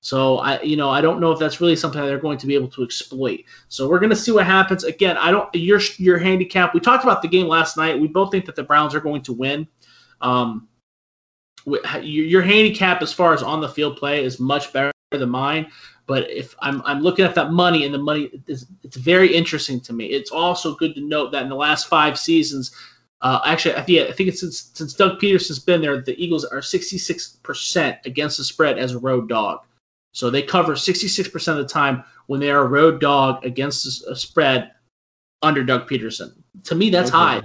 So 0.00 0.38
I, 0.38 0.60
you 0.60 0.76
know, 0.76 0.90
I 0.90 1.00
don't 1.00 1.18
know 1.18 1.32
if 1.32 1.38
that's 1.38 1.60
really 1.60 1.76
something 1.76 2.00
they're 2.02 2.18
going 2.18 2.38
to 2.38 2.46
be 2.46 2.54
able 2.54 2.68
to 2.68 2.82
exploit. 2.82 3.44
So 3.68 3.88
we're 3.88 3.98
going 3.98 4.10
to 4.10 4.16
see 4.16 4.32
what 4.32 4.44
happens. 4.44 4.84
Again, 4.84 5.16
I 5.16 5.30
don't 5.30 5.52
your 5.54 5.80
your 5.96 6.18
handicap. 6.18 6.74
We 6.74 6.80
talked 6.80 7.04
about 7.04 7.22
the 7.22 7.28
game 7.28 7.46
last 7.46 7.76
night. 7.76 7.98
We 7.98 8.08
both 8.08 8.30
think 8.30 8.44
that 8.46 8.56
the 8.56 8.64
Browns 8.64 8.94
are 8.94 9.00
going 9.00 9.22
to 9.22 9.32
win. 9.32 9.66
Um, 10.20 10.68
your 12.02 12.42
handicap 12.42 13.00
as 13.00 13.12
far 13.12 13.32
as 13.32 13.42
on 13.42 13.62
the 13.62 13.68
field 13.68 13.96
play 13.96 14.22
is 14.22 14.38
much 14.38 14.72
better 14.72 14.93
than 15.18 15.30
mine. 15.30 15.70
But 16.06 16.30
if 16.30 16.54
I'm, 16.60 16.82
I'm 16.84 17.00
looking 17.00 17.24
at 17.24 17.34
that 17.34 17.52
money 17.52 17.84
and 17.84 17.94
the 17.94 17.98
money, 17.98 18.30
is, 18.46 18.66
it's 18.82 18.96
very 18.96 19.34
interesting 19.34 19.80
to 19.80 19.92
me. 19.92 20.06
It's 20.06 20.30
also 20.30 20.74
good 20.74 20.94
to 20.96 21.00
note 21.00 21.32
that 21.32 21.42
in 21.42 21.48
the 21.48 21.54
last 21.54 21.88
five 21.88 22.18
seasons, 22.18 22.76
uh, 23.22 23.40
actually, 23.46 23.74
I 23.74 23.82
think, 23.82 24.10
I 24.10 24.12
think 24.12 24.28
it's 24.28 24.40
since, 24.40 24.70
since 24.74 24.92
Doug 24.92 25.18
Pederson's 25.18 25.58
been 25.58 25.80
there, 25.80 26.00
the 26.02 26.22
Eagles 26.22 26.44
are 26.44 26.58
66% 26.58 28.04
against 28.04 28.36
the 28.36 28.44
spread 28.44 28.78
as 28.78 28.92
a 28.92 28.98
road 28.98 29.28
dog. 29.30 29.60
So 30.12 30.30
they 30.30 30.42
cover 30.42 30.74
66% 30.74 31.48
of 31.48 31.56
the 31.56 31.66
time 31.66 32.04
when 32.26 32.38
they 32.38 32.50
are 32.50 32.60
a 32.60 32.68
road 32.68 33.00
dog 33.00 33.44
against 33.44 34.06
a 34.06 34.14
spread 34.14 34.72
under 35.42 35.64
Doug 35.64 35.88
Pederson. 35.88 36.34
To 36.64 36.74
me, 36.74 36.90
that's 36.90 37.10
okay. 37.10 37.18
high. 37.18 37.42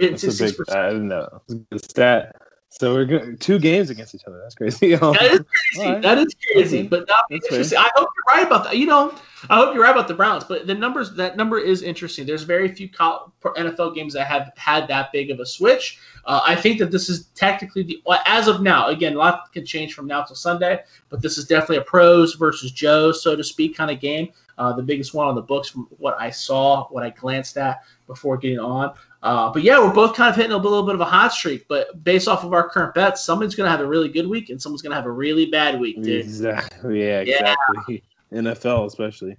That's 0.00 0.40
a 0.40 0.44
big, 0.44 0.54
I 0.70 0.90
don't 0.90 1.08
know. 1.08 1.42
Good 1.48 1.84
stat. 1.84 2.36
So 2.70 2.92
we're 2.94 3.04
going 3.06 3.38
two 3.38 3.58
games 3.58 3.90
against 3.90 4.14
each 4.14 4.24
other. 4.26 4.38
That's 4.42 4.54
crazy. 4.54 4.94
that 4.96 5.22
is 5.22 5.40
crazy. 5.40 5.90
Right. 5.92 6.02
That 6.02 6.18
is 6.18 6.34
crazy. 6.52 6.82
But 6.82 7.08
not 7.08 7.24
interesting. 7.30 7.78
I 7.78 7.88
hope 7.94 8.08
you're 8.14 8.36
right 8.36 8.46
about 8.46 8.64
that. 8.64 8.76
You 8.76 8.86
know, 8.86 9.14
I 9.48 9.56
hope 9.56 9.74
you're 9.74 9.82
right 9.82 9.92
about 9.92 10.08
the 10.08 10.14
Browns. 10.14 10.44
But 10.44 10.66
the 10.66 10.74
numbers, 10.74 11.12
that 11.14 11.36
number 11.36 11.58
is 11.58 11.82
interesting. 11.82 12.26
There's 12.26 12.42
very 12.42 12.68
few 12.68 12.88
NFL 12.88 13.94
games 13.94 14.14
that 14.14 14.26
have 14.26 14.52
had 14.56 14.88
that 14.88 15.12
big 15.12 15.30
of 15.30 15.40
a 15.40 15.46
switch. 15.46 15.98
Uh, 16.24 16.40
I 16.44 16.54
think 16.54 16.78
that 16.78 16.90
this 16.90 17.08
is 17.08 17.26
technically 17.34 17.82
the 17.82 18.02
as 18.26 18.48
of 18.48 18.62
now. 18.62 18.88
Again, 18.88 19.14
a 19.14 19.18
lot 19.18 19.52
can 19.52 19.64
change 19.64 19.94
from 19.94 20.06
now 20.06 20.22
till 20.22 20.36
Sunday, 20.36 20.80
but 21.08 21.22
this 21.22 21.38
is 21.38 21.44
definitely 21.44 21.76
a 21.76 21.82
pros 21.82 22.34
versus 22.34 22.72
Joe, 22.72 23.12
so 23.12 23.36
to 23.36 23.44
speak, 23.44 23.76
kind 23.76 23.90
of 23.90 24.00
game. 24.00 24.30
Uh, 24.58 24.72
the 24.72 24.82
biggest 24.82 25.12
one 25.12 25.28
on 25.28 25.34
the 25.34 25.42
books 25.42 25.68
from 25.68 25.86
what 25.98 26.16
I 26.18 26.30
saw, 26.30 26.86
what 26.88 27.02
I 27.02 27.10
glanced 27.10 27.58
at 27.58 27.82
before 28.06 28.38
getting 28.38 28.58
on. 28.58 28.94
Uh, 29.22 29.52
but 29.52 29.62
yeah, 29.62 29.78
we're 29.78 29.92
both 29.92 30.16
kind 30.16 30.30
of 30.30 30.36
hitting 30.36 30.52
a 30.52 30.56
little 30.56 30.84
bit 30.84 30.94
of 30.94 31.00
a 31.00 31.04
hot 31.04 31.32
streak. 31.32 31.68
But 31.68 32.02
based 32.04 32.26
off 32.26 32.42
of 32.42 32.54
our 32.54 32.68
current 32.68 32.94
bets, 32.94 33.24
someone's 33.24 33.54
going 33.54 33.66
to 33.66 33.70
have 33.70 33.80
a 33.80 33.86
really 33.86 34.08
good 34.08 34.26
week 34.26 34.48
and 34.48 34.60
someone's 34.60 34.82
going 34.82 34.92
to 34.92 34.96
have 34.96 35.04
a 35.04 35.10
really 35.10 35.46
bad 35.46 35.78
week, 35.78 36.02
dude. 36.02 36.24
Exactly. 36.24 37.02
Yeah, 37.02 37.20
exactly. 37.20 38.02
NFL, 38.32 38.86
especially. 38.86 39.36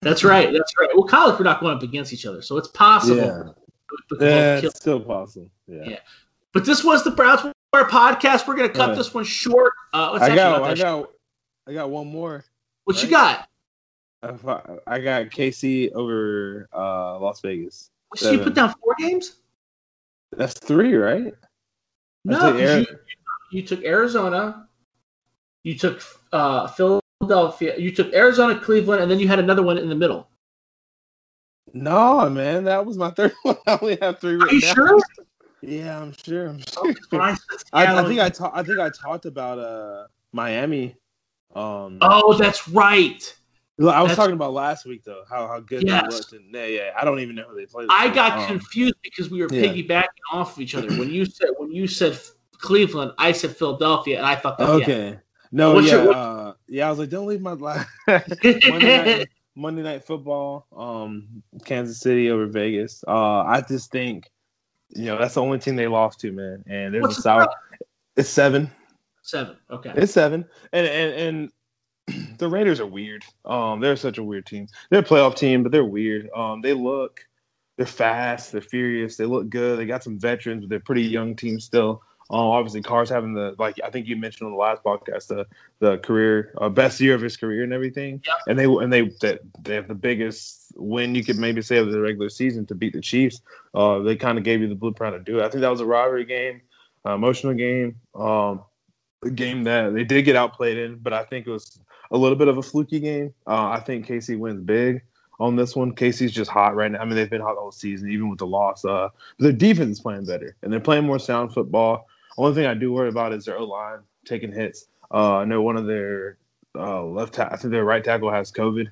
That's 0.00 0.24
right. 0.24 0.52
That's 0.52 0.72
right. 0.78 0.90
Well, 0.94 1.04
college, 1.04 1.38
we're 1.38 1.44
not 1.44 1.60
going 1.60 1.76
up 1.76 1.82
against 1.82 2.12
each 2.12 2.26
other, 2.26 2.42
so 2.42 2.56
it's 2.56 2.68
possible. 2.68 3.16
Yeah, 3.16 3.44
yeah 4.20 4.58
it's 4.58 4.78
still 4.78 5.00
possible. 5.00 5.50
Yeah. 5.66 5.82
yeah. 5.84 5.98
But 6.52 6.64
this 6.64 6.82
was 6.84 7.04
the 7.04 7.12
Browns 7.12 7.42
Wire 7.72 7.84
podcast. 7.84 8.46
We're 8.46 8.56
going 8.56 8.68
to 8.68 8.74
cut 8.74 8.96
this 8.96 9.14
one 9.14 9.24
short. 9.24 9.72
Uh, 9.92 10.18
I 10.20 10.34
got, 10.34 10.62
I 10.62 10.74
got, 10.74 11.10
I 11.66 11.72
got 11.72 11.90
one 11.90 12.08
more. 12.08 12.44
What 12.84 12.96
right? 12.96 13.04
you 13.04 13.10
got? 13.10 13.48
I 14.22 14.98
got 15.00 15.26
KC 15.26 15.92
over 15.92 16.68
uh, 16.72 17.18
Las 17.18 17.40
Vegas. 17.40 17.90
So 18.14 18.30
you 18.30 18.38
put 18.40 18.54
down 18.54 18.74
four 18.82 18.94
games? 18.98 19.36
That's 20.36 20.54
three, 20.54 20.94
right? 20.94 21.34
No, 22.24 22.56
you, 22.56 22.86
you, 23.50 23.62
took 23.62 23.82
Arizona, 23.84 24.68
you 25.64 25.76
took 25.76 26.02
uh, 26.32 26.68
Philadelphia, 27.22 27.76
you 27.78 27.92
took 27.92 28.12
Arizona, 28.12 28.58
Cleveland, 28.58 29.00
and 29.02 29.10
then 29.10 29.20
you 29.20 29.28
had 29.28 29.38
another 29.38 29.62
one 29.62 29.78
in 29.78 29.88
the 29.88 29.94
middle. 29.94 30.28
No, 31.72 32.28
man, 32.28 32.64
that 32.64 32.84
was 32.84 32.98
my 32.98 33.10
third 33.10 33.32
one. 33.42 33.56
I 33.66 33.78
only 33.80 33.98
have 34.02 34.18
three. 34.18 34.34
Are 34.34 34.52
you 34.52 34.60
down. 34.60 34.74
sure? 34.74 34.98
Yeah, 35.62 36.00
I'm 36.00 36.12
sure. 36.12 36.48
I'm 36.48 36.58
sure. 36.58 36.92
I, 37.12 37.36
I, 37.72 38.04
think 38.04 38.20
I 38.20 38.28
talked. 38.28 38.56
I 38.56 38.64
think 38.64 38.80
I 38.80 38.90
talked 38.90 39.26
about 39.26 39.58
uh 39.60 40.06
Miami. 40.32 40.96
Um, 41.54 41.98
oh, 42.00 42.34
that's 42.34 42.68
right. 42.68 43.34
I 43.78 44.00
was 44.00 44.10
That's, 44.10 44.16
talking 44.16 44.34
about 44.34 44.52
last 44.52 44.84
week 44.84 45.02
though, 45.02 45.22
how 45.28 45.48
how 45.48 45.60
good 45.60 45.86
yes. 45.86 46.02
they 46.02 46.08
looked, 46.08 46.32
and 46.32 46.54
yeah, 46.54 46.66
yeah, 46.66 46.90
I 47.00 47.04
don't 47.04 47.20
even 47.20 47.36
know 47.36 47.44
who 47.44 47.56
they 47.56 47.66
played. 47.66 47.88
I 47.90 48.12
got 48.12 48.38
um, 48.38 48.46
confused 48.46 48.94
because 49.02 49.30
we 49.30 49.42
were 49.42 49.48
yeah. 49.52 49.62
piggybacking 49.62 50.06
off 50.32 50.56
of 50.56 50.62
each 50.62 50.74
other. 50.74 50.88
When 50.96 51.10
you 51.10 51.24
said 51.24 51.48
when 51.56 51.72
you 51.72 51.86
said 51.86 52.18
Cleveland, 52.58 53.12
I 53.18 53.32
said 53.32 53.56
Philadelphia, 53.56 54.18
and 54.18 54.26
I 54.26 54.36
thought 54.36 54.58
that. 54.58 54.68
Okay, 54.68 55.10
yeah. 55.10 55.16
no, 55.50 55.74
What's 55.74 55.88
yeah, 55.88 56.02
your, 56.02 56.14
uh, 56.14 56.52
yeah, 56.72 56.86
I 56.86 56.90
was 56.90 56.98
like, 56.98 57.10
don't 57.10 57.26
leave 57.26 57.42
my 57.42 57.52
life. 57.52 57.86
Monday, 58.08 59.18
night, 59.18 59.28
Monday 59.54 59.82
night 59.82 60.04
football, 60.04 60.66
um, 60.74 61.42
Kansas 61.66 62.00
City 62.00 62.30
over 62.30 62.46
Vegas. 62.46 63.04
Uh, 63.06 63.42
I 63.42 63.60
just 63.60 63.90
think, 63.90 64.30
you 64.88 65.04
know, 65.04 65.18
that's 65.18 65.34
the 65.34 65.42
only 65.42 65.58
team 65.58 65.76
they 65.76 65.86
lost 65.86 66.20
to, 66.20 66.32
man. 66.32 66.64
And 66.66 66.94
there's 66.94 67.02
What's 67.02 67.18
a 67.18 67.22
sour. 67.22 67.48
It's 68.16 68.30
seven. 68.30 68.70
Seven. 69.20 69.56
Okay. 69.70 69.92
It's 69.96 70.12
seven, 70.12 70.46
and 70.72 70.86
and 70.86 71.50
and 72.08 72.38
the 72.38 72.48
Raiders 72.48 72.80
are 72.80 72.86
weird. 72.86 73.22
Um, 73.44 73.80
they're 73.80 73.96
such 73.96 74.18
a 74.18 74.24
weird 74.24 74.46
team. 74.46 74.66
They're 74.90 75.00
a 75.00 75.04
playoff 75.04 75.36
team, 75.36 75.62
but 75.62 75.72
they're 75.72 75.84
weird. 75.84 76.30
Um, 76.34 76.62
they 76.62 76.72
look, 76.72 77.20
they're 77.76 77.86
fast, 77.86 78.52
they're 78.52 78.60
furious, 78.60 79.16
they 79.16 79.26
look 79.26 79.50
good. 79.50 79.78
They 79.78 79.86
got 79.86 80.02
some 80.02 80.18
veterans, 80.18 80.62
but 80.62 80.70
they're 80.70 80.80
pretty 80.80 81.02
young 81.02 81.36
team 81.36 81.60
still. 81.60 82.02
Um, 82.32 82.46
obviously, 82.46 82.80
Carr's 82.80 83.10
having 83.10 83.34
the 83.34 83.54
like 83.58 83.78
I 83.84 83.90
think 83.90 84.06
you 84.06 84.16
mentioned 84.16 84.46
on 84.46 84.52
the 84.52 84.58
last 84.58 84.82
podcast 84.82 85.26
the 85.26 85.46
the 85.80 85.98
career 85.98 86.54
uh, 86.58 86.70
best 86.70 86.98
year 86.98 87.14
of 87.14 87.20
his 87.20 87.36
career 87.36 87.62
and 87.62 87.74
everything. 87.74 88.22
Yep. 88.26 88.36
And 88.48 88.58
they 88.58 88.64
and 88.64 88.90
they, 88.90 89.02
they 89.20 89.38
they 89.62 89.74
have 89.74 89.86
the 89.86 89.94
biggest 89.94 90.72
win 90.76 91.14
you 91.14 91.22
could 91.22 91.36
maybe 91.36 91.60
say 91.60 91.76
of 91.76 91.92
the 91.92 92.00
regular 92.00 92.30
season 92.30 92.64
to 92.66 92.74
beat 92.74 92.94
the 92.94 93.02
Chiefs. 93.02 93.42
Uh, 93.74 93.98
they 93.98 94.16
kind 94.16 94.38
of 94.38 94.44
gave 94.44 94.62
you 94.62 94.68
the 94.68 94.74
blueprint 94.74 95.14
to 95.14 95.32
do 95.32 95.40
it. 95.40 95.44
I 95.44 95.50
think 95.50 95.60
that 95.60 95.68
was 95.68 95.82
a 95.82 95.86
rivalry 95.86 96.24
game, 96.24 96.62
uh, 97.04 97.14
emotional 97.14 97.52
game. 97.52 97.96
Um, 98.14 98.62
a 99.24 99.30
game 99.30 99.64
that 99.64 99.92
they 99.92 100.04
did 100.04 100.22
get 100.22 100.34
outplayed 100.34 100.78
in, 100.78 100.96
but 100.96 101.12
I 101.12 101.24
think 101.24 101.46
it 101.46 101.50
was 101.50 101.78
a 102.10 102.16
little 102.16 102.36
bit 102.36 102.48
of 102.48 102.56
a 102.58 102.62
fluky 102.62 102.98
game. 102.98 103.34
Uh, 103.46 103.68
I 103.68 103.80
think 103.80 104.06
Casey 104.06 104.36
wins 104.36 104.62
big 104.62 105.02
on 105.38 105.56
this 105.56 105.76
one. 105.76 105.94
Casey's 105.94 106.32
just 106.32 106.50
hot 106.50 106.74
right 106.74 106.90
now. 106.90 107.00
I 107.00 107.04
mean, 107.04 107.14
they've 107.14 107.30
been 107.30 107.40
hot 107.40 107.56
all 107.56 107.72
season, 107.72 108.10
even 108.10 108.30
with 108.30 108.38
the 108.38 108.46
loss. 108.46 108.84
Uh, 108.84 109.10
their 109.38 109.52
defense 109.52 109.98
is 109.98 110.00
playing 110.00 110.24
better, 110.24 110.56
and 110.62 110.72
they're 110.72 110.80
playing 110.80 111.04
more 111.04 111.18
sound 111.18 111.52
football. 111.52 112.08
Only 112.38 112.54
thing 112.54 112.66
I 112.66 112.74
do 112.74 112.92
worry 112.92 113.08
about 113.08 113.32
is 113.32 113.44
their 113.44 113.58
O 113.58 113.64
line 113.64 114.00
taking 114.24 114.52
hits. 114.52 114.86
Uh, 115.12 115.36
I 115.38 115.44
know 115.44 115.62
one 115.62 115.76
of 115.76 115.86
their 115.86 116.38
uh, 116.74 117.04
left, 117.04 117.34
ta- 117.34 117.48
I 117.50 117.56
think 117.56 117.72
their 117.72 117.84
right 117.84 118.02
tackle 118.02 118.30
has 118.30 118.50
COVID, 118.50 118.86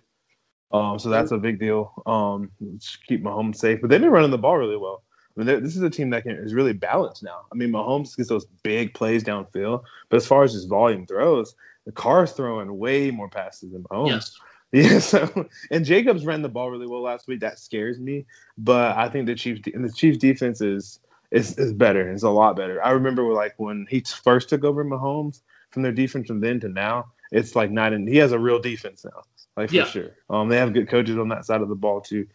um, 0.72 0.98
so 0.98 1.08
that's 1.08 1.32
a 1.32 1.38
big 1.38 1.58
deal. 1.58 1.92
Um, 2.06 2.50
keep 3.08 3.22
Mahomes 3.22 3.56
safe, 3.56 3.80
but 3.80 3.90
they've 3.90 4.00
been 4.00 4.10
running 4.10 4.30
the 4.30 4.38
ball 4.38 4.56
really 4.56 4.76
well. 4.76 5.02
I 5.36 5.42
mean, 5.42 5.62
this 5.62 5.76
is 5.76 5.82
a 5.82 5.90
team 5.90 6.10
that 6.10 6.24
can, 6.24 6.32
is 6.32 6.54
really 6.54 6.72
balanced 6.72 7.22
now. 7.22 7.42
I 7.52 7.54
mean, 7.54 7.70
Mahomes 7.70 8.16
gets 8.16 8.28
those 8.28 8.46
big 8.62 8.94
plays 8.94 9.24
downfield, 9.24 9.82
but 10.08 10.16
as 10.16 10.26
far 10.26 10.42
as 10.42 10.52
his 10.52 10.64
volume 10.64 11.06
throws, 11.06 11.54
the 11.86 11.92
Carr's 11.92 12.32
throwing 12.32 12.78
way 12.78 13.10
more 13.10 13.28
passes 13.28 13.72
than 13.72 13.82
Mahomes. 13.84 14.08
Yes. 14.08 14.36
Yeah, 14.72 15.00
so 15.00 15.48
and 15.72 15.84
Jacobs 15.84 16.24
ran 16.24 16.42
the 16.42 16.48
ball 16.48 16.70
really 16.70 16.86
well 16.86 17.02
last 17.02 17.26
week. 17.26 17.40
That 17.40 17.58
scares 17.58 17.98
me, 17.98 18.24
but 18.56 18.96
I 18.96 19.08
think 19.08 19.26
the 19.26 19.34
Chiefs 19.34 19.62
and 19.74 19.84
the 19.84 19.92
Chiefs 19.92 20.16
defense 20.16 20.60
is 20.60 21.00
is 21.30 21.58
is 21.58 21.72
better. 21.72 22.10
It's 22.10 22.22
a 22.22 22.30
lot 22.30 22.56
better. 22.56 22.82
I 22.84 22.90
remember 22.90 23.22
like 23.32 23.54
when 23.58 23.86
he 23.88 24.00
first 24.00 24.48
took 24.48 24.64
over 24.64 24.84
Mahomes 24.84 25.40
from 25.70 25.82
their 25.82 25.92
defense 25.92 26.26
from 26.26 26.40
then 26.40 26.60
to 26.60 26.68
now, 26.68 27.12
it's 27.30 27.54
like 27.54 27.70
not 27.70 27.92
in. 27.92 28.06
He 28.06 28.16
has 28.16 28.32
a 28.32 28.38
real 28.38 28.58
defense 28.58 29.04
now, 29.04 29.22
like 29.56 29.70
for 29.70 29.76
yeah. 29.76 29.84
sure. 29.84 30.10
Um, 30.28 30.48
they 30.48 30.56
have 30.56 30.72
good 30.72 30.88
coaches 30.88 31.18
on 31.18 31.28
that 31.28 31.44
side 31.46 31.60
of 31.60 31.68
the 31.68 31.74
ball 31.74 32.00
too. 32.00 32.26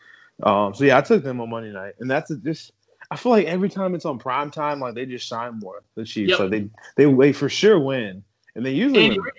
Um, 0.43 0.73
so 0.73 0.83
yeah, 0.83 0.97
I 0.97 1.01
took 1.01 1.23
them 1.23 1.41
on 1.41 1.49
Monday 1.49 1.71
night, 1.71 1.93
and 1.99 2.09
that's 2.09 2.31
just. 2.43 2.71
I 3.11 3.17
feel 3.17 3.31
like 3.31 3.45
every 3.45 3.69
time 3.69 3.93
it's 3.93 4.05
on 4.05 4.17
prime 4.17 4.49
time, 4.49 4.79
like 4.79 4.95
they 4.95 5.05
just 5.05 5.27
shine 5.27 5.59
more. 5.59 5.83
The 5.93 6.05
Chiefs, 6.05 6.31
yep. 6.31 6.39
like 6.39 6.49
they 6.49 6.69
they 6.95 7.13
they 7.13 7.33
for 7.33 7.49
sure 7.49 7.79
win 7.79 8.23
and 8.55 8.65
they 8.65 8.71
usually 8.71 9.05
Andy, 9.05 9.19
Reid, 9.19 9.33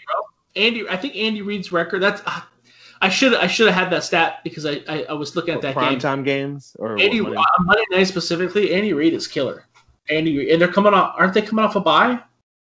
Andy, 0.54 0.88
I 0.88 0.96
think 0.96 1.16
Andy 1.16 1.42
Reid's 1.42 1.72
record. 1.72 2.02
That's 2.02 2.22
uh, 2.26 2.42
I 3.00 3.08
should 3.08 3.34
I 3.34 3.46
should 3.46 3.66
have 3.66 3.74
had 3.74 3.92
that 3.92 4.04
stat 4.04 4.40
because 4.44 4.66
I 4.66 4.82
I, 4.88 5.04
I 5.10 5.12
was 5.12 5.36
looking 5.36 5.54
at 5.54 5.62
that 5.62 5.74
prime 5.74 5.92
game. 5.92 5.98
time 5.98 6.22
games 6.22 6.76
or 6.78 6.98
Andy 6.98 7.20
Monday? 7.20 7.38
Uh, 7.38 7.44
Monday 7.60 7.84
night 7.90 8.04
specifically. 8.04 8.74
Andy 8.74 8.92
Reid 8.92 9.12
is 9.12 9.26
killer. 9.26 9.66
Andy 10.08 10.36
Reid, 10.38 10.50
and 10.50 10.60
they're 10.60 10.72
coming 10.72 10.94
off. 10.94 11.14
Aren't 11.18 11.34
they 11.34 11.42
coming 11.42 11.64
off 11.64 11.76
a 11.76 11.80
bye? 11.80 12.18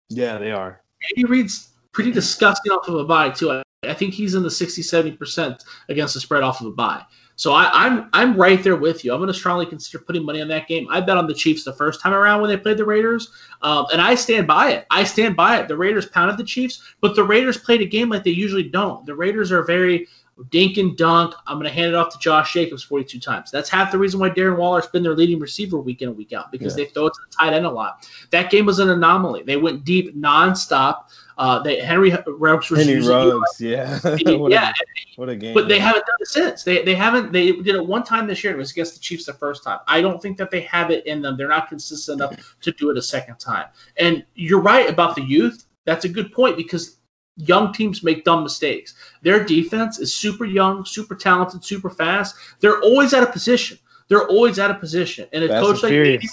Yeah, 0.08 0.38
they 0.38 0.52
are. 0.52 0.80
Andy 1.10 1.26
Reid's 1.26 1.70
pretty 1.92 2.10
disgusting 2.10 2.72
off 2.72 2.88
of 2.88 2.94
a 2.94 3.04
bye 3.04 3.30
too. 3.30 3.52
I, 3.52 3.62
I 3.84 3.94
think 3.94 4.14
he's 4.14 4.34
in 4.34 4.42
the 4.42 4.50
60 4.50 4.82
70 4.82 5.16
percent 5.16 5.64
against 5.88 6.14
the 6.14 6.20
spread 6.20 6.42
off 6.42 6.60
of 6.60 6.66
a 6.68 6.72
bye. 6.72 7.02
So 7.36 7.52
I, 7.52 7.64
am 7.64 7.70
I'm, 7.74 8.10
I'm 8.12 8.36
right 8.36 8.62
there 8.62 8.76
with 8.76 9.04
you. 9.04 9.12
I'm 9.12 9.18
going 9.18 9.28
to 9.28 9.34
strongly 9.34 9.66
consider 9.66 10.02
putting 10.02 10.24
money 10.24 10.40
on 10.40 10.48
that 10.48 10.66
game. 10.66 10.88
I 10.90 11.00
bet 11.00 11.18
on 11.18 11.26
the 11.26 11.34
Chiefs 11.34 11.64
the 11.64 11.72
first 11.72 12.00
time 12.00 12.14
around 12.14 12.40
when 12.40 12.50
they 12.50 12.56
played 12.56 12.78
the 12.78 12.84
Raiders, 12.84 13.30
um, 13.62 13.86
and 13.92 14.00
I 14.00 14.14
stand 14.14 14.46
by 14.46 14.70
it. 14.70 14.86
I 14.90 15.04
stand 15.04 15.36
by 15.36 15.58
it. 15.58 15.68
The 15.68 15.76
Raiders 15.76 16.06
pounded 16.06 16.38
the 16.38 16.44
Chiefs, 16.44 16.82
but 17.00 17.14
the 17.14 17.24
Raiders 17.24 17.58
played 17.58 17.82
a 17.82 17.86
game 17.86 18.08
like 18.08 18.24
they 18.24 18.30
usually 18.30 18.68
don't. 18.68 19.04
The 19.04 19.14
Raiders 19.14 19.52
are 19.52 19.62
very 19.62 20.08
dink 20.50 20.76
and 20.76 20.96
dunk. 20.96 21.34
I'm 21.46 21.56
going 21.56 21.66
to 21.66 21.72
hand 21.72 21.88
it 21.88 21.94
off 21.94 22.12
to 22.12 22.18
Josh 22.18 22.52
Jacobs 22.52 22.82
42 22.82 23.18
times. 23.20 23.50
That's 23.50 23.68
half 23.68 23.90
the 23.90 23.98
reason 23.98 24.20
why 24.20 24.30
Darren 24.30 24.56
Waller's 24.56 24.86
been 24.86 25.02
their 25.02 25.14
leading 25.14 25.38
receiver 25.38 25.78
week 25.78 26.02
in 26.02 26.08
and 26.08 26.16
week 26.16 26.32
out 26.32 26.52
because 26.52 26.76
yeah. 26.76 26.84
they 26.84 26.90
throw 26.90 27.06
it 27.06 27.14
to 27.14 27.20
the 27.28 27.36
tight 27.36 27.54
end 27.54 27.66
a 27.66 27.70
lot. 27.70 28.08
That 28.30 28.50
game 28.50 28.66
was 28.66 28.78
an 28.78 28.90
anomaly. 28.90 29.44
They 29.44 29.56
went 29.56 29.84
deep 29.84 30.16
nonstop. 30.16 31.04
Uh, 31.38 31.58
they 31.62 31.80
Henry 31.80 32.16
Ruggs 32.26 32.70
was 32.70 32.86
Henry 32.86 33.06
Ruggs, 33.06 33.60
yeah, 33.60 33.98
what 34.36 34.50
yeah. 34.50 34.70
A, 34.70 35.20
what 35.20 35.28
a 35.28 35.36
game! 35.36 35.52
But 35.52 35.68
they 35.68 35.78
haven't 35.78 36.06
done 36.06 36.16
it 36.20 36.28
since. 36.28 36.62
They 36.62 36.82
they 36.82 36.94
haven't. 36.94 37.30
They 37.30 37.52
did 37.52 37.74
it 37.74 37.86
one 37.86 38.04
time 38.04 38.26
this 38.26 38.42
year. 38.42 38.54
It 38.54 38.56
was 38.56 38.70
against 38.70 38.94
the 38.94 39.00
Chiefs 39.00 39.26
the 39.26 39.34
first 39.34 39.62
time. 39.62 39.80
I 39.86 40.00
don't 40.00 40.20
think 40.22 40.38
that 40.38 40.50
they 40.50 40.62
have 40.62 40.90
it 40.90 41.04
in 41.06 41.20
them. 41.20 41.36
They're 41.36 41.48
not 41.48 41.68
consistent 41.68 42.20
enough 42.20 42.56
to 42.62 42.72
do 42.72 42.88
it 42.90 42.96
a 42.96 43.02
second 43.02 43.38
time. 43.38 43.66
And 43.98 44.24
you're 44.34 44.62
right 44.62 44.88
about 44.88 45.14
the 45.14 45.22
youth. 45.22 45.66
That's 45.84 46.06
a 46.06 46.08
good 46.08 46.32
point 46.32 46.56
because 46.56 46.96
young 47.36 47.70
teams 47.72 48.02
make 48.02 48.24
dumb 48.24 48.42
mistakes. 48.42 48.94
Their 49.22 49.44
defense 49.44 49.98
is 49.98 50.14
super 50.14 50.46
young, 50.46 50.86
super 50.86 51.14
talented, 51.14 51.64
super 51.64 51.90
fast. 51.90 52.34
They're 52.60 52.80
always 52.80 53.12
out 53.12 53.22
of 53.22 53.32
position. 53.32 53.78
They're 54.08 54.26
always 54.28 54.58
out 54.58 54.70
of 54.70 54.78
position. 54.78 55.28
And 55.32 55.44
a 55.44 55.48
coach 55.48 55.82
like 55.82 55.92
Andy. 55.92 56.28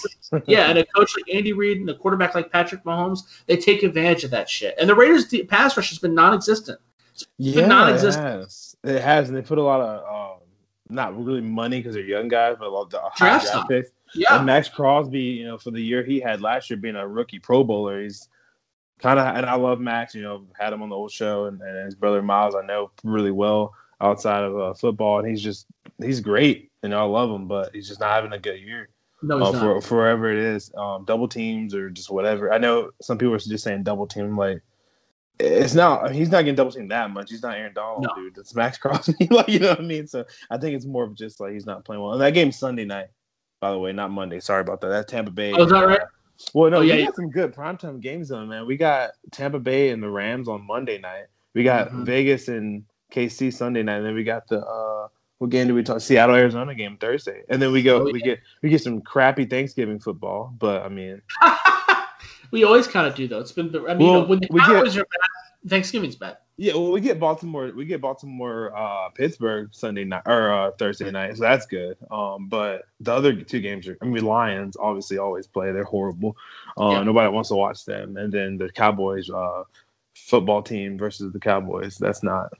Yeah, 0.46 0.68
and 0.70 0.78
a 0.78 0.84
coach 0.86 1.12
like 1.16 1.34
Andy 1.34 1.52
Reid 1.52 1.78
and 1.80 1.90
a 1.90 1.94
quarterback 1.94 2.34
like 2.34 2.50
Patrick 2.50 2.84
Mahomes, 2.84 3.20
they 3.46 3.56
take 3.56 3.82
advantage 3.82 4.24
of 4.24 4.30
that 4.30 4.48
shit. 4.48 4.74
And 4.78 4.88
the 4.88 4.94
Raiders' 4.94 5.32
pass 5.48 5.76
rush 5.76 5.90
has 5.90 5.98
been 5.98 6.14
non-existent. 6.14 6.78
Yeah, 7.38 7.66
non-existent. 7.66 8.26
it 8.26 8.30
has. 8.30 8.76
It 8.84 9.02
has, 9.02 9.28
and 9.28 9.36
they 9.36 9.42
put 9.42 9.58
a 9.58 9.62
lot 9.62 9.80
of 9.80 10.34
um, 10.34 10.40
not 10.88 11.16
really 11.16 11.40
money 11.40 11.78
because 11.78 11.94
they're 11.94 12.04
young 12.04 12.28
guys, 12.28 12.56
but 12.58 12.68
a 12.68 12.70
lot 12.70 12.82
of 12.82 12.90
Draft 12.90 13.18
draft 13.18 13.46
stock. 13.46 13.68
picks. 13.68 13.90
Yeah, 14.14 14.36
And 14.36 14.46
Maxx 14.46 14.68
Crosby, 14.68 15.20
you 15.20 15.44
know, 15.44 15.58
for 15.58 15.72
the 15.72 15.80
year 15.80 16.04
he 16.04 16.20
had 16.20 16.40
last 16.40 16.70
year 16.70 16.76
being 16.76 16.94
a 16.94 17.06
rookie 17.06 17.40
Pro 17.40 17.64
Bowler, 17.64 18.02
he's 18.02 18.28
kind 19.00 19.18
of, 19.18 19.34
and 19.34 19.44
I 19.46 19.56
love 19.56 19.80
Maxx. 19.80 20.14
You 20.14 20.22
know, 20.22 20.46
had 20.58 20.72
him 20.72 20.82
on 20.82 20.88
the 20.88 20.96
old 20.96 21.10
show, 21.10 21.46
and, 21.46 21.60
and 21.60 21.84
his 21.84 21.94
brother 21.96 22.22
Miles, 22.22 22.54
I 22.54 22.64
know 22.64 22.92
really 23.02 23.32
well 23.32 23.74
outside 24.04 24.44
of 24.44 24.58
uh, 24.58 24.74
football, 24.74 25.18
and 25.20 25.28
he's 25.28 25.42
just 25.42 25.66
he's 26.02 26.20
great. 26.20 26.70
and 26.82 26.94
I 26.94 27.02
love 27.02 27.30
him, 27.30 27.48
but 27.48 27.74
he's 27.74 27.88
just 27.88 28.00
not 28.00 28.10
having 28.10 28.32
a 28.32 28.38
good 28.38 28.60
year 28.60 28.90
no, 29.22 29.38
uh, 29.40 29.52
for 29.52 29.80
for 29.80 29.96
wherever 29.98 30.30
it 30.30 30.38
is, 30.38 30.70
um, 30.76 31.04
double 31.04 31.26
teams 31.28 31.74
or 31.74 31.88
just 31.90 32.10
whatever. 32.10 32.52
I 32.52 32.58
know 32.58 32.90
some 33.00 33.16
people 33.18 33.34
are 33.34 33.38
just 33.38 33.64
saying 33.64 33.82
double 33.84 34.06
team, 34.06 34.36
like 34.36 34.60
it's 35.40 35.74
not. 35.74 36.12
He's 36.12 36.30
not 36.30 36.42
getting 36.42 36.54
double 36.54 36.70
teamed 36.70 36.90
that 36.92 37.10
much. 37.10 37.30
He's 37.30 37.42
not 37.42 37.56
Aaron 37.56 37.74
Donald, 37.74 38.04
No. 38.04 38.22
dude. 38.22 38.38
It's 38.38 38.54
Maxx 38.54 38.78
Crosby, 38.82 39.26
like 39.30 39.48
you 39.48 39.58
know 39.58 39.70
what 39.70 39.80
I 39.80 39.82
mean. 39.82 40.06
So 40.06 40.24
I 40.50 40.58
think 40.58 40.76
it's 40.76 40.86
more 40.86 41.04
of 41.04 41.14
just 41.16 41.40
like 41.40 41.52
he's 41.54 41.66
not 41.66 41.84
playing 41.84 42.02
well. 42.02 42.12
And 42.12 42.20
that 42.20 42.34
game 42.34 42.52
Sunday 42.52 42.84
night, 42.84 43.08
by 43.60 43.70
the 43.72 43.78
way, 43.78 43.92
not 43.92 44.10
Monday. 44.12 44.38
Sorry 44.40 44.60
about 44.60 44.80
that. 44.82 44.88
That's 44.88 45.10
Tampa 45.10 45.30
Bay. 45.32 45.52
Oh, 45.52 45.64
is 45.64 45.70
that 45.70 45.86
right? 45.86 46.00
uh, 46.00 46.06
well, 46.52 46.70
no, 46.70 46.78
Oh, 46.78 46.80
yeah, 46.82 46.94
we 46.94 47.00
yeah. 47.00 47.06
got 47.06 47.16
some 47.16 47.30
good 47.30 47.54
primetime 47.54 48.00
games 48.00 48.30
on, 48.30 48.48
man. 48.48 48.66
We 48.66 48.76
got 48.76 49.10
Tampa 49.32 49.58
Bay 49.58 49.90
and 49.90 50.02
the 50.02 50.10
Rams 50.10 50.48
on 50.48 50.66
Monday 50.66 50.98
night. 50.98 51.26
We 51.54 51.62
got 51.64 51.88
Mhm. 51.90 52.04
Vegas 52.04 52.48
and 52.48 52.84
KC 53.12 53.52
Sunday 53.52 53.82
night, 53.82 53.96
and 53.98 54.06
then 54.06 54.14
we 54.14 54.24
got 54.24 54.48
the 54.48 54.60
uh 54.64 55.08
what 55.38 55.50
game 55.50 55.66
do 55.66 55.74
we 55.74 55.82
talk? 55.82 56.00
Seattle 56.00 56.34
Arizona 56.36 56.74
game 56.74 56.96
Thursday, 56.96 57.42
and 57.48 57.60
then 57.60 57.72
we 57.72 57.82
go 57.82 58.00
Oh, 58.02 58.04
we 58.12 58.20
get 58.20 58.40
we 58.62 58.70
get 58.70 58.82
some 58.82 59.00
crappy 59.00 59.44
Thanksgiving 59.44 59.98
football. 59.98 60.54
But 60.58 60.82
I 60.82 60.88
mean, 60.88 61.20
we 62.50 62.64
always 62.64 62.86
kind 62.86 63.06
of 63.06 63.14
do 63.14 63.28
though. 63.28 63.40
It's 63.40 63.52
been 63.52 63.70
the, 63.72 63.86
I 63.88 63.94
mean, 63.94 64.08
Well, 64.10 64.26
when 64.26 64.40
the 64.40 64.46
get- 64.48 64.58
Cowboys 64.60 64.96
are 64.96 65.00
bad, 65.04 65.68
Thanksgiving's 65.68 66.14
bad. 66.16 66.36
yeah, 66.56 66.74
well 66.74 66.92
we 66.92 67.00
get 67.00 67.18
Baltimore 67.18 67.72
we 67.74 67.84
get 67.84 68.00
Baltimore 68.00 68.72
uh 68.76 69.08
Pittsburgh 69.10 69.68
Sunday 69.72 70.04
night 70.04 70.22
or 70.26 70.52
uh, 70.52 70.70
Thursday 70.72 71.10
night, 71.10 71.36
so 71.36 71.42
that's 71.42 71.66
good. 71.66 71.96
Um, 72.10 72.48
but 72.48 72.82
the 73.00 73.12
other 73.12 73.34
two 73.42 73.60
games 73.60 73.88
are 73.88 73.96
I 74.02 74.04
mean 74.06 74.24
Lions 74.24 74.76
obviously 74.78 75.18
always 75.18 75.46
play 75.46 75.72
they're 75.72 75.84
horrible. 75.84 76.36
Uh, 76.78 76.90
Yeah. 76.92 77.02
nobody 77.02 77.28
wants 77.30 77.48
to 77.48 77.56
watch 77.56 77.84
them, 77.84 78.16
and 78.16 78.32
then 78.32 78.56
the 78.56 78.68
Cowboys 78.70 79.28
uh 79.30 79.64
football 80.14 80.62
team 80.62 80.96
versus 80.96 81.32
the 81.32 81.40
Cowboys. 81.40 81.96
That's 81.98 82.22
not. 82.22 82.52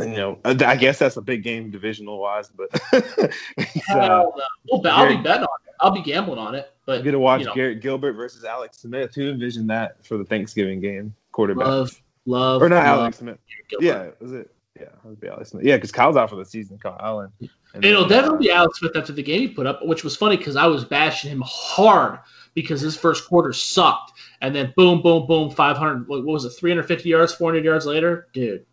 You 0.00 0.16
know, 0.16 0.38
I 0.44 0.50
I 0.64 0.76
guess 0.76 0.98
that's 0.98 1.16
a 1.16 1.22
big 1.22 1.42
game 1.42 1.70
divisional 1.70 2.18
wise, 2.18 2.48
but 2.48 2.68
uh. 2.92 4.24
Well, 4.68 4.82
I'll 4.86 5.08
be 5.08 5.16
betting 5.22 5.42
on 5.42 5.58
it. 5.66 5.74
I'll 5.80 5.90
be 5.90 6.02
gambling 6.02 6.38
on 6.38 6.54
it. 6.54 6.72
But 6.86 6.98
You 6.98 7.04
get 7.04 7.10
to 7.12 7.18
watch 7.18 7.40
you 7.40 7.46
know, 7.46 7.54
Garrett 7.54 7.80
Gilbert 7.80 8.12
versus 8.12 8.44
Alex 8.44 8.78
Smith. 8.78 9.14
Who 9.14 9.30
envisioned 9.30 9.70
that 9.70 10.04
for 10.04 10.18
the 10.18 10.24
Thanksgiving 10.24 10.80
game 10.80 11.14
quarterback? 11.32 11.66
love, 11.66 12.02
love, 12.26 12.62
or 12.62 12.68
not 12.68 12.84
love 12.84 12.98
Alex 13.00 13.18
Smith. 13.18 13.38
Yeah, 13.80 14.08
was 14.20 14.32
it? 14.32 14.50
Yeah, 14.76 14.86
it 14.86 15.04
would 15.04 15.20
be 15.20 15.28
Alex 15.28 15.50
Smith. 15.50 15.64
Yeah, 15.64 15.76
because 15.76 15.92
Kyle's 15.92 16.16
out 16.16 16.30
for 16.30 16.36
the 16.36 16.44
season. 16.44 16.78
Kyle 16.78 16.96
Allen. 17.00 17.30
And 17.74 17.84
It'll 17.84 18.06
then, 18.06 18.18
uh, 18.18 18.22
definitely 18.22 18.46
be 18.46 18.52
Alex 18.52 18.78
Smith 18.78 18.96
after 18.96 19.12
the 19.12 19.22
game 19.22 19.40
he 19.40 19.48
put 19.48 19.66
up, 19.66 19.84
which 19.84 20.04
was 20.04 20.16
funny 20.16 20.36
because 20.36 20.56
I 20.56 20.66
was 20.66 20.84
bashing 20.84 21.30
him 21.30 21.42
hard 21.44 22.18
because 22.54 22.80
his 22.80 22.96
first 22.96 23.28
quarter 23.28 23.52
sucked, 23.52 24.12
and 24.40 24.54
then 24.54 24.72
boom, 24.76 25.02
boom, 25.02 25.26
boom, 25.26 25.50
five 25.50 25.76
hundred. 25.76 26.08
What 26.08 26.24
was 26.24 26.44
it? 26.44 26.50
Three 26.50 26.70
hundred 26.70 26.84
fifty 26.84 27.08
yards, 27.08 27.34
four 27.34 27.50
hundred 27.50 27.64
yards 27.64 27.86
later, 27.86 28.28
dude. 28.32 28.64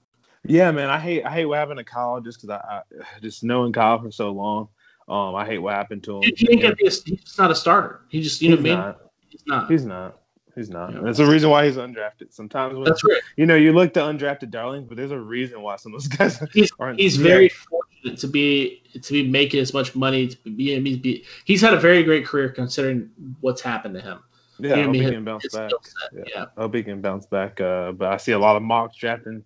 Yeah, 0.45 0.71
man. 0.71 0.89
I 0.89 0.99
hate 0.99 1.25
I 1.25 1.31
hate 1.31 1.45
what 1.45 1.57
happened 1.57 1.79
to 1.79 1.83
Kyle 1.83 2.21
just 2.21 2.41
because 2.41 2.59
I, 2.61 2.81
I 2.99 3.19
just 3.21 3.43
knowing 3.43 3.73
Kyle 3.73 4.01
for 4.01 4.11
so 4.11 4.31
long. 4.31 4.69
Um, 5.07 5.35
I 5.35 5.45
hate 5.45 5.59
what 5.59 5.73
happened 5.73 6.03
to 6.03 6.17
him. 6.17 6.23
He, 6.23 6.33
he 6.35 6.51
ain't 6.51 6.61
gonna 6.61 6.75
be 6.75 6.85
a, 6.87 6.89
he's 6.89 7.01
just 7.01 7.37
not 7.37 7.49
a 7.49 7.55
starter. 7.55 8.01
He 8.09 8.21
just, 8.21 8.41
you 8.41 8.49
know 8.49 8.57
he's 8.57 8.63
what 8.63 8.71
I 8.71 8.75
mean? 8.75 8.85
not. 8.85 9.11
He's 9.29 9.45
not. 9.45 9.71
He's 9.71 9.85
not. 9.85 10.19
He's 10.57 10.69
not. 10.69 10.93
Yeah. 10.93 11.01
That's 11.03 11.19
the 11.19 11.25
reason 11.25 11.51
why 11.51 11.65
he's 11.65 11.75
undrafted. 11.75 12.31
Sometimes 12.33 12.73
when 12.73 12.83
That's 12.83 13.03
right. 13.03 13.21
you 13.35 13.45
know 13.45 13.55
you 13.55 13.73
look 13.73 13.93
to 13.93 13.99
undrafted 13.99 14.49
darlings, 14.49 14.87
but 14.87 14.97
there's 14.97 15.11
a 15.11 15.19
reason 15.19 15.61
why 15.61 15.75
some 15.75 15.93
of 15.93 16.01
those 16.01 16.07
guys 16.17 16.41
He's 16.51 16.71
aren't. 16.79 16.99
he's 16.99 17.17
yeah. 17.17 17.23
very 17.23 17.49
fortunate 17.49 18.19
to 18.19 18.27
be 18.27 18.81
to 19.01 19.13
be 19.13 19.27
making 19.27 19.59
as 19.59 19.73
much 19.73 19.95
money. 19.95 20.27
To 20.27 20.37
be, 20.49 20.75
I 20.75 20.79
mean, 20.79 20.99
be, 20.99 21.23
he's 21.45 21.61
had 21.61 21.75
a 21.75 21.79
very 21.79 22.03
great 22.03 22.25
career 22.25 22.49
considering 22.49 23.09
what's 23.41 23.61
happened 23.61 23.93
to 23.95 24.01
him. 24.01 24.19
yeah. 24.57 24.77
you 24.77 24.83
know 24.83 24.89
I 24.89 24.93
he 24.93 25.11
can 25.11 25.23
bounce 25.23 25.47
back. 25.53 25.71
Yeah. 26.11 26.23
yeah. 26.27 26.45
I 26.57 26.61
hope 26.61 26.73
he 26.73 26.81
can 26.81 27.01
bounce 27.01 27.27
back. 27.27 27.61
Uh, 27.61 27.91
but 27.91 28.11
I 28.11 28.17
see 28.17 28.31
a 28.31 28.39
lot 28.39 28.55
of 28.55 28.63
mocks 28.63 28.97
drafting 28.97 29.43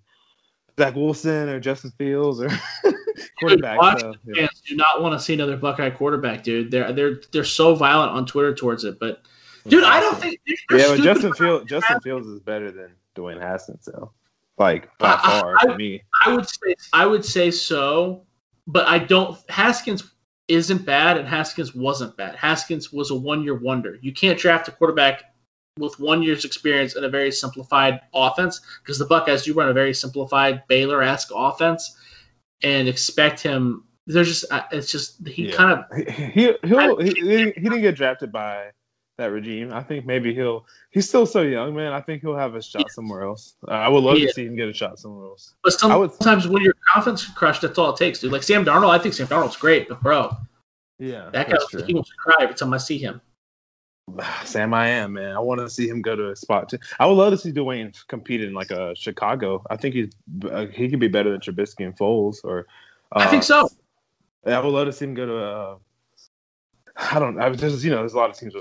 Zach 0.79 0.95
Wilson 0.95 1.49
or 1.49 1.59
Justin 1.59 1.91
Fields 1.97 2.41
or 2.41 2.49
quarterback. 3.39 3.77
watch 3.79 4.01
So, 4.01 4.13
yeah. 4.25 4.47
fans 4.47 4.61
do 4.67 4.75
not 4.75 5.01
want 5.01 5.17
to 5.17 5.23
see 5.23 5.33
another 5.33 5.57
Buckeye 5.57 5.89
quarterback, 5.89 6.43
dude. 6.43 6.71
They're 6.71 6.91
they're 6.93 7.21
they're 7.31 7.43
so 7.43 7.75
violent 7.75 8.11
on 8.11 8.25
Twitter 8.25 8.53
towards 8.53 8.83
it. 8.83 8.99
But 8.99 9.21
dude, 9.67 9.83
I 9.83 9.99
don't 9.99 10.19
think 10.19 10.39
they're 10.69 10.79
Yeah, 10.79 10.95
but 10.95 11.03
Justin 11.03 11.33
Fields 11.33 11.69
Justin 11.69 11.99
Fields 12.01 12.27
is 12.27 12.39
better 12.39 12.71
than 12.71 12.91
Dwayne 13.15 13.39
Haskins, 13.41 13.85
so 13.85 14.11
like 14.57 14.89
by 14.97 15.13
I- 15.13 15.41
far 15.41 15.55
I- 15.57 15.63
for 15.65 15.75
me. 15.77 16.01
I 16.25 16.33
would 16.33 16.47
say 16.47 16.75
I 16.93 17.05
would 17.05 17.25
say 17.25 17.51
so, 17.51 18.23
but 18.67 18.87
I 18.87 18.99
don't. 18.99 19.37
Haskins 19.49 20.13
isn't 20.47 20.85
bad, 20.85 21.17
and 21.17 21.27
Haskins 21.27 21.73
wasn't 21.75 22.15
bad. 22.17 22.35
Haskins 22.35 22.91
was 22.91 23.11
a 23.11 23.15
one 23.15 23.43
year 23.43 23.55
wonder. 23.55 23.97
You 24.01 24.11
can't 24.13 24.37
draft 24.37 24.67
a 24.67 24.71
quarterback 24.71 25.30
with 25.77 25.99
one 25.99 26.21
year's 26.21 26.45
experience 26.45 26.95
in 26.95 27.03
a 27.03 27.09
very 27.09 27.31
simplified 27.31 28.01
offense 28.13 28.59
because 28.83 28.99
the 28.99 29.05
Buckeyes 29.05 29.43
do 29.43 29.53
run 29.53 29.69
a 29.69 29.73
very 29.73 29.93
simplified 29.93 30.63
Baylor 30.67 31.01
esque 31.01 31.31
offense, 31.33 31.97
and 32.63 32.87
expect 32.87 33.39
him. 33.41 33.85
There's 34.07 34.27
just 34.27 34.51
uh, 34.51 34.63
it's 34.71 34.91
just 34.91 35.25
he 35.27 35.47
Yeah. 35.49 35.55
kind 35.55 35.71
of 35.79 35.97
He 35.97 36.11
he 36.43 36.53
he'll, 36.63 36.97
he, 37.01 37.11
he 37.13 37.51
didn't 37.61 37.81
get 37.81 37.95
drafted 37.95 38.31
by 38.31 38.71
that 39.17 39.27
regime. 39.27 39.71
I 39.71 39.81
think 39.83 40.05
maybe 40.05 40.33
he'll 40.33 40.65
he's 40.91 41.07
still 41.07 41.25
so 41.25 41.41
young, 41.41 41.73
man. 41.75 41.93
I 41.93 42.01
think 42.01 42.21
he'll 42.21 42.35
have 42.35 42.55
a 42.55 42.61
shot 42.61 42.91
somewhere 42.91 43.23
else. 43.23 43.55
Uh, 43.67 43.71
I 43.71 43.87
would 43.87 44.03
love 44.03 44.17
Yeah. 44.17 44.27
to 44.27 44.33
see 44.33 44.45
him 44.45 44.55
get 44.55 44.67
a 44.67 44.73
shot 44.73 44.99
somewhere 44.99 45.27
else. 45.27 45.53
But 45.63 45.81
I 45.83 45.95
would- 45.95 46.11
sometimes 46.13 46.47
when 46.47 46.63
your 46.63 46.73
confidence 46.93 47.23
is 47.23 47.29
crushed, 47.29 47.61
that's 47.61 47.77
all 47.77 47.91
it 47.93 47.97
takes, 47.97 48.19
dude. 48.19 48.31
Like 48.31 48.43
Sam 48.43 48.65
Darnold, 48.65 48.89
I 48.89 48.99
think 48.99 49.13
Sam 49.13 49.27
Darnold's 49.27 49.55
great, 49.57 49.87
but 49.87 50.01
bro, 50.01 50.35
Yeah, 50.99 51.29
that 51.31 51.45
guy 51.47 51.51
that's 51.53 51.63
looks 51.63 51.73
like 51.75 51.85
he 51.85 51.93
wants 51.93 52.09
to 52.09 52.15
cry 52.17 52.35
every 52.41 52.55
time 52.55 52.73
I 52.73 52.77
see 52.77 52.97
him. 52.97 53.21
Sam, 54.45 54.73
I 54.73 54.87
am 54.87 55.13
man. 55.13 55.35
I 55.35 55.39
want 55.39 55.59
to 55.59 55.69
see 55.69 55.87
him 55.87 56.01
go 56.01 56.15
to 56.15 56.31
a 56.31 56.35
spot. 56.35 56.69
Too. 56.69 56.77
I 56.99 57.05
would 57.05 57.13
love 57.13 57.31
to 57.31 57.37
see 57.37 57.51
Dwayne 57.51 57.95
compete 58.07 58.41
in 58.41 58.53
like 58.53 58.71
a 58.71 58.95
Chicago. 58.95 59.63
I 59.69 59.77
think 59.77 59.95
he's 59.95 60.09
uh, 60.49 60.67
he 60.67 60.89
could 60.89 60.99
be 60.99 61.07
better 61.07 61.31
than 61.31 61.39
Trubisky 61.39 61.85
and 61.85 61.97
Foles. 61.97 62.37
Or 62.43 62.67
uh, 63.11 63.19
I 63.19 63.27
think 63.27 63.43
so. 63.43 63.69
I 64.45 64.59
would 64.59 64.69
love 64.69 64.87
to 64.87 64.93
see 64.93 65.05
him 65.05 65.13
go 65.13 65.25
to. 65.25 65.37
Uh, 65.37 65.75
I 66.97 67.19
don't. 67.19 67.39
I 67.39 67.47
was 67.47 67.59
just 67.59 67.83
you 67.83 67.91
know, 67.91 67.97
there's 67.97 68.13
a 68.13 68.17
lot 68.17 68.29
of 68.29 68.37
teams 68.37 68.53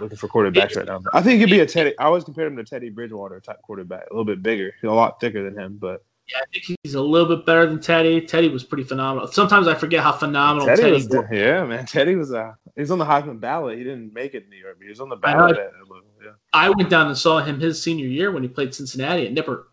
looking 0.00 0.16
for 0.16 0.28
quarterbacks 0.28 0.76
right 0.76 0.86
now. 0.86 1.02
I 1.12 1.22
think 1.22 1.40
he'd 1.40 1.50
be 1.50 1.60
a 1.60 1.66
Teddy. 1.66 1.96
I 1.98 2.04
always 2.04 2.24
compare 2.24 2.46
him 2.46 2.56
to 2.56 2.64
Teddy 2.64 2.90
Bridgewater 2.90 3.40
type 3.40 3.60
quarterback, 3.62 4.08
a 4.10 4.12
little 4.12 4.24
bit 4.24 4.42
bigger, 4.42 4.72
a 4.82 4.86
lot 4.86 5.20
thicker 5.20 5.44
than 5.44 5.58
him. 5.58 5.78
But 5.78 6.04
Yeah, 6.30 6.38
I 6.40 6.44
think 6.52 6.78
he's 6.82 6.94
a 6.94 7.00
little 7.00 7.36
bit 7.36 7.46
better 7.46 7.66
than 7.66 7.80
Teddy. 7.80 8.20
Teddy 8.20 8.48
was 8.48 8.62
pretty 8.62 8.84
phenomenal. 8.84 9.28
Sometimes 9.28 9.66
I 9.66 9.74
forget 9.74 10.02
how 10.02 10.12
phenomenal 10.12 10.66
Teddy, 10.66 10.82
Teddy, 10.82 10.92
was, 10.92 11.26
yeah, 11.32 11.64
man. 11.64 11.86
Teddy 11.86 12.16
was 12.16 12.32
a. 12.32 12.56
He's 12.76 12.90
on 12.90 12.98
the 12.98 13.04
Heisman 13.06 13.40
ballot. 13.40 13.78
He 13.78 13.84
didn't 13.84 14.12
make 14.12 14.34
it 14.34 14.44
in 14.44 14.50
New 14.50 14.56
York, 14.56 14.76
but 14.78 14.84
he 14.84 14.90
was 14.90 15.00
on 15.00 15.08
the 15.08 15.16
I 15.16 15.32
ballot. 15.32 15.58
At, 15.58 15.66
at 15.66 15.72
yeah. 16.22 16.30
I 16.52 16.68
went 16.68 16.90
down 16.90 17.06
and 17.06 17.16
saw 17.16 17.40
him 17.40 17.58
his 17.58 17.82
senior 17.82 18.06
year 18.06 18.30
when 18.30 18.42
he 18.42 18.48
played 18.48 18.74
Cincinnati 18.74 19.26
at 19.26 19.34
Nippert, 19.34 19.64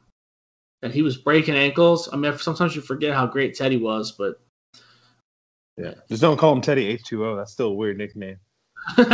and 0.82 0.93
he 0.93 1.01
was 1.01 1.18
breaking 1.18 1.56
ankles. 1.56 2.08
I 2.14 2.16
mean, 2.16 2.38
sometimes 2.38 2.74
you 2.74 2.82
forget 2.82 3.14
how 3.14 3.28
great 3.28 3.56
Teddy 3.56 3.78
was, 3.78 4.14
but 4.14 4.39
Yeah. 5.78 5.95
Just 6.08 6.22
don't 6.22 6.38
call 6.38 6.53
him 6.53 6.62
Teddy 6.62 6.88
H 6.88 7.03
two 7.03 7.26
O. 7.26 7.36
That's 7.36 7.51
still 7.51 7.68
a 7.68 7.74
weird 7.74 7.97
nickname. 7.97 8.38
all 8.97 9.06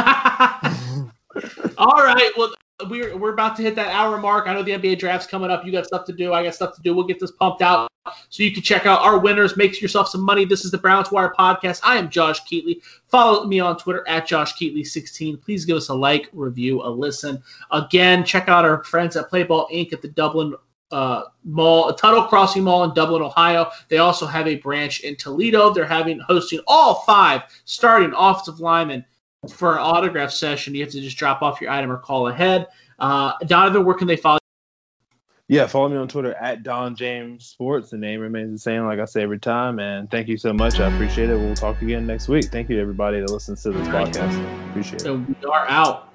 right. 2.04 2.32
Well, 2.38 2.54
we're 2.90 3.18
we're 3.18 3.34
about 3.34 3.56
to 3.58 3.62
hit 3.62 3.76
that 3.76 3.94
hour 3.94 4.18
mark. 4.18 4.48
I 4.48 4.54
know 4.54 4.64
the 4.64 4.72
NBA 4.72 5.00
draft's 5.00 5.28
coming 5.28 5.50
up. 5.50 5.66
You 5.66 5.72
got 5.72 5.86
stuff 5.86 6.06
to 6.06 6.14
do. 6.14 6.34
I 6.34 6.44
got 6.44 6.56
stuff 6.56 6.76
to 6.76 6.82
do. 6.82 6.94
We'll 6.94 7.06
get 7.06 7.20
this 7.20 7.32
pumped 7.32 7.62
out 7.62 7.92
so 8.30 8.44
you 8.44 8.52
can 8.52 8.64
check 8.64 8.86
out 8.86 9.02
our 9.02 9.20
winners. 9.20 9.58
Make 9.58 9.80
yourself 9.82 10.08
some 10.10 10.22
money. 10.22 10.46
This 10.46 10.66
is 10.66 10.72
the 10.72 10.78
Browns 10.78 11.12
Wire 11.12 11.34
podcast. 11.38 11.82
I 11.84 11.98
am 11.98 12.10
Josh 12.10 12.42
Keatley. 12.44 12.82
Follow 13.08 13.46
me 13.46 13.60
on 13.60 13.78
Twitter 13.78 14.08
at 14.08 14.26
Josh 14.26 14.54
Keatley16. 14.56 15.42
Please 15.42 15.66
give 15.66 15.78
us 15.78 15.90
a 15.90 15.94
like, 15.94 16.30
review, 16.34 16.82
a 16.82 16.90
listen. 16.90 17.42
Again, 17.72 18.24
check 18.24 18.50
out 18.50 18.66
our 18.66 18.84
friends 18.84 19.16
at 19.16 19.30
Playball 19.30 19.70
Inc. 19.72 19.94
at 19.94 20.02
the 20.02 20.08
Dublin 20.10 20.56
uh, 20.92 21.24
Mall, 21.44 21.94
Tuttle 21.94 22.24
Crossing 22.24 22.64
Mall 22.64 22.84
in 22.84 22.94
Dublin, 22.94 23.22
Ohio. 23.22 23.70
They 23.88 24.00
also 24.00 24.26
have 24.26 24.48
a 24.48 24.56
branch 24.56 25.02
in 25.02 25.16
Toledo. 25.16 25.74
They're 25.74 25.86
having 25.86 26.20
hosting 26.20 26.60
all 26.68 27.04
five 27.06 27.44
starting 27.66 28.14
offensive 28.16 28.60
linemen 28.60 29.06
for 29.50 29.74
an 29.74 29.80
autograph 29.80 30.32
session. 30.32 30.76
You 30.76 30.84
have 30.84 30.92
to 30.92 31.02
just 31.02 31.18
drop 31.18 31.42
off 31.42 31.62
your 31.62 31.72
item 31.72 31.92
or 31.92 31.98
call 31.98 32.28
ahead. 32.28 32.68
Uh, 33.00 33.34
Donovan, 33.48 33.86
where 33.86 33.96
can 33.96 34.08
they 34.08 34.16
follow? 34.16 34.38
Yeah, 35.48 35.68
follow 35.68 35.90
me 35.90 35.98
on 35.98 36.08
Twitter 36.08 36.34
at 36.36 36.64
Don 36.64 36.96
James 36.96 37.46
Sports. 37.46 37.90
The 37.90 37.98
name 37.98 38.22
remains 38.22 38.54
the 38.54 38.60
same, 38.60 38.86
like 38.86 39.00
I 39.00 39.06
say 39.06 39.24
every 39.24 39.40
time. 39.40 39.80
And 39.80 40.10
thank 40.10 40.30
you 40.30 40.38
so 40.38 40.54
much. 40.54 40.80
I 40.80 40.94
appreciate 40.94 41.30
it. 41.30 41.36
We'll 41.36 41.56
talk 41.56 41.82
again 41.82 42.08
next 42.08 42.30
week. 42.30 42.46
Thank 42.46 42.70
you 42.70 42.80
everybody 42.80 43.20
that 43.20 43.30
listens 43.30 43.62
to 43.64 43.72
this 43.72 43.88
podcast. 43.90 44.70
Appreciate 44.70 45.02
it. 45.02 45.08
And 45.08 45.28
we 45.28 45.50
are 45.50 45.68
out. 45.68 46.11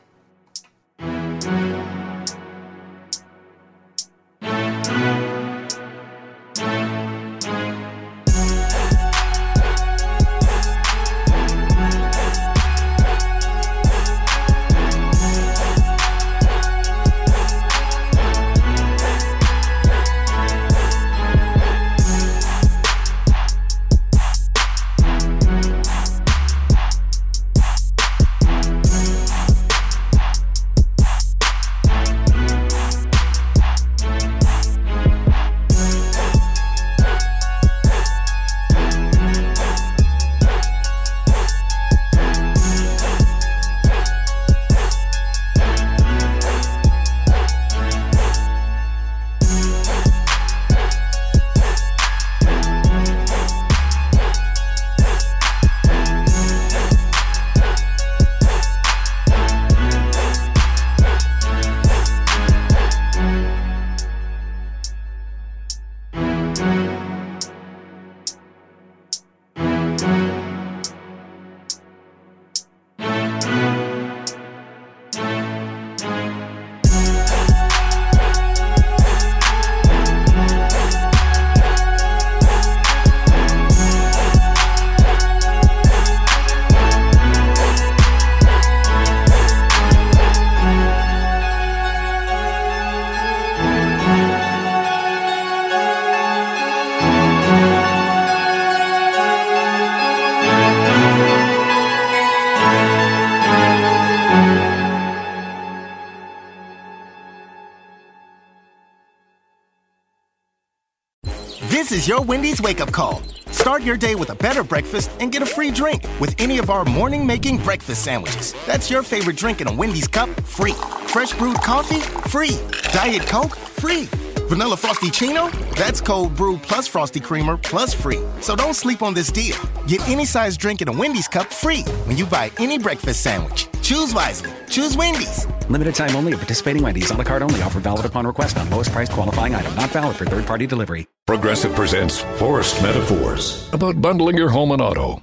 Your 112.06 112.22
Wendy's 112.22 112.62
wake 112.62 112.80
up 112.80 112.92
call. 112.92 113.20
Start 113.50 113.82
your 113.82 113.96
day 113.96 114.14
with 114.14 114.30
a 114.30 114.34
better 114.36 114.62
breakfast 114.62 115.10
and 115.18 115.32
get 115.32 115.42
a 115.42 115.46
free 115.46 115.72
drink 115.72 116.04
with 116.20 116.40
any 116.40 116.58
of 116.58 116.70
our 116.70 116.84
morning 116.84 117.26
making 117.26 117.58
breakfast 117.58 118.04
sandwiches. 118.04 118.54
That's 118.64 118.88
your 118.88 119.02
favorite 119.02 119.36
drink 119.36 119.60
in 119.60 119.66
a 119.66 119.74
Wendy's 119.74 120.06
cup, 120.06 120.28
free. 120.42 120.74
Fresh 121.08 121.32
brewed 121.32 121.56
coffee, 121.56 121.98
free. 122.30 122.56
Diet 122.92 123.22
Coke, 123.22 123.56
free. 123.56 124.04
Vanilla 124.46 124.76
Frosty-ccino? 124.76 125.50
That's 125.74 126.00
cold 126.00 126.36
brew 126.36 126.58
plus 126.58 126.86
Frosty 126.86 127.18
Creamer 127.18 127.56
plus 127.56 127.92
free. 127.92 128.20
So 128.40 128.54
don't 128.54 128.74
sleep 128.74 129.02
on 129.02 129.12
this 129.12 129.32
deal. 129.32 129.56
Get 129.88 130.08
any 130.08 130.26
size 130.26 130.56
drink 130.56 130.82
in 130.82 130.88
a 130.88 130.92
Wendy's 130.92 131.26
cup 131.26 131.52
free 131.52 131.82
when 132.04 132.16
you 132.16 132.26
buy 132.26 132.52
any 132.58 132.78
breakfast 132.78 133.20
sandwich. 133.20 133.66
Choose 133.86 134.12
wisely. 134.12 134.50
Choose 134.68 134.96
Wendy's. 134.96 135.46
Limited 135.70 135.94
time 135.94 136.16
only 136.16 136.32
at 136.32 136.40
participating 136.40 136.82
Wendy's. 136.82 137.08
On 137.12 137.16
the 137.16 137.22
card 137.22 137.42
only. 137.42 137.62
Offer 137.62 137.78
valid 137.78 138.04
upon 138.04 138.26
request 138.26 138.58
on 138.58 138.68
lowest 138.68 138.90
price 138.90 139.08
qualifying 139.08 139.54
item. 139.54 139.72
Not 139.76 139.90
valid 139.90 140.16
for 140.16 140.24
third 140.24 140.44
party 140.44 140.66
delivery. 140.66 141.06
Progressive 141.24 141.72
presents 141.72 142.20
Forced 142.40 142.82
Metaphors 142.82 143.72
about 143.72 144.02
bundling 144.02 144.36
your 144.36 144.48
home 144.48 144.72
and 144.72 144.82
auto. 144.82 145.22